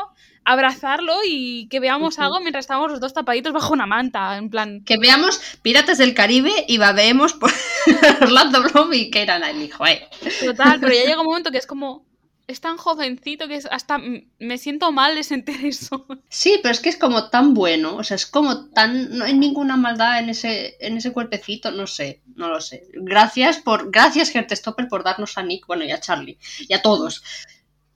abrazarlo 0.45 1.13
y 1.29 1.67
que 1.69 1.81
veamos 1.81 2.19
algo 2.19 2.39
mientras 2.41 2.65
estamos 2.65 2.91
los 2.91 3.01
dos 3.01 3.13
tapaditos 3.13 3.53
bajo 3.53 3.73
una 3.75 3.87
manta. 3.87 4.37
En 4.39 4.49
plan, 4.49 4.83
Que 4.85 4.97
veamos 4.97 5.41
Piratas 5.63 5.99
del 5.99 6.15
Caribe 6.15 6.53
y 6.69 6.79
babeemos 6.79 7.35
por 7.35 7.51
Orlando 8.23 8.63
Bloom 8.63 8.93
y 8.95 9.11
Keira 9.11 9.39
Knightley, 9.39 9.71
joder. 9.71 10.09
total, 10.45 10.79
pero 10.81 10.95
ya 10.95 11.03
llega 11.07 11.21
un 11.21 11.27
momento 11.27 11.51
que 11.51 11.59
es 11.59 11.67
como, 11.67 12.07
es 12.49 12.63
tan 12.63 12.79
jovencito 12.79 13.47
que 13.47 13.57
es 13.57 13.69
hasta 13.71 13.99
me 13.99 14.59
siento 14.59 14.91
mal 14.91 15.15
de 15.15 15.23
sentir 15.23 15.65
eso. 15.65 16.07
Sí, 16.31 16.59
pero 16.63 16.73
es 16.73 16.81
que 16.81 16.89
es 16.89 16.97
como 16.97 17.29
tan 17.29 17.55
bueno, 17.55 17.97
o 17.97 18.03
sea, 18.03 18.15
es 18.17 18.27
como 18.27 18.71
tan... 18.71 19.17
No 19.17 19.25
hay 19.27 19.35
ninguna 19.35 19.77
maldad 19.77 20.19
en 20.19 20.31
ese, 20.31 20.77
en 20.81 20.97
ese 20.97 21.13
cuerpecito, 21.13 21.71
no 21.71 21.87
sé, 21.87 22.23
no 22.35 22.49
lo 22.49 22.61
sé. 22.61 22.89
Gracias 22.95 23.59
por... 23.59 23.91
Gracias, 23.91 24.33
Stopper 24.51 24.89
por 24.89 25.05
darnos 25.05 25.37
a 25.37 25.43
Nick, 25.43 25.67
bueno, 25.67 25.85
y 25.85 25.91
a 25.91 26.01
Charlie, 26.01 26.39
y 26.61 26.73
a 26.73 26.81
todos. 26.83 27.23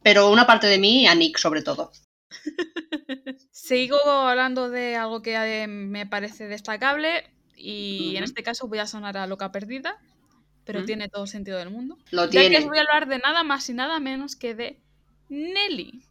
Pero 0.03 0.31
una 0.31 0.47
parte 0.47 0.67
de 0.67 0.79
mí, 0.79 1.07
a 1.07 1.15
Nick 1.15 1.38
sobre 1.38 1.62
todo. 1.62 1.91
Sigo 3.51 3.99
hablando 4.05 4.69
de 4.69 4.97
algo 4.97 5.23
que 5.23 5.67
me 5.67 6.07
parece 6.07 6.47
destacable 6.47 7.25
y 7.57 8.17
en 8.17 8.25
este 8.25 8.43
caso 8.43 8.69
voy 8.69 8.81
a 8.81 8.87
sonar 8.87 9.17
a 9.17 9.27
loca 9.27 9.51
perdida, 9.53 9.99
pero 10.64 10.85
tiene 10.85 11.09
todo 11.09 11.27
sentido 11.27 11.59
del 11.59 11.70
mundo. 11.70 11.98
Lo 12.11 12.29
Ya 12.31 12.48
que 12.48 12.59
os 12.59 12.64
voy 12.64 12.79
a 12.79 12.83
hablar 12.83 13.09
de 13.09 13.18
nada 13.18 13.42
más 13.42 13.68
y 13.68 13.75
nada 13.75 13.98
menos 14.01 14.37
que 14.37 14.55
de 14.55 14.79
Nelly, 15.29 16.03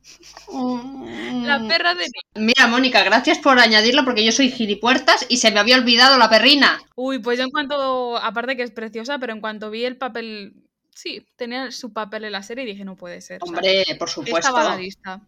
la 1.43 1.59
Mm. 1.59 1.67
perra 1.67 1.93
de 1.93 2.05
Nick. 2.05 2.25
Mira, 2.35 2.67
Mónica, 2.67 3.03
gracias 3.03 3.37
por 3.39 3.59
añadirlo 3.59 4.03
porque 4.03 4.25
yo 4.25 4.31
soy 4.31 4.49
gilipuertas 4.49 5.25
y 5.29 5.37
se 5.37 5.51
me 5.51 5.59
había 5.59 5.77
olvidado 5.77 6.17
la 6.17 6.29
perrina. 6.29 6.81
Uy, 6.95 7.19
pues 7.19 7.37
yo 7.37 7.43
en 7.45 7.51
cuanto, 7.51 8.17
aparte 8.17 8.55
que 8.57 8.63
es 8.63 8.71
preciosa, 8.71 9.19
pero 9.19 9.33
en 9.33 9.41
cuanto 9.41 9.69
vi 9.69 9.85
el 9.85 9.97
papel, 9.97 10.53
sí, 10.93 11.25
tenía 11.35 11.71
su 11.71 11.93
papel 11.93 12.25
en 12.25 12.31
la 12.31 12.43
serie 12.43 12.63
y 12.63 12.67
dije, 12.67 12.83
no 12.85 12.95
puede 12.95 13.21
ser. 13.21 13.39
Hombre, 13.43 13.83
por 13.99 14.09
supuesto. 14.09 14.39
estaba 14.39 14.61
a 14.61 14.75
la 14.75 14.81
lista. 14.81 15.21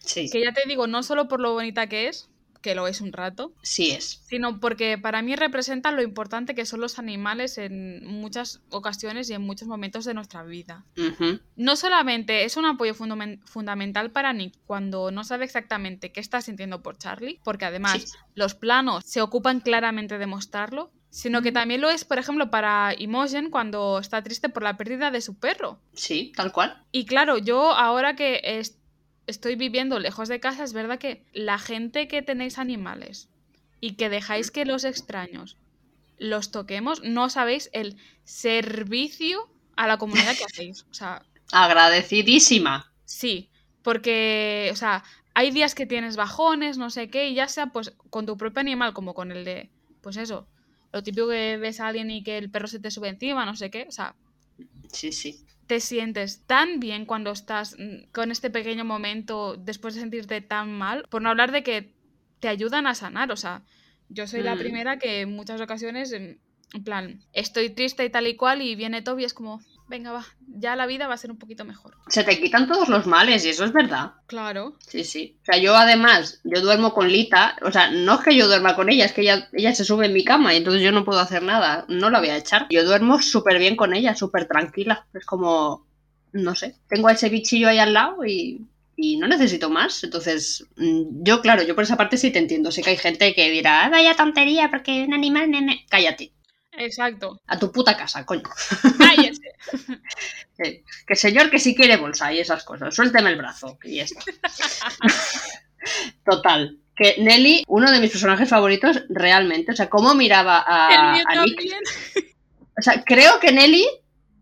Sí, 0.00 0.28
Que 0.30 0.40
ya 0.42 0.52
te 0.52 0.66
digo, 0.66 0.86
no 0.86 1.02
solo 1.02 1.28
por 1.28 1.40
lo 1.40 1.52
bonita 1.52 1.86
que 1.86 2.08
es, 2.08 2.29
que 2.60 2.74
lo 2.74 2.86
es 2.86 3.00
un 3.00 3.12
rato, 3.12 3.52
sí 3.62 3.90
es. 3.90 4.22
sino 4.26 4.60
porque 4.60 4.98
para 4.98 5.22
mí 5.22 5.34
representa 5.36 5.90
lo 5.92 6.02
importante 6.02 6.54
que 6.54 6.66
son 6.66 6.80
los 6.80 6.98
animales 6.98 7.58
en 7.58 8.04
muchas 8.06 8.60
ocasiones 8.70 9.28
y 9.30 9.34
en 9.34 9.42
muchos 9.42 9.66
momentos 9.68 10.04
de 10.04 10.14
nuestra 10.14 10.42
vida. 10.44 10.84
No 11.56 11.76
solamente 11.76 12.44
es 12.44 12.56
un 12.56 12.66
apoyo 12.66 12.94
fundamen- 12.94 13.40
fundamental 13.46 14.10
para 14.10 14.32
Nick 14.32 14.54
cuando 14.66 15.10
no 15.10 15.24
sabe 15.24 15.44
exactamente 15.44 16.12
qué 16.12 16.20
está 16.20 16.40
sintiendo 16.40 16.82
por 16.82 16.98
Charlie, 16.98 17.40
porque 17.44 17.64
además 17.64 18.02
Sí. 18.02 18.06
los 18.34 18.54
planos 18.54 19.04
se 19.06 19.20
ocupan 19.22 19.60
claramente 19.60 20.18
de 20.18 20.26
mostrarlo, 20.26 20.90
sino 21.12 21.42
que 21.42 21.50
también 21.50 21.80
lo 21.80 21.90
es, 21.90 22.04
por 22.04 22.18
ejemplo, 22.18 22.50
para 22.50 22.94
Imogen 22.96 23.50
cuando 23.50 23.98
está 23.98 24.22
triste 24.22 24.48
por 24.48 24.62
la 24.62 24.76
pérdida 24.76 25.10
de 25.10 25.20
su 25.20 25.36
perro. 25.38 25.80
Sí, 25.92 26.32
tal 26.36 26.52
cual. 26.52 26.84
Y 26.92 27.04
claro, 27.04 27.36
yo 27.38 27.72
ahora 27.72 28.14
que 28.14 28.40
es- 28.44 28.76
estoy 29.30 29.56
viviendo 29.56 29.98
lejos 29.98 30.28
de 30.28 30.40
casa, 30.40 30.64
es 30.64 30.72
verdad 30.74 30.98
que 30.98 31.24
la 31.32 31.58
gente 31.58 32.08
que 32.08 32.22
tenéis 32.22 32.58
animales 32.58 33.30
y 33.80 33.96
que 33.96 34.08
dejáis 34.10 34.50
que 34.50 34.64
los 34.66 34.84
extraños 34.84 35.58
los 36.18 36.50
toquemos, 36.50 37.02
no 37.02 37.30
sabéis 37.30 37.70
el 37.72 37.96
servicio 38.24 39.50
a 39.76 39.86
la 39.88 39.98
comunidad 39.98 40.36
que 40.36 40.44
hacéis. 40.44 40.84
O 40.90 40.94
sea, 40.94 41.26
Agradecidísima. 41.52 42.92
sí, 43.04 43.50
porque, 43.82 44.70
o 44.72 44.76
sea, 44.76 45.04
hay 45.34 45.50
días 45.50 45.74
que 45.74 45.86
tienes 45.86 46.16
bajones, 46.16 46.78
no 46.78 46.90
sé 46.90 47.10
qué, 47.10 47.28
y 47.30 47.34
ya 47.34 47.48
sea 47.48 47.68
pues 47.68 47.92
con 48.10 48.26
tu 48.26 48.36
propio 48.36 48.60
animal 48.60 48.92
como 48.94 49.14
con 49.14 49.32
el 49.32 49.44
de, 49.44 49.70
pues 50.02 50.16
eso, 50.16 50.48
lo 50.92 51.02
típico 51.02 51.28
que 51.28 51.56
ves 51.56 51.80
a 51.80 51.88
alguien 51.88 52.10
y 52.10 52.22
que 52.22 52.38
el 52.38 52.50
perro 52.50 52.68
se 52.68 52.80
te 52.80 52.90
sube 52.90 53.08
encima, 53.08 53.46
no 53.46 53.56
sé 53.56 53.70
qué, 53.70 53.86
o 53.88 53.92
sea, 53.92 54.16
Sí, 54.92 55.12
sí. 55.12 55.46
Te 55.70 55.78
sientes 55.78 56.44
tan 56.46 56.80
bien 56.80 57.06
cuando 57.06 57.30
estás 57.30 57.76
mm, 57.78 58.10
con 58.10 58.32
este 58.32 58.50
pequeño 58.50 58.84
momento 58.84 59.54
después 59.56 59.94
de 59.94 60.00
sentirte 60.00 60.40
tan 60.40 60.76
mal, 60.76 61.04
por 61.08 61.22
no 61.22 61.28
hablar 61.28 61.52
de 61.52 61.62
que 61.62 61.94
te 62.40 62.48
ayudan 62.48 62.88
a 62.88 62.96
sanar, 62.96 63.30
o 63.30 63.36
sea, 63.36 63.62
yo 64.08 64.26
soy 64.26 64.42
la 64.42 64.56
Mm. 64.56 64.58
primera 64.58 64.98
que 64.98 65.20
en 65.20 65.30
muchas 65.30 65.60
ocasiones, 65.60 66.10
en, 66.10 66.40
en 66.74 66.82
plan, 66.82 67.20
estoy 67.32 67.70
triste 67.70 68.04
y 68.04 68.10
tal 68.10 68.26
y 68.26 68.34
cual 68.34 68.62
y 68.62 68.74
viene 68.74 69.00
Toby 69.00 69.22
y 69.22 69.26
es 69.26 69.32
como, 69.32 69.60
venga, 69.90 70.12
va, 70.12 70.24
ya 70.46 70.76
la 70.76 70.86
vida 70.86 71.06
va 71.08 71.14
a 71.14 71.18
ser 71.18 71.30
un 71.30 71.36
poquito 71.38 71.64
mejor. 71.66 71.96
Se 72.08 72.24
te 72.24 72.40
quitan 72.40 72.66
todos 72.66 72.88
los 72.88 73.06
males 73.06 73.44
y 73.44 73.50
eso 73.50 73.64
es 73.64 73.72
verdad. 73.72 74.12
Claro, 74.26 74.76
Sí, 74.78 75.04
sí. 75.04 75.36
O 75.42 75.44
sea, 75.44 75.58
yo 75.58 75.76
además, 75.76 76.40
yo 76.44 76.60
duermo 76.62 76.94
con 76.94 77.08
Lita. 77.08 77.56
O 77.62 77.70
sea, 77.70 77.90
no 77.90 78.14
es 78.14 78.20
que 78.20 78.34
yo 78.36 78.46
duerma 78.46 78.76
con 78.76 78.88
ella, 78.88 79.04
es 79.04 79.12
que 79.12 79.20
ella, 79.22 79.48
ella 79.52 79.74
se 79.74 79.84
sube 79.84 80.06
en 80.06 80.14
mi 80.14 80.24
cama 80.24 80.54
y 80.54 80.58
entonces 80.58 80.80
yo 80.82 80.92
no 80.92 81.04
puedo 81.04 81.20
hacer 81.20 81.42
nada. 81.42 81.84
No 81.88 82.08
la 82.08 82.20
voy 82.20 82.28
a 82.30 82.36
echar. 82.38 82.68
Yo 82.70 82.84
duermo 82.84 83.20
súper 83.20 83.58
bien 83.58 83.76
con 83.76 83.92
ella, 83.92 84.14
súper 84.14 84.46
tranquila. 84.46 85.06
Es 85.12 85.26
como, 85.26 85.86
no 86.32 86.54
sé, 86.54 86.76
tengo 86.88 87.08
a 87.08 87.12
ese 87.12 87.28
bichillo 87.28 87.68
ahí 87.68 87.78
al 87.78 87.92
lado 87.92 88.24
y, 88.24 88.64
y 88.96 89.16
no 89.16 89.26
necesito 89.26 89.70
más. 89.70 90.04
Entonces, 90.04 90.66
mm, 90.76 91.24
yo, 91.24 91.40
claro, 91.42 91.64
yo 91.64 91.74
por 91.74 91.84
esa 91.84 91.96
parte 91.96 92.16
sí 92.16 92.30
te 92.30 92.38
entiendo. 92.38 92.70
Sé 92.70 92.82
que 92.82 92.90
hay 92.90 92.96
gente 92.96 93.34
que 93.34 93.50
dirá, 93.50 93.84
"Ah, 93.86 93.90
vaya 93.90 94.14
tontería, 94.14 94.70
porque 94.70 95.04
un 95.04 95.14
animal, 95.14 95.50
nene. 95.50 95.84
Cállate. 95.90 96.32
Exacto. 96.72 97.40
A 97.46 97.58
tu 97.58 97.70
puta 97.70 97.96
casa, 97.96 98.24
coño. 98.24 98.48
Cállese. 98.98 99.52
Que 101.06 101.16
señor 101.16 101.48
que 101.48 101.58
si 101.58 101.74
quiere 101.74 101.96
bolsa 101.96 102.30
y 102.34 102.38
esas 102.38 102.64
cosas. 102.64 102.94
Suélteme 102.94 103.30
el 103.30 103.38
brazo 103.38 103.78
y 103.82 103.96
ya 103.96 104.04
está. 104.04 104.20
Total. 106.24 106.76
Que 106.94 107.16
Nelly, 107.18 107.64
uno 107.66 107.90
de 107.90 107.98
mis 107.98 108.10
personajes 108.10 108.46
favoritos, 108.46 109.04
realmente. 109.08 109.72
O 109.72 109.74
sea, 109.74 109.88
cómo 109.88 110.14
miraba 110.14 110.62
El 110.90 111.00
a, 111.00 111.12
mío 111.14 111.24
a 111.26 111.46
Nick. 111.46 111.60
O 112.78 112.82
sea, 112.82 113.02
creo 113.04 113.40
que 113.40 113.52
Nelly 113.52 113.86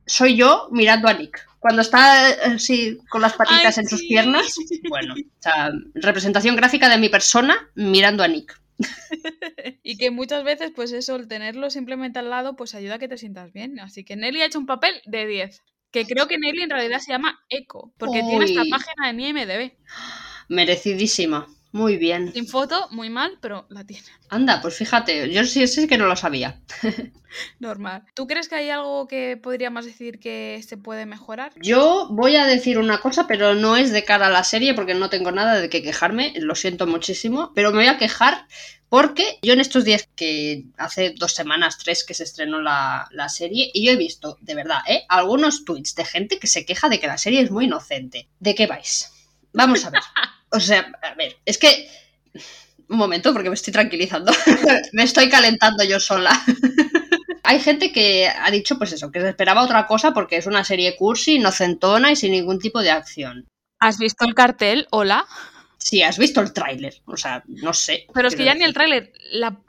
soy 0.06 0.36
yo 0.36 0.66
mirando 0.72 1.06
a 1.06 1.14
Nick. 1.14 1.48
Cuando 1.60 1.82
está 1.82 2.30
eh, 2.30 2.36
así 2.54 2.98
con 3.08 3.22
las 3.22 3.34
patitas 3.34 3.78
Ay, 3.78 3.82
en 3.82 3.88
sus 3.88 4.00
sí. 4.00 4.08
piernas. 4.08 4.54
Bueno, 4.88 5.14
o 5.14 5.42
sea, 5.42 5.70
representación 5.94 6.56
gráfica 6.56 6.88
de 6.88 6.98
mi 6.98 7.08
persona 7.08 7.68
mirando 7.74 8.22
a 8.22 8.28
Nick. 8.28 8.57
Y 9.82 9.96
que 9.96 10.10
muchas 10.10 10.44
veces, 10.44 10.70
pues 10.74 10.92
eso, 10.92 11.16
el 11.16 11.28
tenerlo 11.28 11.70
simplemente 11.70 12.18
al 12.18 12.30
lado, 12.30 12.56
pues 12.56 12.74
ayuda 12.74 12.94
a 12.94 12.98
que 12.98 13.08
te 13.08 13.18
sientas 13.18 13.52
bien. 13.52 13.80
Así 13.80 14.04
que 14.04 14.16
Nelly 14.16 14.42
ha 14.42 14.46
hecho 14.46 14.58
un 14.58 14.66
papel 14.66 15.00
de 15.06 15.26
10. 15.26 15.62
Que 15.90 16.04
creo 16.04 16.28
que 16.28 16.38
Nelly 16.38 16.62
en 16.62 16.70
realidad 16.70 16.98
se 16.98 17.12
llama 17.12 17.40
Echo, 17.48 17.92
porque 17.96 18.20
tiene 18.20 18.44
esta 18.44 18.62
página 18.70 19.08
en 19.08 19.20
IMDB. 19.20 19.72
Merecidísima. 20.48 21.46
Muy 21.70 21.98
bien. 21.98 22.32
Sin 22.32 22.46
foto, 22.46 22.88
muy 22.90 23.10
mal, 23.10 23.38
pero 23.40 23.66
la 23.68 23.84
tiene. 23.84 24.04
Anda, 24.30 24.60
pues 24.62 24.74
fíjate, 24.74 25.30
yo 25.30 25.44
sí, 25.44 25.66
sí 25.66 25.86
que 25.86 25.98
no 25.98 26.06
lo 26.06 26.16
sabía. 26.16 26.60
Normal. 27.58 28.04
¿Tú 28.14 28.26
crees 28.26 28.48
que 28.48 28.54
hay 28.54 28.70
algo 28.70 29.06
que 29.06 29.36
podríamos 29.36 29.84
decir 29.84 30.18
que 30.18 30.62
se 30.66 30.78
puede 30.78 31.04
mejorar? 31.04 31.52
Yo 31.56 32.08
voy 32.10 32.36
a 32.36 32.46
decir 32.46 32.78
una 32.78 32.98
cosa, 33.00 33.26
pero 33.26 33.54
no 33.54 33.76
es 33.76 33.92
de 33.92 34.04
cara 34.04 34.28
a 34.28 34.30
la 34.30 34.44
serie 34.44 34.72
porque 34.72 34.94
no 34.94 35.10
tengo 35.10 35.30
nada 35.30 35.60
de 35.60 35.68
qué 35.68 35.82
quejarme, 35.82 36.32
lo 36.38 36.54
siento 36.54 36.86
muchísimo, 36.86 37.52
pero 37.54 37.70
me 37.70 37.78
voy 37.78 37.86
a 37.86 37.98
quejar 37.98 38.46
porque 38.88 39.38
yo 39.42 39.52
en 39.52 39.60
estos 39.60 39.84
días 39.84 40.08
que 40.16 40.64
hace 40.78 41.14
dos 41.18 41.34
semanas, 41.34 41.76
tres 41.76 42.04
que 42.04 42.14
se 42.14 42.24
estrenó 42.24 42.62
la, 42.62 43.06
la 43.10 43.28
serie, 43.28 43.70
y 43.74 43.84
yo 43.84 43.92
he 43.92 43.96
visto, 43.96 44.38
de 44.40 44.54
verdad, 44.54 44.78
¿eh? 44.88 45.04
algunos 45.10 45.66
tweets 45.66 45.94
de 45.94 46.06
gente 46.06 46.38
que 46.38 46.46
se 46.46 46.64
queja 46.64 46.88
de 46.88 46.98
que 46.98 47.06
la 47.06 47.18
serie 47.18 47.42
es 47.42 47.50
muy 47.50 47.66
inocente. 47.66 48.28
¿De 48.40 48.54
qué 48.54 48.66
vais? 48.66 49.12
Vamos 49.52 49.84
a 49.84 49.90
ver. 49.90 50.00
O 50.50 50.60
sea, 50.60 50.92
a 51.02 51.14
ver, 51.14 51.36
es 51.44 51.58
que... 51.58 51.88
Un 52.88 52.96
momento, 52.96 53.34
porque 53.34 53.50
me 53.50 53.54
estoy 53.54 53.72
tranquilizando. 53.72 54.32
me 54.92 55.02
estoy 55.02 55.28
calentando 55.28 55.84
yo 55.84 56.00
sola. 56.00 56.32
Hay 57.42 57.60
gente 57.60 57.92
que 57.92 58.28
ha 58.28 58.50
dicho, 58.50 58.78
pues 58.78 58.92
eso, 58.92 59.10
que 59.10 59.20
se 59.20 59.28
esperaba 59.28 59.62
otra 59.62 59.86
cosa 59.86 60.12
porque 60.12 60.36
es 60.36 60.46
una 60.46 60.64
serie 60.64 60.96
cursi, 60.96 61.36
inocentona 61.36 62.12
y 62.12 62.16
sin 62.16 62.32
ningún 62.32 62.58
tipo 62.58 62.80
de 62.80 62.90
acción. 62.90 63.46
¿Has 63.78 63.98
visto 63.98 64.24
el 64.26 64.34
cartel? 64.34 64.86
Hola. 64.90 65.26
Sí, 65.78 66.02
has 66.02 66.18
visto 66.18 66.40
el 66.40 66.52
tráiler, 66.52 66.94
o 67.06 67.16
sea, 67.16 67.42
no 67.46 67.72
sé. 67.72 68.06
Pero 68.12 68.28
es 68.28 68.36
que 68.36 68.44
ya 68.44 68.54
ni 68.54 68.64
el 68.64 68.74
tráiler, 68.74 69.12
la 69.30 69.60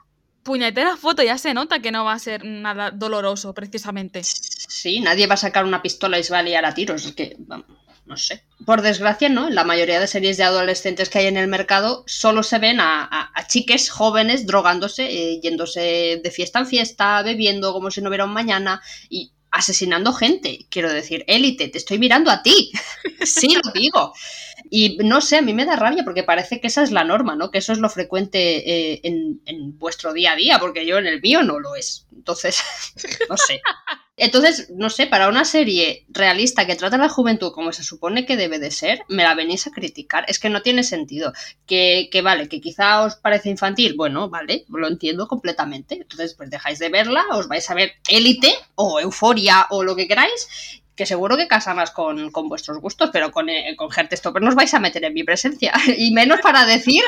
puñetera 0.42 0.96
foto 0.96 1.22
ya 1.22 1.38
se 1.38 1.54
nota 1.54 1.80
que 1.80 1.92
no 1.92 2.04
va 2.04 2.14
a 2.14 2.18
ser 2.18 2.44
nada 2.44 2.90
doloroso, 2.90 3.54
precisamente. 3.54 4.22
Sí, 4.24 5.00
nadie 5.00 5.26
va 5.26 5.34
a 5.34 5.38
sacar 5.38 5.64
una 5.64 5.80
pistola 5.80 6.18
y 6.18 6.24
se 6.24 6.32
va 6.32 6.40
a 6.40 6.42
liar 6.42 6.64
a 6.64 6.74
tiros, 6.74 7.06
es 7.06 7.12
que, 7.12 7.36
vamos, 7.38 7.66
no 8.10 8.16
sé. 8.16 8.42
Por 8.66 8.82
desgracia, 8.82 9.28
¿no? 9.28 9.46
En 9.46 9.54
la 9.54 9.62
mayoría 9.62 10.00
de 10.00 10.08
series 10.08 10.36
de 10.36 10.42
adolescentes 10.42 11.08
que 11.08 11.20
hay 11.20 11.26
en 11.26 11.36
el 11.36 11.46
mercado 11.46 12.02
solo 12.08 12.42
se 12.42 12.58
ven 12.58 12.80
a, 12.80 13.32
chiques 13.46 13.88
jóvenes 13.88 14.46
drogándose, 14.46 15.04
eh, 15.04 15.40
yéndose 15.40 16.20
de 16.22 16.30
fiesta 16.32 16.58
en 16.58 16.66
fiesta, 16.66 17.22
bebiendo 17.22 17.72
como 17.72 17.90
si 17.92 18.02
no 18.02 18.08
hubiera 18.08 18.24
un 18.24 18.32
mañana 18.32 18.82
y 19.08 19.32
asesinando 19.52 20.12
gente. 20.12 20.66
Quiero 20.70 20.92
decir, 20.92 21.24
élite, 21.28 21.68
te 21.68 21.78
estoy 21.78 22.00
mirando 22.00 22.32
a 22.32 22.42
ti. 22.42 22.72
sí, 23.24 23.54
lo 23.54 23.72
digo. 23.72 24.12
Y 24.68 24.98
no 24.98 25.20
sé, 25.20 25.36
a 25.36 25.42
mí 25.42 25.54
me 25.54 25.64
da 25.64 25.76
rabia 25.76 26.02
porque 26.02 26.24
parece 26.24 26.60
que 26.60 26.66
esa 26.66 26.82
es 26.82 26.90
la 26.90 27.04
norma, 27.04 27.36
¿no? 27.36 27.52
Que 27.52 27.58
eso 27.58 27.72
es 27.72 27.78
lo 27.78 27.88
frecuente 27.88 28.96
eh, 28.96 29.00
en 29.04 29.78
vuestro 29.78 30.12
día 30.12 30.32
a 30.32 30.36
día, 30.36 30.58
porque 30.58 30.84
yo 30.84 30.98
en 30.98 31.06
el 31.06 31.20
mío 31.20 31.44
no 31.44 31.60
lo 31.60 31.76
es. 31.76 32.08
Entonces, 32.12 32.60
no 33.30 33.36
sé. 33.36 33.62
Entonces, 34.22 34.68
no 34.70 34.90
sé, 34.90 35.06
para 35.06 35.28
una 35.28 35.46
serie 35.46 36.04
realista 36.10 36.66
que 36.66 36.76
trata 36.76 36.96
a 36.96 36.98
la 36.98 37.08
juventud 37.08 37.52
como 37.52 37.72
se 37.72 37.82
supone 37.82 38.26
que 38.26 38.36
debe 38.36 38.58
de 38.58 38.70
ser, 38.70 39.00
me 39.08 39.22
la 39.22 39.34
venís 39.34 39.66
a 39.66 39.70
criticar. 39.70 40.26
Es 40.28 40.38
que 40.38 40.50
no 40.50 40.60
tiene 40.60 40.82
sentido. 40.82 41.32
Que, 41.64 42.10
que 42.12 42.20
vale, 42.20 42.46
que 42.46 42.60
quizá 42.60 43.02
os 43.02 43.16
parece 43.16 43.48
infantil. 43.48 43.94
Bueno, 43.96 44.28
vale, 44.28 44.66
lo 44.68 44.88
entiendo 44.88 45.26
completamente. 45.26 45.94
Entonces, 45.94 46.34
pues 46.34 46.50
dejáis 46.50 46.78
de 46.78 46.90
verla, 46.90 47.24
os 47.32 47.48
vais 47.48 47.70
a 47.70 47.74
ver 47.74 47.92
Élite 48.08 48.52
o 48.74 49.00
Euforia 49.00 49.66
o 49.70 49.82
lo 49.82 49.96
que 49.96 50.06
queráis 50.06 50.79
que 51.00 51.06
seguro 51.06 51.38
que 51.38 51.48
casa 51.48 51.72
más 51.72 51.92
con, 51.92 52.30
con 52.30 52.50
vuestros 52.50 52.78
gustos, 52.78 53.08
pero 53.10 53.30
con, 53.30 53.48
eh, 53.48 53.74
con 53.74 53.88
Heartstopper 53.90 54.42
no 54.42 54.50
os 54.50 54.54
vais 54.54 54.74
a 54.74 54.80
meter 54.80 55.02
en 55.02 55.14
mi 55.14 55.24
presencia. 55.24 55.72
Y 55.96 56.10
menos 56.12 56.42
para 56.42 56.66
decir 56.66 57.02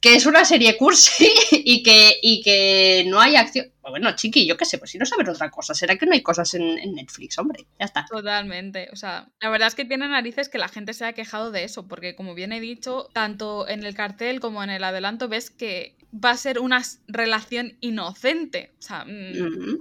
que 0.00 0.16
es 0.16 0.26
una 0.26 0.44
serie 0.44 0.76
cursi 0.76 1.30
y 1.52 1.84
que, 1.84 2.18
y 2.20 2.42
que 2.42 3.04
no 3.06 3.20
hay 3.20 3.36
acción. 3.36 3.66
Bueno, 3.88 4.16
chiqui, 4.16 4.48
yo 4.48 4.56
qué 4.56 4.64
sé, 4.64 4.78
pues 4.78 4.90
si 4.90 4.98
no 4.98 5.06
saber 5.06 5.30
otra 5.30 5.48
cosa, 5.48 5.74
será 5.74 5.94
que 5.94 6.06
no 6.06 6.12
hay 6.12 6.22
cosas 6.22 6.54
en, 6.54 6.76
en 6.80 6.96
Netflix, 6.96 7.38
hombre, 7.38 7.66
ya 7.78 7.84
está. 7.84 8.04
Totalmente. 8.10 8.88
O 8.92 8.96
sea, 8.96 9.28
la 9.40 9.48
verdad 9.48 9.68
es 9.68 9.76
que 9.76 9.84
tiene 9.84 10.08
narices 10.08 10.48
que 10.48 10.58
la 10.58 10.66
gente 10.66 10.92
se 10.92 11.04
ha 11.04 11.12
quejado 11.12 11.52
de 11.52 11.62
eso, 11.62 11.86
porque 11.86 12.16
como 12.16 12.34
bien 12.34 12.52
he 12.52 12.58
dicho, 12.58 13.10
tanto 13.12 13.68
en 13.68 13.84
el 13.84 13.94
cartel 13.94 14.40
como 14.40 14.64
en 14.64 14.70
el 14.70 14.82
adelanto 14.82 15.28
ves 15.28 15.50
que 15.50 15.94
va 16.12 16.30
a 16.30 16.36
ser 16.36 16.58
una 16.58 16.82
relación 17.06 17.76
inocente. 17.80 18.72
O 18.80 18.82
sea, 18.82 19.04
mm. 19.04 19.78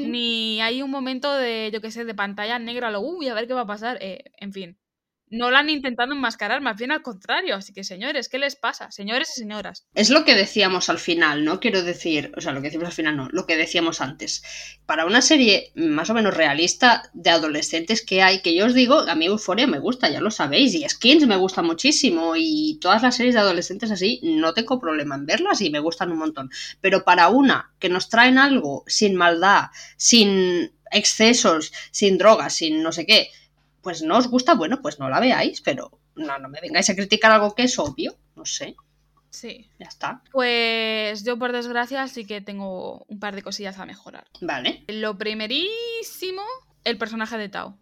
Ni 0.00 0.60
hay 0.60 0.82
un 0.82 0.90
momento 0.90 1.32
de, 1.34 1.70
yo 1.72 1.80
qué 1.80 1.90
sé, 1.90 2.04
de 2.04 2.14
pantalla 2.14 2.58
negra, 2.58 2.90
lo, 2.90 3.00
uy, 3.00 3.28
a 3.28 3.34
ver 3.34 3.46
qué 3.46 3.54
va 3.54 3.62
a 3.62 3.66
pasar. 3.66 3.98
eh, 4.00 4.24
en 4.38 4.52
fin. 4.52 4.78
No 5.28 5.50
la 5.50 5.58
han 5.58 5.70
intentado 5.70 6.12
enmascarar, 6.12 6.60
más 6.60 6.76
bien 6.76 6.92
al 6.92 7.02
contrario. 7.02 7.56
Así 7.56 7.72
que, 7.72 7.82
señores, 7.82 8.28
¿qué 8.28 8.38
les 8.38 8.54
pasa? 8.54 8.90
Señores 8.92 9.30
y 9.30 9.40
señoras. 9.40 9.84
Es 9.94 10.10
lo 10.10 10.24
que 10.24 10.36
decíamos 10.36 10.88
al 10.88 10.98
final, 10.98 11.44
¿no? 11.44 11.58
Quiero 11.58 11.82
decir, 11.82 12.32
o 12.36 12.40
sea, 12.40 12.52
lo 12.52 12.60
que 12.62 12.68
decimos 12.68 12.86
al 12.86 12.92
final 12.92 13.16
no, 13.16 13.28
lo 13.32 13.44
que 13.44 13.56
decíamos 13.56 14.00
antes. 14.00 14.42
Para 14.86 15.04
una 15.04 15.20
serie 15.22 15.72
más 15.74 16.10
o 16.10 16.14
menos 16.14 16.34
realista 16.34 17.10
de 17.12 17.30
adolescentes 17.30 18.04
que 18.04 18.22
hay, 18.22 18.40
que 18.40 18.54
yo 18.54 18.66
os 18.66 18.74
digo, 18.74 19.00
a 19.00 19.14
mí 19.16 19.26
Euforia 19.26 19.66
me 19.66 19.80
gusta, 19.80 20.08
ya 20.08 20.20
lo 20.20 20.30
sabéis, 20.30 20.74
y 20.74 20.88
Skins 20.88 21.26
me 21.26 21.36
gusta 21.36 21.62
muchísimo, 21.62 22.34
y 22.36 22.78
todas 22.80 23.02
las 23.02 23.16
series 23.16 23.34
de 23.34 23.40
adolescentes 23.40 23.90
así, 23.90 24.20
no 24.22 24.54
tengo 24.54 24.78
problema 24.78 25.16
en 25.16 25.26
verlas 25.26 25.60
y 25.60 25.70
me 25.70 25.80
gustan 25.80 26.12
un 26.12 26.18
montón. 26.18 26.50
Pero 26.80 27.04
para 27.04 27.28
una 27.28 27.72
que 27.80 27.88
nos 27.88 28.08
traen 28.08 28.38
algo 28.38 28.84
sin 28.86 29.16
maldad, 29.16 29.70
sin 29.96 30.72
excesos, 30.92 31.72
sin 31.90 32.16
drogas, 32.16 32.54
sin 32.54 32.82
no 32.82 32.92
sé 32.92 33.06
qué, 33.06 33.30
pues 33.86 34.02
no 34.02 34.18
os 34.18 34.26
gusta, 34.26 34.54
bueno, 34.54 34.82
pues 34.82 34.98
no 34.98 35.08
la 35.08 35.20
veáis, 35.20 35.60
pero 35.60 36.00
no, 36.16 36.40
no 36.40 36.48
me 36.48 36.60
vengáis 36.60 36.90
a 36.90 36.96
criticar 36.96 37.30
algo 37.30 37.54
que 37.54 37.62
es 37.62 37.78
obvio, 37.78 38.16
no 38.34 38.44
sé, 38.44 38.74
Sí. 39.30 39.70
ya 39.78 39.86
está. 39.86 40.24
Pues 40.32 41.22
yo, 41.22 41.38
por 41.38 41.52
desgracia, 41.52 42.08
sí 42.08 42.26
que 42.26 42.40
tengo 42.40 43.04
un 43.06 43.20
par 43.20 43.36
de 43.36 43.44
cosillas 43.44 43.78
a 43.78 43.86
mejorar. 43.86 44.26
Vale. 44.40 44.82
Lo 44.88 45.16
primerísimo, 45.16 46.42
el 46.82 46.98
personaje 46.98 47.38
de 47.38 47.48
Tao. 47.48 47.78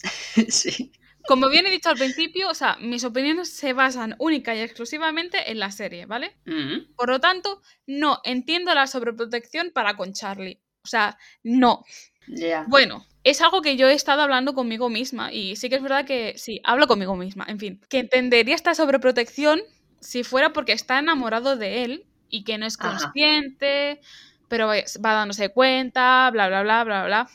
sí. 0.48 0.92
Como 1.26 1.48
bien 1.48 1.66
he 1.66 1.70
dicho 1.70 1.88
al 1.88 1.96
principio, 1.96 2.50
o 2.50 2.54
sea, 2.54 2.76
mis 2.78 3.04
opiniones 3.04 3.50
se 3.50 3.72
basan 3.72 4.16
única 4.18 4.54
y 4.54 4.60
exclusivamente 4.60 5.50
en 5.50 5.60
la 5.60 5.70
serie, 5.70 6.04
¿vale? 6.04 6.36
Mm. 6.44 6.94
Por 6.94 7.08
lo 7.08 7.20
tanto, 7.20 7.62
no 7.86 8.20
entiendo 8.22 8.74
la 8.74 8.86
sobreprotección 8.86 9.70
para 9.72 9.96
con 9.96 10.12
Charlie. 10.12 10.60
O 10.84 10.88
sea, 10.88 11.16
no. 11.42 11.86
Ya. 12.26 12.66
Bueno, 12.68 13.06
es 13.30 13.40
algo 13.40 13.62
que 13.62 13.76
yo 13.76 13.88
he 13.88 13.94
estado 13.94 14.22
hablando 14.22 14.54
conmigo 14.54 14.88
misma 14.88 15.32
y 15.32 15.56
sí 15.56 15.68
que 15.68 15.76
es 15.76 15.82
verdad 15.82 16.04
que 16.04 16.34
sí, 16.36 16.60
hablo 16.64 16.86
conmigo 16.86 17.16
misma, 17.16 17.44
en 17.48 17.58
fin, 17.58 17.80
que 17.88 17.98
entendería 17.98 18.54
esta 18.54 18.74
sobreprotección 18.74 19.60
si 20.00 20.24
fuera 20.24 20.52
porque 20.52 20.72
está 20.72 20.98
enamorado 20.98 21.56
de 21.56 21.84
él 21.84 22.06
y 22.28 22.44
que 22.44 22.58
no 22.58 22.66
es 22.66 22.76
consciente, 22.76 24.00
pero 24.48 24.68
va 24.68 25.12
dándose 25.12 25.50
cuenta, 25.50 26.30
bla, 26.30 26.48
bla, 26.48 26.62
bla, 26.62 26.84
bla, 26.84 27.04
bla. 27.04 27.30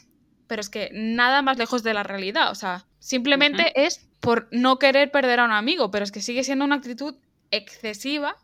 Pero 0.47 0.61
es 0.61 0.69
que 0.69 0.89
nada 0.93 1.41
más 1.41 1.57
lejos 1.57 1.83
de 1.83 1.93
la 1.93 2.03
realidad, 2.03 2.51
o 2.51 2.55
sea, 2.55 2.85
simplemente 2.99 3.85
es 3.85 4.07
por 4.19 4.47
no 4.51 4.79
querer 4.79 5.11
perder 5.11 5.39
a 5.39 5.45
un 5.45 5.51
amigo, 5.51 5.91
pero 5.91 6.03
es 6.03 6.11
que 6.11 6.21
sigue 6.21 6.43
siendo 6.43 6.65
una 6.65 6.75
actitud 6.75 7.15
excesiva 7.51 8.35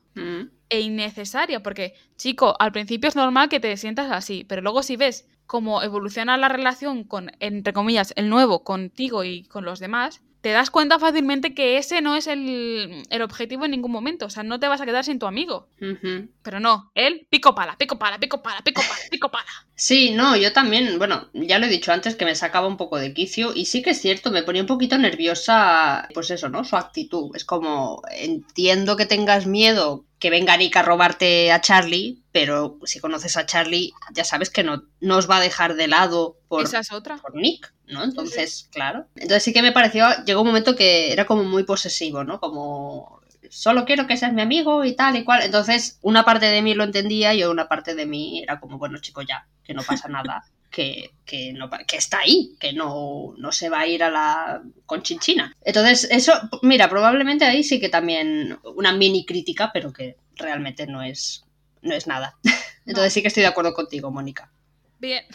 e 0.70 0.82
innecesaria, 0.82 1.64
porque, 1.64 1.94
chico, 2.18 2.56
al 2.60 2.74
principio 2.74 3.08
es 3.08 3.16
normal 3.16 3.48
que 3.48 3.62
te 3.62 3.78
sientas 3.78 4.12
así, 4.12 4.44
pero 4.44 4.62
luego 4.62 4.84
si 4.84 4.98
ves 4.98 5.28
cómo 5.50 5.82
evoluciona 5.82 6.38
la 6.38 6.48
relación 6.48 7.04
con, 7.04 7.32
entre 7.40 7.74
comillas, 7.74 8.14
el 8.16 8.30
nuevo 8.30 8.64
contigo 8.64 9.24
y 9.24 9.46
con 9.46 9.66
los 9.66 9.80
demás, 9.80 10.22
te 10.42 10.52
das 10.52 10.70
cuenta 10.70 11.00
fácilmente 11.00 11.56
que 11.56 11.78
ese 11.78 12.02
no 12.02 12.16
es 12.16 12.28
el, 12.28 13.04
objetivo 13.20 13.66
en 13.66 13.72
ningún 13.72 13.92
momento. 13.92 14.28
O 14.28 14.30
sea, 14.30 14.44
no 14.44 14.60
te 14.60 14.68
vas 14.68 14.80
a 14.80 14.86
quedar 14.86 15.04
sin 15.04 15.18
tu 15.18 15.26
amigo. 15.26 15.68
Pero 16.44 16.60
no, 16.60 16.92
él 16.94 17.26
pico 17.32 17.56
pala, 17.56 17.76
pico 17.78 17.98
pala, 17.98 18.20
pico 18.20 18.44
pala, 18.44 18.62
pico 18.62 18.82
pala, 18.82 19.02
pico 19.10 19.32
pala. 19.32 19.50
Sí, 19.74 20.12
no, 20.12 20.36
yo 20.38 20.54
también, 20.54 21.00
bueno, 21.00 21.30
ya 21.34 21.58
lo 21.58 21.66
he 21.66 21.70
dicho 21.70 21.92
antes 21.92 22.16
que 22.16 22.26
me 22.26 22.36
sacaba 22.36 22.68
un 22.68 22.78
poco 22.78 22.98
de 22.98 23.14
quicio 23.16 23.54
y 23.56 23.66
sí 23.66 23.82
que 23.82 23.90
es 23.90 24.02
cierto, 24.02 24.30
me 24.30 24.44
ponía 24.44 24.62
un 24.62 24.68
poquito 24.68 25.00
nerviosa, 25.00 26.08
pues 26.14 26.30
eso, 26.30 26.48
¿no? 26.50 26.64
Su 26.64 26.78
actitud. 26.78 27.36
Es 27.36 27.44
como, 27.44 28.04
entiendo 28.12 28.96
que 28.96 29.08
tengas 29.08 29.48
miedo 29.48 30.06
que 30.20 30.30
venga 30.30 30.58
Nick 30.58 30.76
a 30.76 30.84
robarte 30.84 31.52
a 31.52 31.62
Charlie, 31.62 32.22
pero 32.32 32.78
si 32.84 33.00
conoces 33.00 33.38
a 33.38 33.46
Charlie, 33.46 33.94
ya 34.12 34.26
sabes 34.26 34.50
que 34.50 34.64
no, 34.64 34.84
no 35.00 35.18
os 35.18 35.30
va 35.30 35.38
a 35.38 35.42
dejar 35.42 35.76
de 35.76 35.88
lado 35.88 36.38
por, 36.50 36.70
por 36.70 37.36
Nick, 37.36 37.74
¿no? 37.88 38.04
Entonces, 38.04 38.68
claro. 38.72 39.08
Entonces 39.16 39.44
sí 39.44 39.54
que 39.54 39.62
me 39.62 39.72
pareció, 39.72 40.08
llegó 40.26 40.42
un 40.42 40.48
momento 40.48 40.76
que 40.76 41.14
era 41.14 41.26
como 41.26 41.46
muy 41.46 41.64
posesivo, 41.64 42.26
¿no? 42.26 42.40
Como 42.42 43.22
solo 43.50 43.86
quiero 43.86 44.08
que 44.08 44.18
seas 44.18 44.34
mi 44.34 44.42
amigo 44.42 44.84
y 44.84 44.96
tal 44.96 45.16
y 45.16 45.24
cual. 45.24 45.42
Entonces, 45.44 46.00
una 46.02 46.26
parte 46.26 46.48
de 46.48 46.62
mí 46.62 46.74
lo 46.74 46.84
entendía 46.84 47.34
y 47.34 47.44
una 47.44 47.68
parte 47.68 47.96
de 47.96 48.06
mí 48.06 48.44
era 48.44 48.60
como, 48.60 48.78
bueno, 48.78 49.00
chico, 49.00 49.22
ya, 49.22 49.48
que 49.64 49.74
no 49.74 49.84
pasa 49.84 50.08
nada. 50.08 50.44
Que, 50.70 51.12
que, 51.26 51.52
no, 51.54 51.70
que 51.88 51.98
está 51.98 52.20
ahí, 52.20 52.56
que 52.60 52.74
no, 52.74 53.34
no 53.38 53.52
se 53.52 53.70
va 53.70 53.80
a 53.82 53.88
ir 53.88 54.04
a 54.04 54.12
la 54.12 54.62
conchinchina. 54.86 55.56
Entonces, 55.62 56.08
eso, 56.12 56.34
mira, 56.62 56.88
probablemente 56.88 57.46
ahí 57.46 57.64
sí 57.64 57.80
que 57.80 57.90
también 57.90 58.60
una 58.76 58.94
mini 58.94 59.26
crítica, 59.26 59.72
pero 59.74 59.92
que 59.92 60.18
realmente 60.36 60.86
no 60.86 61.02
es, 61.02 61.44
no 61.82 61.96
es 61.96 62.06
nada. 62.06 62.38
Entonces 62.86 63.14
sí 63.14 63.22
que 63.22 63.30
estoy 63.30 63.42
de 63.42 63.48
acuerdo 63.48 63.74
contigo, 63.74 64.12
Mónica. 64.12 64.52
Bien. 65.00 65.26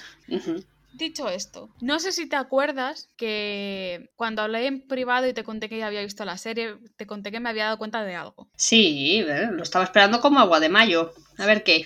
Dicho 0.95 1.29
esto, 1.29 1.71
no 1.81 1.99
sé 1.99 2.13
si 2.13 2.29
te 2.29 2.37
acuerdas 2.37 3.09
que 3.17 4.11
cuando 4.15 4.43
hablé 4.43 4.69
en 4.69 4.87
privado 4.87 5.27
y 5.27 5.33
te 5.33 5.43
conté 5.43 5.69
que 5.69 5.79
ya 5.79 5.89
había 5.89 6.03
visto 6.03 6.25
la 6.25 6.39
serie, 6.39 6.77
te 6.97 7.05
conté 7.05 7.33
que 7.33 7.41
me 7.41 7.49
había 7.49 7.65
dado 7.65 7.79
cuenta 7.79 8.05
de 8.05 8.15
algo. 8.15 8.49
Sí, 8.57 9.25
lo 9.51 9.63
estaba 9.65 9.85
esperando 9.85 10.21
como 10.21 10.39
agua 10.39 10.61
de 10.61 10.69
mayo. 10.69 11.13
A 11.39 11.47
ver 11.47 11.65
qué. 11.65 11.85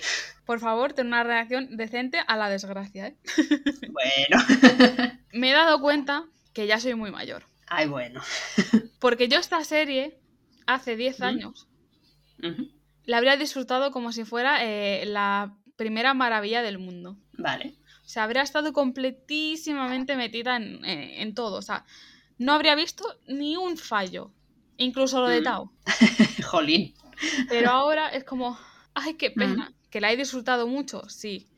Por 0.49 0.61
favor, 0.61 0.94
ten 0.94 1.09
una 1.09 1.24
reacción 1.24 1.76
decente 1.76 2.22
a 2.26 2.34
la 2.38 2.49
desgracia, 2.49 3.09
¿eh? 3.09 3.16
Bueno. 3.92 4.42
me 5.34 5.51
he 5.51 5.53
dado 5.53 5.78
cuenta 5.82 6.24
que 6.55 6.66
ya 6.66 6.80
soy 6.80 6.94
muy 6.94 7.11
mayor. 7.11 7.44
Ay, 7.66 7.86
bueno. 7.86 8.22
Porque 8.99 9.28
yo 9.28 9.38
esta 9.38 9.62
serie, 9.64 10.18
hace 10.66 10.96
10 10.96 11.20
años, 11.20 11.68
la 13.05 13.18
habría 13.18 13.36
disfrutado 13.36 13.90
como 13.90 14.11
si 14.11 14.24
fuera 14.24 14.64
eh, 14.64 15.05
la 15.05 15.55
primera 15.76 16.14
maravilla 16.14 16.62
del 16.62 16.78
mundo. 16.78 17.18
Vale 17.34 17.76
se 18.09 18.20
habría 18.20 18.40
estado 18.40 18.72
completísimamente 18.72 20.16
metida 20.16 20.57
eh, 20.57 21.20
en, 21.20 21.34
todo. 21.34 21.59
O 21.59 21.62
sea, 21.62 21.84
no 22.38 22.55
habría 22.55 22.74
visto 22.74 23.05
ni 23.26 23.59
un 23.59 23.76
fallo. 23.76 24.32
Incluso 24.78 25.20
lo 25.20 25.28
de 25.28 25.42
mm. 25.42 25.44
Tao. 25.44 25.72
Jolín. 26.46 26.94
Pero 27.51 27.68
ahora 27.68 28.09
es 28.09 28.24
como, 28.24 28.59
ay, 28.94 29.12
qué 29.18 29.30
pena. 29.30 29.74
Que 29.91 30.01
la 30.01 30.12
he 30.12 30.16
disfrutado 30.16 30.66
mucho, 30.66 31.09
sí. 31.09 31.49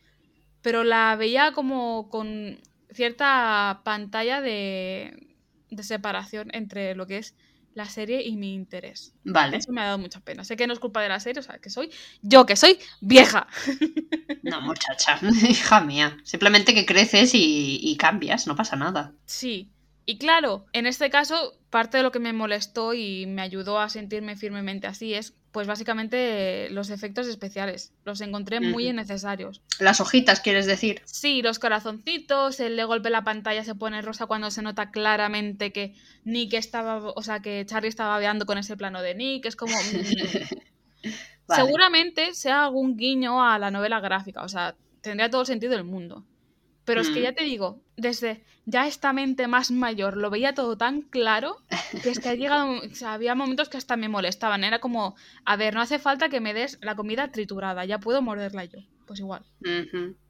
Pero 0.63 0.85
la 0.85 1.17
veía 1.17 1.53
como 1.53 2.09
con 2.09 2.59
cierta 2.93 3.81
pantalla 3.85 4.41
de, 4.41 5.37
de 5.71 5.83
separación 5.83 6.51
entre 6.53 6.95
lo 6.95 7.07
que 7.07 7.19
es 7.19 7.35
la 7.75 7.87
serie 7.87 8.23
y 8.27 8.37
mi 8.37 8.55
interés. 8.55 9.15
Vale. 9.25 9.57
Eso 9.57 9.73
me 9.73 9.81
ha 9.81 9.87
dado 9.87 9.99
mucha 9.99 10.21
pena. 10.21 10.45
Sé 10.45 10.57
que 10.57 10.67
no 10.67 10.73
es 10.73 10.79
culpa 10.79 11.03
de 11.03 11.09
la 11.09 11.21
serie, 11.21 11.41
o 11.41 11.43
sea, 11.43 11.59
que 11.59 11.71
soy 11.71 11.91
yo, 12.23 12.47
que 12.47 12.57
soy 12.57 12.79
vieja. 13.01 13.47
No, 14.43 14.63
muchacha, 14.63 15.21
hija 15.49 15.83
mía. 15.83 16.17
Simplemente 16.25 16.73
que 16.75 16.87
creces 16.87 17.33
y, 17.35 17.97
cambias, 17.99 18.47
no 18.47 18.57
pasa 18.57 18.75
nada. 18.75 19.13
Sí. 19.27 19.71
Y 20.07 20.17
claro, 20.17 20.65
en 20.73 20.87
este 20.87 21.11
caso, 21.11 21.53
parte 21.69 21.99
de 21.99 22.03
lo 22.03 22.11
que 22.11 22.21
me 22.21 22.33
molestó 22.33 22.95
y 22.95 23.27
me 23.27 23.43
ayudó 23.43 23.79
a 23.79 23.91
sentirme 23.91 24.37
firmemente 24.37 24.87
así 24.87 25.13
es, 25.13 25.35
pues 25.53 25.67
básicamente, 25.67 26.69
los 26.71 26.91
efectos 26.91 27.27
especiales. 27.27 27.93
Los 28.05 28.21
encontré 28.21 28.61
muy 28.61 28.89
innecesarios. 28.89 29.63
Las 29.79 30.01
hojitas, 30.01 30.41
¿quieres 30.41 30.67
decir? 30.67 31.03
Sí, 31.05 31.43
los 31.43 31.59
corazoncitos, 31.59 32.61
el 32.61 32.77
de 32.77 32.85
golpe 32.85 33.11
la 33.11 33.25
pantalla 33.25 33.65
se 33.65 33.75
pone 33.75 34.03
rosa 34.03 34.27
cuando 34.27 34.51
se 34.51 34.63
nota 34.63 34.91
claramente 34.91 35.73
que 35.73 35.95
Nick 36.25 36.55
estaba, 36.55 36.99
o 36.99 37.23
sea, 37.23 37.41
que 37.41 37.67
Charlie 37.67 37.89
estaba 37.89 38.19
veando 38.19 38.47
con 38.47 38.59
ese 38.59 38.77
plano 38.77 39.03
de 39.03 39.15
Nick. 39.15 39.47
Es 39.47 39.57
como... 39.57 39.75
Seguramente 41.49 42.35
sea 42.35 42.65
algún 42.65 42.97
guiño 42.97 43.45
a 43.45 43.59
la 43.59 43.73
novela 43.73 43.99
gráfica, 43.99 44.43
o 44.43 44.49
sea, 44.49 44.77
tendría 45.01 45.31
todo 45.31 45.41
el 45.41 45.47
sentido 45.49 45.73
del 45.73 45.83
mundo. 45.83 46.25
Pero 46.91 47.03
es 47.03 47.11
que 47.11 47.23
ya 47.23 47.31
mm. 47.31 47.35
te 47.37 47.45
digo, 47.45 47.81
desde 47.97 48.43
ya 48.67 48.89
esta 48.89 49.13
mente 49.13 49.47
más 49.47 49.71
mayor 49.71 50.17
lo 50.17 50.29
veía 50.29 50.55
todo 50.55 50.77
tan 50.77 51.03
claro 51.03 51.59
que 52.03 52.11
es 52.11 52.19
que 52.19 52.31
ha 52.31 52.35
llegado, 52.35 52.69
o 52.69 52.95
sea, 52.97 53.13
había 53.13 53.37
momentos 53.37 53.69
que 53.69 53.77
hasta 53.77 53.97
me 53.97 54.09
molestaban. 54.09 54.65
Era 54.65 54.81
como, 54.81 55.15
a 55.45 55.55
ver, 55.55 55.73
no 55.73 55.83
hace 55.83 56.01
falta 56.01 56.29
que 56.29 56.41
me 56.41 56.53
des 56.53 56.79
la 56.83 56.97
comida 56.97 57.31
triturada, 57.31 57.85
ya 57.85 58.01
puedo 58.01 58.23
morderla 58.23 58.65
yo. 58.65 58.81
Pues 59.07 59.21
igual. 59.21 59.45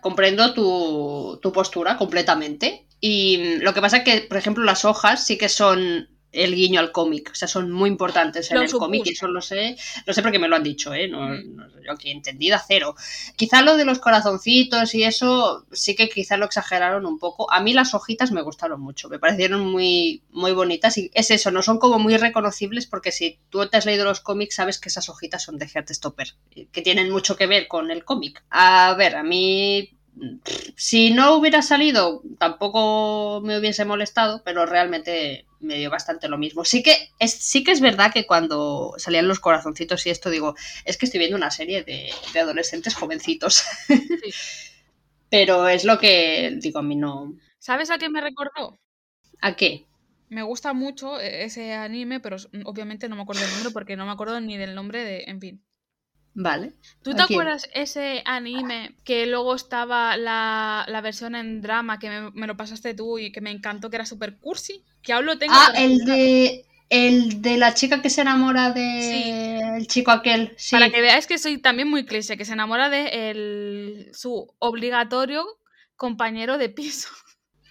Comprendo 0.02 0.52
tu, 0.52 1.38
tu 1.40 1.50
postura 1.50 1.96
completamente. 1.96 2.86
Y 3.00 3.56
lo 3.60 3.72
que 3.72 3.80
pasa 3.80 3.98
es 3.98 4.04
que, 4.04 4.26
por 4.28 4.36
ejemplo, 4.36 4.62
las 4.62 4.84
hojas 4.84 5.24
sí 5.24 5.38
que 5.38 5.48
son 5.48 6.10
el 6.32 6.54
guiño 6.54 6.80
al 6.80 6.92
cómic. 6.92 7.30
O 7.32 7.34
sea, 7.34 7.48
son 7.48 7.70
muy 7.70 7.88
importantes 7.88 8.50
en 8.50 8.58
el 8.58 8.70
cómic 8.70 9.06
y 9.06 9.10
eso 9.10 9.28
lo 9.28 9.40
sé, 9.40 9.76
lo 10.06 10.12
sé 10.12 10.22
porque 10.22 10.38
me 10.38 10.48
lo 10.48 10.56
han 10.56 10.62
dicho, 10.62 10.94
¿eh? 10.94 11.08
No, 11.08 11.28
yo 11.34 11.92
aquí 11.92 12.10
entendida 12.10 12.62
cero. 12.66 12.94
Quizá 13.36 13.62
lo 13.62 13.76
de 13.76 13.84
los 13.84 13.98
corazoncitos 13.98 14.94
y 14.94 15.04
eso 15.04 15.66
sí 15.72 15.94
que 15.94 16.08
quizá 16.08 16.36
lo 16.36 16.46
exageraron 16.46 17.06
un 17.06 17.18
poco. 17.18 17.50
A 17.52 17.60
mí 17.60 17.72
las 17.72 17.94
hojitas 17.94 18.32
me 18.32 18.42
gustaron 18.42 18.80
mucho, 18.80 19.08
me 19.08 19.18
parecieron 19.18 19.66
muy, 19.66 20.22
muy 20.30 20.52
bonitas 20.52 20.96
y 20.98 21.10
es 21.14 21.30
eso, 21.30 21.50
no 21.50 21.62
son 21.62 21.78
como 21.78 21.98
muy 21.98 22.16
reconocibles 22.16 22.86
porque 22.86 23.12
si 23.12 23.38
tú 23.50 23.66
te 23.66 23.76
has 23.76 23.86
leído 23.86 24.04
los 24.04 24.20
cómics 24.20 24.54
sabes 24.54 24.78
que 24.78 24.88
esas 24.88 25.08
hojitas 25.08 25.42
son 25.42 25.58
de 25.58 25.68
Stopper 25.68 26.34
que 26.72 26.82
tienen 26.82 27.10
mucho 27.10 27.36
que 27.36 27.46
ver 27.46 27.68
con 27.68 27.90
el 27.90 28.04
cómic. 28.04 28.42
A 28.50 28.94
ver, 28.94 29.16
a 29.16 29.22
mí 29.22 29.99
si 30.76 31.10
no 31.10 31.34
hubiera 31.36 31.62
salido, 31.62 32.22
tampoco 32.38 33.40
me 33.42 33.58
hubiese 33.58 33.84
molestado, 33.84 34.42
pero 34.44 34.66
realmente 34.66 35.46
me 35.60 35.76
dio 35.76 35.90
bastante 35.90 36.28
lo 36.28 36.38
mismo. 36.38 36.64
Sí 36.64 36.82
que 36.82 37.10
es, 37.18 37.32
sí 37.32 37.62
que 37.62 37.72
es 37.72 37.80
verdad 37.80 38.12
que 38.12 38.26
cuando 38.26 38.94
salían 38.98 39.28
los 39.28 39.40
corazoncitos 39.40 40.06
y 40.06 40.10
esto 40.10 40.30
digo, 40.30 40.54
es 40.84 40.96
que 40.96 41.06
estoy 41.06 41.18
viendo 41.18 41.36
una 41.36 41.50
serie 41.50 41.84
de, 41.84 42.10
adolescentes 42.38 42.94
jovencitos. 42.94 43.62
pero 45.30 45.68
es 45.68 45.84
lo 45.84 45.98
que 45.98 46.56
digo, 46.56 46.80
a 46.80 46.82
mí 46.82 46.96
no. 46.96 47.34
¿Sabes 47.58 47.90
a 47.90 47.98
qué 47.98 48.08
me 48.08 48.20
recordó? 48.20 48.78
¿A 49.40 49.54
qué? 49.56 49.86
Me 50.28 50.42
gusta 50.42 50.72
mucho 50.72 51.18
ese 51.18 51.74
anime, 51.74 52.20
pero 52.20 52.36
obviamente 52.64 53.08
no 53.08 53.16
me 53.16 53.22
acuerdo 53.22 53.42
del 53.42 53.52
nombre 53.52 53.70
porque 53.72 53.96
no 53.96 54.06
me 54.06 54.12
acuerdo 54.12 54.40
ni 54.40 54.56
del 54.56 54.74
nombre 54.74 55.04
de. 55.04 55.24
En 55.26 55.40
fin. 55.40 55.62
Vale. 56.34 56.72
¿Tú 57.02 57.12
te 57.12 57.22
acuerdas 57.22 57.68
ese 57.74 58.22
anime 58.24 58.94
que 59.04 59.26
luego 59.26 59.54
estaba 59.54 60.16
la, 60.16 61.00
versión 61.02 61.34
en 61.34 61.60
drama 61.60 61.98
que 61.98 62.30
me, 62.32 62.46
lo 62.46 62.56
pasaste 62.56 62.94
tú 62.94 63.18
y 63.18 63.32
que 63.32 63.40
me 63.40 63.50
encantó, 63.50 63.90
que 63.90 63.96
era 63.96 64.06
super 64.06 64.38
cursi? 64.38 64.84
Que 65.02 65.12
aún 65.12 65.26
lo 65.26 65.38
tengo. 65.38 65.54
Ah, 65.56 65.72
el 65.76 66.04
de, 66.04 66.64
el 66.88 67.42
de 67.42 67.56
la 67.56 67.74
chica 67.74 68.00
que 68.00 68.10
se 68.10 68.20
enamora 68.20 68.70
de 68.70 69.58
el 69.76 69.86
chico 69.86 70.10
aquel. 70.12 70.56
Para 70.70 70.90
que 70.90 71.00
veáis 71.00 71.26
que 71.26 71.38
soy 71.38 71.58
también 71.58 71.88
muy 71.88 72.06
cliché, 72.06 72.36
que 72.36 72.44
se 72.44 72.52
enamora 72.52 72.90
de 72.90 73.30
el, 73.30 74.10
su 74.12 74.54
obligatorio 74.58 75.44
compañero 75.96 76.58
de 76.58 76.68
piso. 76.68 77.08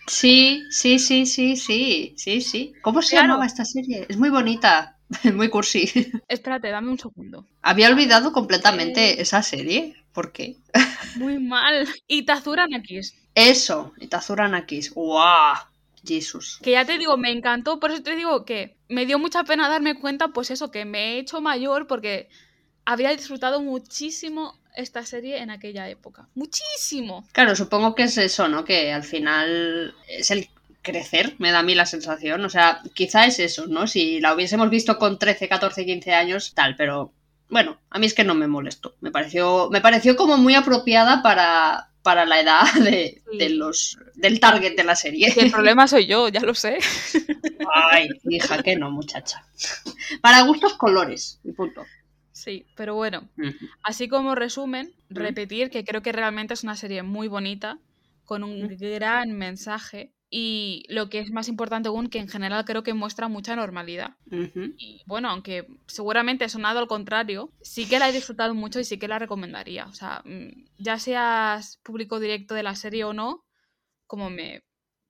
Sí, 0.08 0.64
sí, 0.72 1.00
sí, 1.00 1.26
sí, 1.26 1.56
sí, 1.56 2.16
sí, 2.18 2.42
sí. 2.42 2.74
¿Cómo 2.82 3.02
se 3.02 3.16
llamaba 3.16 3.46
esta 3.46 3.64
serie? 3.64 4.06
Es 4.10 4.18
muy 4.18 4.30
bonita. 4.30 4.99
Muy 5.34 5.50
cursi. 5.50 6.12
Espérate, 6.28 6.70
dame 6.70 6.92
un 6.92 7.00
segundo. 7.00 7.46
Había 7.62 7.90
olvidado 7.90 8.32
completamente 8.32 9.12
eh. 9.12 9.22
esa 9.22 9.42
serie. 9.42 9.96
¿Por 10.14 10.32
qué? 10.32 10.58
Muy 11.16 11.40
mal. 11.40 11.88
Itazura 12.08 12.68
Nakis. 12.68 13.16
Eso, 13.36 13.94
Itazura 14.00 14.48
Nakis. 14.48 14.92
¡Guau! 14.94 15.58
Jesús. 16.06 16.60
Que 16.64 16.72
ya 16.72 16.86
te 16.86 16.98
digo, 16.98 17.18
me 17.18 17.32
encantó, 17.32 17.80
por 17.80 17.92
eso 17.92 18.02
te 18.02 18.16
digo 18.16 18.46
que 18.46 18.78
me 18.88 19.06
dio 19.06 19.20
mucha 19.20 19.44
pena 19.44 19.68
darme 19.68 20.00
cuenta, 20.00 20.30
pues 20.30 20.50
eso, 20.50 20.72
que 20.72 20.86
me 20.86 21.16
he 21.16 21.20
hecho 21.20 21.42
mayor 21.42 21.88
porque 21.88 22.30
había 22.86 23.10
disfrutado 23.12 23.62
muchísimo 23.62 24.58
esta 24.76 25.06
serie 25.06 25.40
en 25.40 25.50
aquella 25.50 25.90
época. 25.90 26.30
Muchísimo. 26.36 27.28
Claro, 27.34 27.56
supongo 27.56 27.96
que 27.96 28.04
es 28.04 28.18
eso, 28.18 28.48
¿no? 28.48 28.64
Que 28.64 28.94
al 28.94 29.04
final 29.04 29.94
es 30.08 30.32
el 30.32 30.50
crecer, 30.82 31.36
me 31.38 31.52
da 31.52 31.60
a 31.60 31.64
mí 31.64 31.76
la 31.76 31.86
sensación. 31.86 32.44
O 32.46 32.50
sea, 32.50 32.82
quizá 32.94 33.26
es 33.26 33.40
eso, 33.40 33.68
¿no? 33.68 33.88
Si 33.88 34.20
la 34.20 34.34
hubiésemos 34.34 34.70
visto 34.70 34.98
con 34.98 35.20
13, 35.20 35.48
14, 35.48 35.86
15 35.86 36.14
años, 36.14 36.54
tal, 36.54 36.76
pero 36.76 37.14
bueno, 37.50 37.80
a 37.90 38.00
mí 38.00 38.06
es 38.06 38.14
que 38.14 38.24
no 38.24 38.36
me 38.36 38.48
molestó. 38.48 38.96
Me 39.02 39.12
pareció, 39.12 39.70
me 39.72 39.82
pareció 39.82 40.16
como 40.16 40.38
muy 40.38 40.56
apropiada 40.56 41.22
para, 41.24 41.90
para 42.04 42.26
la 42.26 42.40
edad 42.40 42.64
de, 42.76 43.50
los, 43.50 43.98
del 44.16 44.40
target 44.40 44.76
de 44.76 44.84
la 44.84 44.96
serie. 44.96 45.34
el 45.36 45.52
problema 45.52 45.88
soy 45.88 46.06
yo, 46.06 46.30
ya 46.30 46.42
lo 46.42 46.54
sé. 46.54 46.78
Ay, 47.74 48.10
hija, 48.30 48.62
que 48.64 48.76
no, 48.76 48.92
muchacha. 48.92 49.44
Para 50.22 50.44
gustos, 50.44 50.74
colores, 50.76 51.40
y 51.44 51.52
punto. 51.52 51.86
Sí, 52.32 52.66
pero 52.78 52.96
bueno, 52.96 53.28
así 53.84 54.08
como 54.08 54.34
resumen, 54.34 54.94
repetir 55.10 55.70
que 55.70 55.84
creo 55.84 56.02
que 56.02 56.14
realmente 56.14 56.54
es 56.54 56.64
una 56.64 56.78
serie 56.78 57.04
muy 57.04 57.28
bonita, 57.28 57.80
con 58.24 58.46
un 58.46 58.78
gran 58.78 59.34
mensaje 59.34 60.14
y 60.30 60.86
lo 60.90 61.10
que 61.10 61.20
es 61.20 61.32
más 61.32 61.48
importante 61.48 61.90
aún, 61.90 62.10
que 62.10 62.20
en 62.20 62.28
general 62.28 62.66
creo 62.66 62.84
que 62.84 62.94
muestra 62.94 63.28
mucha 63.28 63.56
normalidad. 63.56 64.16
Y 64.78 65.02
bueno, 65.06 65.30
aunque 65.30 65.68
seguramente 65.88 66.46
he 66.46 66.50
sonado 66.50 66.80
al 66.80 66.88
contrario, 66.88 67.52
sí 67.62 67.88
que 67.88 68.00
la 68.00 68.10
he 68.10 68.14
disfrutado 68.14 68.54
mucho 68.54 68.80
y 68.80 68.84
sí 68.84 69.00
que 69.00 69.08
la 69.08 69.20
recomendaría. 69.20 69.86
O 69.88 69.94
sea, 69.94 70.22
mm, 70.26 70.66
ya 70.78 71.00
seas 71.00 71.78
público 71.84 72.20
directo 72.20 72.54
de 72.54 72.64
la 72.64 72.76
serie 72.76 73.04
o 73.06 73.14
no, 73.14 73.46
como 74.06 74.30
me 74.30 74.64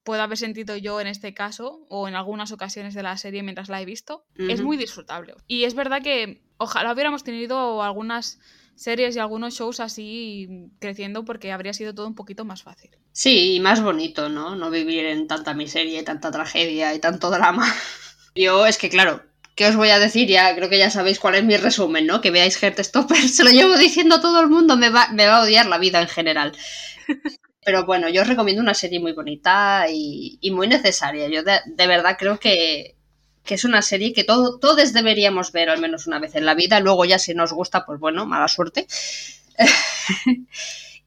puedo 0.04 0.22
haber 0.22 0.38
sentido 0.38 0.78
yo 0.78 1.02
en 1.02 1.08
este 1.08 1.34
caso, 1.34 1.86
o 1.90 2.08
en 2.08 2.16
algunas 2.16 2.52
ocasiones 2.52 2.94
de 2.94 3.04
la 3.04 3.18
serie 3.18 3.44
mientras 3.44 3.70
la 3.70 3.82
he 3.82 3.86
visto, 3.86 4.26
es 4.36 4.62
muy 4.62 4.78
disfrutable. 4.78 5.36
Y 5.48 5.66
es 5.66 5.76
verdad 5.76 6.02
que 6.02 6.42
ojalá 6.58 6.94
hubiéramos 6.94 7.24
tenido 7.24 7.84
algunas 7.84 8.40
series 8.80 9.16
y 9.16 9.20
algunos 9.20 9.54
shows 9.56 9.80
así 9.80 10.72
creciendo 10.80 11.26
porque 11.26 11.52
habría 11.52 11.74
sido 11.74 11.94
todo 11.94 12.08
un 12.08 12.16
poquito 12.16 12.46
más 12.46 12.64
fácil. 12.64 12.92
Sí, 13.12 13.56
y 13.56 13.60
más 13.60 13.84
bonito, 13.84 14.30
¿no? 14.30 14.56
No 14.56 14.70
vivir 14.72 15.06
en 15.06 15.28
tanta 15.28 15.54
miseria 15.54 16.00
y 16.00 16.04
tanta 16.04 16.32
tragedia 16.32 16.94
y 16.94 17.00
tanto 17.00 17.30
drama. 17.30 17.68
Yo 18.36 18.66
es 18.66 18.78
que, 18.78 18.90
claro, 18.90 19.24
¿qué 19.56 19.68
os 19.68 19.76
voy 19.76 19.90
a 19.90 20.00
decir? 20.00 20.30
Ya 20.30 20.56
creo 20.56 20.70
que 20.70 20.78
ya 20.78 20.90
sabéis 20.90 21.20
cuál 21.20 21.36
es 21.36 21.44
mi 21.44 21.58
resumen, 21.58 22.08
¿no? 22.08 22.22
Que 22.22 22.32
veáis 22.32 22.62
Heartstopper, 22.62 23.18
se 23.30 23.44
lo 23.44 23.50
llevo 23.50 23.78
diciendo 23.78 24.16
a 24.16 24.22
todo 24.22 24.40
el 24.40 24.48
mundo, 24.48 24.78
me 24.78 24.90
va, 24.90 25.10
me 25.10 25.28
va 25.28 25.38
a 25.38 25.44
odiar 25.44 25.66
la 25.66 25.78
vida 25.78 26.02
en 26.02 26.08
general. 26.08 26.54
Pero 27.66 27.86
bueno, 27.86 28.08
yo 28.10 28.22
os 28.22 28.28
recomiendo 28.28 28.62
una 28.62 28.74
serie 28.74 29.02
muy 29.02 29.12
bonita 29.12 29.86
y, 29.90 30.40
muy 30.52 30.68
necesaria. 30.68 31.28
Yo 31.28 31.44
de 31.44 31.88
verdad 31.88 32.16
creo 32.18 32.40
que, 32.40 32.96
que 33.44 33.56
es 33.56 33.64
una 33.64 33.82
serie 33.82 34.14
que 34.14 34.24
todo, 34.24 34.60
todos 34.60 34.94
deberíamos 34.94 35.52
ver 35.52 35.70
al 35.70 35.80
menos 35.80 36.08
una 36.08 36.20
vez 36.20 36.36
en 36.36 36.46
la 36.46 36.54
vida. 36.54 36.80
Luego 36.80 37.06
ya 37.06 37.20
si 37.20 37.34
nos 37.34 37.54
gusta, 37.54 37.86
pues 37.86 38.00
bueno, 38.00 38.26
mala 38.26 38.48
suerte. 38.48 38.88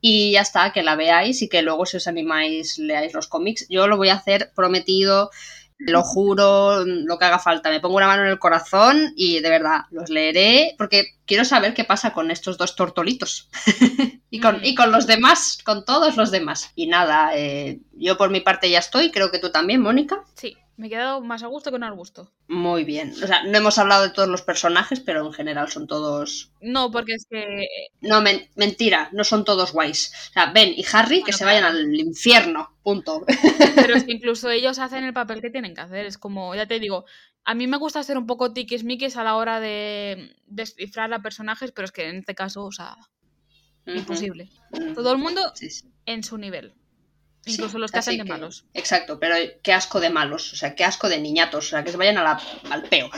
y 0.01 0.33
ya 0.33 0.41
está, 0.41 0.73
que 0.73 0.83
la 0.83 0.97
veáis 0.97 1.43
y 1.43 1.49
que 1.49 1.63
luego 1.63 1.87
si 1.87 1.97
os 1.97 2.09
animáis 2.09 2.79
leáis 2.79 3.15
los 3.15 3.29
cómics. 3.29 3.67
Yo 3.69 3.87
lo 3.87 3.97
voy 3.97 4.09
a 4.09 4.15
hacer 4.15 4.53
prometido, 4.55 5.31
lo 5.79 6.03
juro, 6.03 6.85
lo 6.85 7.19
que 7.19 7.25
haga 7.25 7.39
falta. 7.39 7.71
Me 7.71 7.81
pongo 7.81 7.97
una 7.97 8.07
mano 8.07 8.23
en 8.23 8.31
el 8.31 8.39
corazón 8.39 9.13
y 9.17 9.41
de 9.41 9.51
verdad 9.51 9.83
los 9.91 10.11
leeré 10.11 10.75
porque 10.79 11.17
quiero 11.25 11.45
saber 11.45 11.75
qué 11.75 11.85
pasa 11.85 12.13
con 12.13 12.31
estos 12.31 12.59
dos 12.59 12.77
tortolitos 12.77 13.49
y, 14.31 14.41
con, 14.41 14.65
y 14.65 14.75
con 14.75 14.93
los 14.93 15.07
demás, 15.07 15.59
con 15.65 15.85
todos 15.85 16.17
los 16.17 16.31
demás. 16.31 16.71
Y 16.75 16.87
nada, 16.87 17.33
eh, 17.37 17.81
yo 17.93 18.17
por 18.17 18.31
mi 18.31 18.41
parte 18.41 18.71
ya 18.71 18.79
estoy, 18.79 19.11
creo 19.11 19.31
que 19.31 19.39
tú 19.39 19.51
también, 19.51 19.81
Mónica. 19.81 20.25
Sí. 20.35 20.57
Me 20.83 20.89
he 20.89 20.91
quedado 20.91 21.21
más 21.21 21.45
a 21.45 21.47
gusto 21.47 21.71
que 21.71 21.79
no 21.79 21.87
al 21.87 21.95
gusto. 21.95 22.33
Muy 22.49 22.83
bien. 22.83 23.13
O 23.23 23.27
sea, 23.29 23.45
no 23.45 23.57
hemos 23.57 23.79
hablado 23.79 24.03
de 24.03 24.11
todos 24.11 24.29
los 24.29 24.43
personajes, 24.43 24.99
pero 24.99 25.25
en 25.25 25.33
general 25.33 25.71
son 25.71 25.87
todos. 25.87 26.51
No, 26.61 26.91
porque 26.91 27.13
es 27.13 27.25
que. 27.31 27.69
No, 28.01 28.21
mentira, 28.57 29.09
no 29.13 29.23
son 29.23 29.45
todos 29.45 29.73
guays. 29.73 30.13
O 30.31 30.33
sea, 30.33 30.47
Ben 30.47 30.75
y 30.77 30.85
Harry 30.93 31.23
que 31.23 31.33
se 31.33 31.45
vayan 31.45 31.63
al 31.63 31.95
infierno. 31.95 32.77
Punto. 32.83 33.25
Pero 33.77 33.95
es 33.95 34.03
que 34.03 34.11
incluso 34.15 34.51
ellos 34.51 34.81
hacen 34.81 35.05
el 35.05 35.13
papel 35.13 35.41
que 35.41 35.51
tienen 35.51 35.73
que 35.73 35.83
hacer. 35.83 36.05
Es 36.05 36.19
como, 36.19 36.53
ya 36.57 36.67
te 36.67 36.81
digo, 36.81 37.05
a 37.45 37.55
mí 37.55 37.69
me 37.69 37.77
gusta 37.77 38.03
ser 38.03 38.19
un 38.19 38.27
poco 38.27 38.53
tiquismiquis 38.53 39.17
a 39.17 39.23
la 39.23 39.37
hora 39.37 39.61
de 39.61 40.35
descifrar 40.47 41.15
a 41.15 41.23
personajes, 41.23 41.71
pero 41.71 41.85
es 41.85 41.93
que 41.93 42.09
en 42.09 42.17
este 42.17 42.35
caso, 42.35 42.65
o 42.65 42.73
sea, 42.73 42.97
imposible. 43.87 44.51
Todo 44.97 45.13
el 45.13 45.19
mundo 45.19 45.53
en 46.07 46.25
su 46.25 46.39
nivel. 46.39 46.75
Incluso 47.45 47.79
los 47.79 47.91
que 47.91 47.99
hacen 47.99 48.19
de 48.19 48.25
malos. 48.25 48.65
Exacto, 48.73 49.19
pero 49.19 49.35
qué 49.63 49.73
asco 49.73 50.01
de 50.01 50.11
malos, 50.11 50.53
o 50.53 50.57
sea, 50.57 50.75
qué 50.75 50.85
asco 50.85 51.09
de 51.09 51.21
niñatos, 51.21 51.67
o 51.67 51.69
sea, 51.71 51.85
que 51.85 51.91
se 51.91 51.97
vayan 51.97 52.19
al 52.19 52.83
peo. 52.89 53.11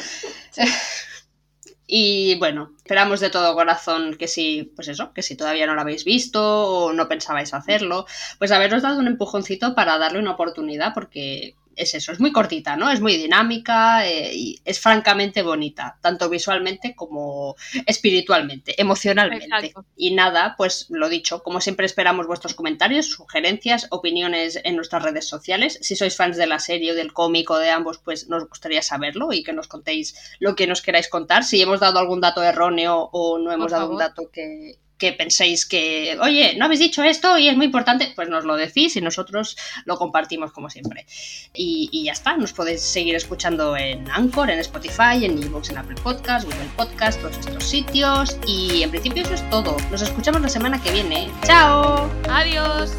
y 1.86 2.36
bueno, 2.38 2.72
esperamos 2.78 3.20
de 3.20 3.28
todo 3.28 3.54
corazón 3.54 4.16
que 4.16 4.26
si, 4.26 4.72
pues 4.74 4.88
eso, 4.88 5.12
que 5.12 5.22
si 5.22 5.36
todavía 5.36 5.66
no 5.66 5.74
lo 5.74 5.82
habéis 5.82 6.04
visto 6.04 6.42
o 6.42 6.92
no 6.94 7.06
pensabais 7.06 7.52
hacerlo, 7.52 8.06
pues 8.38 8.50
haberos 8.50 8.82
dado 8.82 8.98
un 8.98 9.08
empujoncito 9.08 9.74
para 9.74 9.98
darle 9.98 10.20
una 10.20 10.32
oportunidad, 10.32 10.94
porque 10.94 11.54
es 11.76 11.94
eso, 11.94 12.12
es 12.12 12.20
muy 12.20 12.32
cortita, 12.32 12.76
¿no? 12.76 12.90
Es 12.90 13.00
muy 13.00 13.16
dinámica 13.16 14.06
eh, 14.06 14.34
y 14.34 14.60
es 14.64 14.80
francamente 14.80 15.42
bonita, 15.42 15.98
tanto 16.00 16.28
visualmente 16.28 16.94
como 16.94 17.56
espiritualmente, 17.86 18.80
emocionalmente. 18.80 19.72
Y 19.96 20.14
nada, 20.14 20.54
pues 20.56 20.86
lo 20.90 21.08
dicho, 21.08 21.42
como 21.42 21.60
siempre 21.60 21.86
esperamos 21.86 22.26
vuestros 22.26 22.54
comentarios, 22.54 23.06
sugerencias, 23.06 23.86
opiniones 23.90 24.60
en 24.64 24.76
nuestras 24.76 25.02
redes 25.02 25.26
sociales. 25.26 25.78
Si 25.82 25.96
sois 25.96 26.16
fans 26.16 26.36
de 26.36 26.46
la 26.46 26.58
serie 26.58 26.92
o 26.92 26.94
del 26.94 27.12
cómic 27.12 27.50
o 27.50 27.58
de 27.58 27.70
ambos, 27.70 27.98
pues 27.98 28.28
nos 28.28 28.48
gustaría 28.48 28.82
saberlo 28.82 29.32
y 29.32 29.42
que 29.42 29.52
nos 29.52 29.68
contéis 29.68 30.14
lo 30.38 30.54
que 30.54 30.66
nos 30.66 30.82
queráis 30.82 31.08
contar. 31.08 31.44
Si 31.44 31.60
hemos 31.60 31.80
dado 31.80 31.98
algún 31.98 32.20
dato 32.20 32.42
erróneo 32.42 33.10
o 33.12 33.38
no 33.38 33.52
hemos 33.52 33.72
dado 33.72 33.90
un 33.90 33.98
dato 33.98 34.30
que, 34.32 34.78
que 34.98 35.12
penséis 35.12 35.66
que, 35.66 36.16
oye, 36.20 36.54
no 36.56 36.66
habéis 36.66 36.80
dicho 36.80 37.02
esto 37.02 37.38
y 37.38 37.48
es 37.48 37.56
muy 37.56 37.66
importante, 37.66 38.12
pues 38.14 38.28
nos 38.28 38.44
lo 38.44 38.56
decís 38.56 38.96
y 38.96 39.00
nosotros 39.00 39.56
lo 39.84 39.96
compartimos 39.96 40.52
como 40.52 40.70
siempre. 40.70 41.06
Y, 41.54 42.04
ya 42.04 42.12
está, 42.12 42.36
nos 42.36 42.52
podéis 42.52 42.80
seguir 42.80 43.14
escuchando 43.14 43.76
en 43.76 44.08
Anchor, 44.10 44.50
en 44.50 44.58
Spotify, 44.58 45.24
en 45.24 45.42
Evox, 45.42 45.70
en 45.70 45.78
Apple 45.78 45.96
Podcast, 46.02 46.44
Google 46.44 46.68
Podcast, 46.76 47.20
todos 47.20 47.38
estos 47.38 47.64
sitios. 47.64 48.36
Y 48.46 48.82
en 48.82 48.90
principio 48.90 49.22
eso 49.22 49.34
es 49.34 49.50
todo. 49.50 49.76
Nos 49.90 50.02
escuchamos 50.02 50.40
la 50.42 50.48
semana 50.48 50.82
que 50.82 50.92
viene. 50.92 51.30
¡Chao! 51.44 52.10
¡Adiós! 52.28 52.92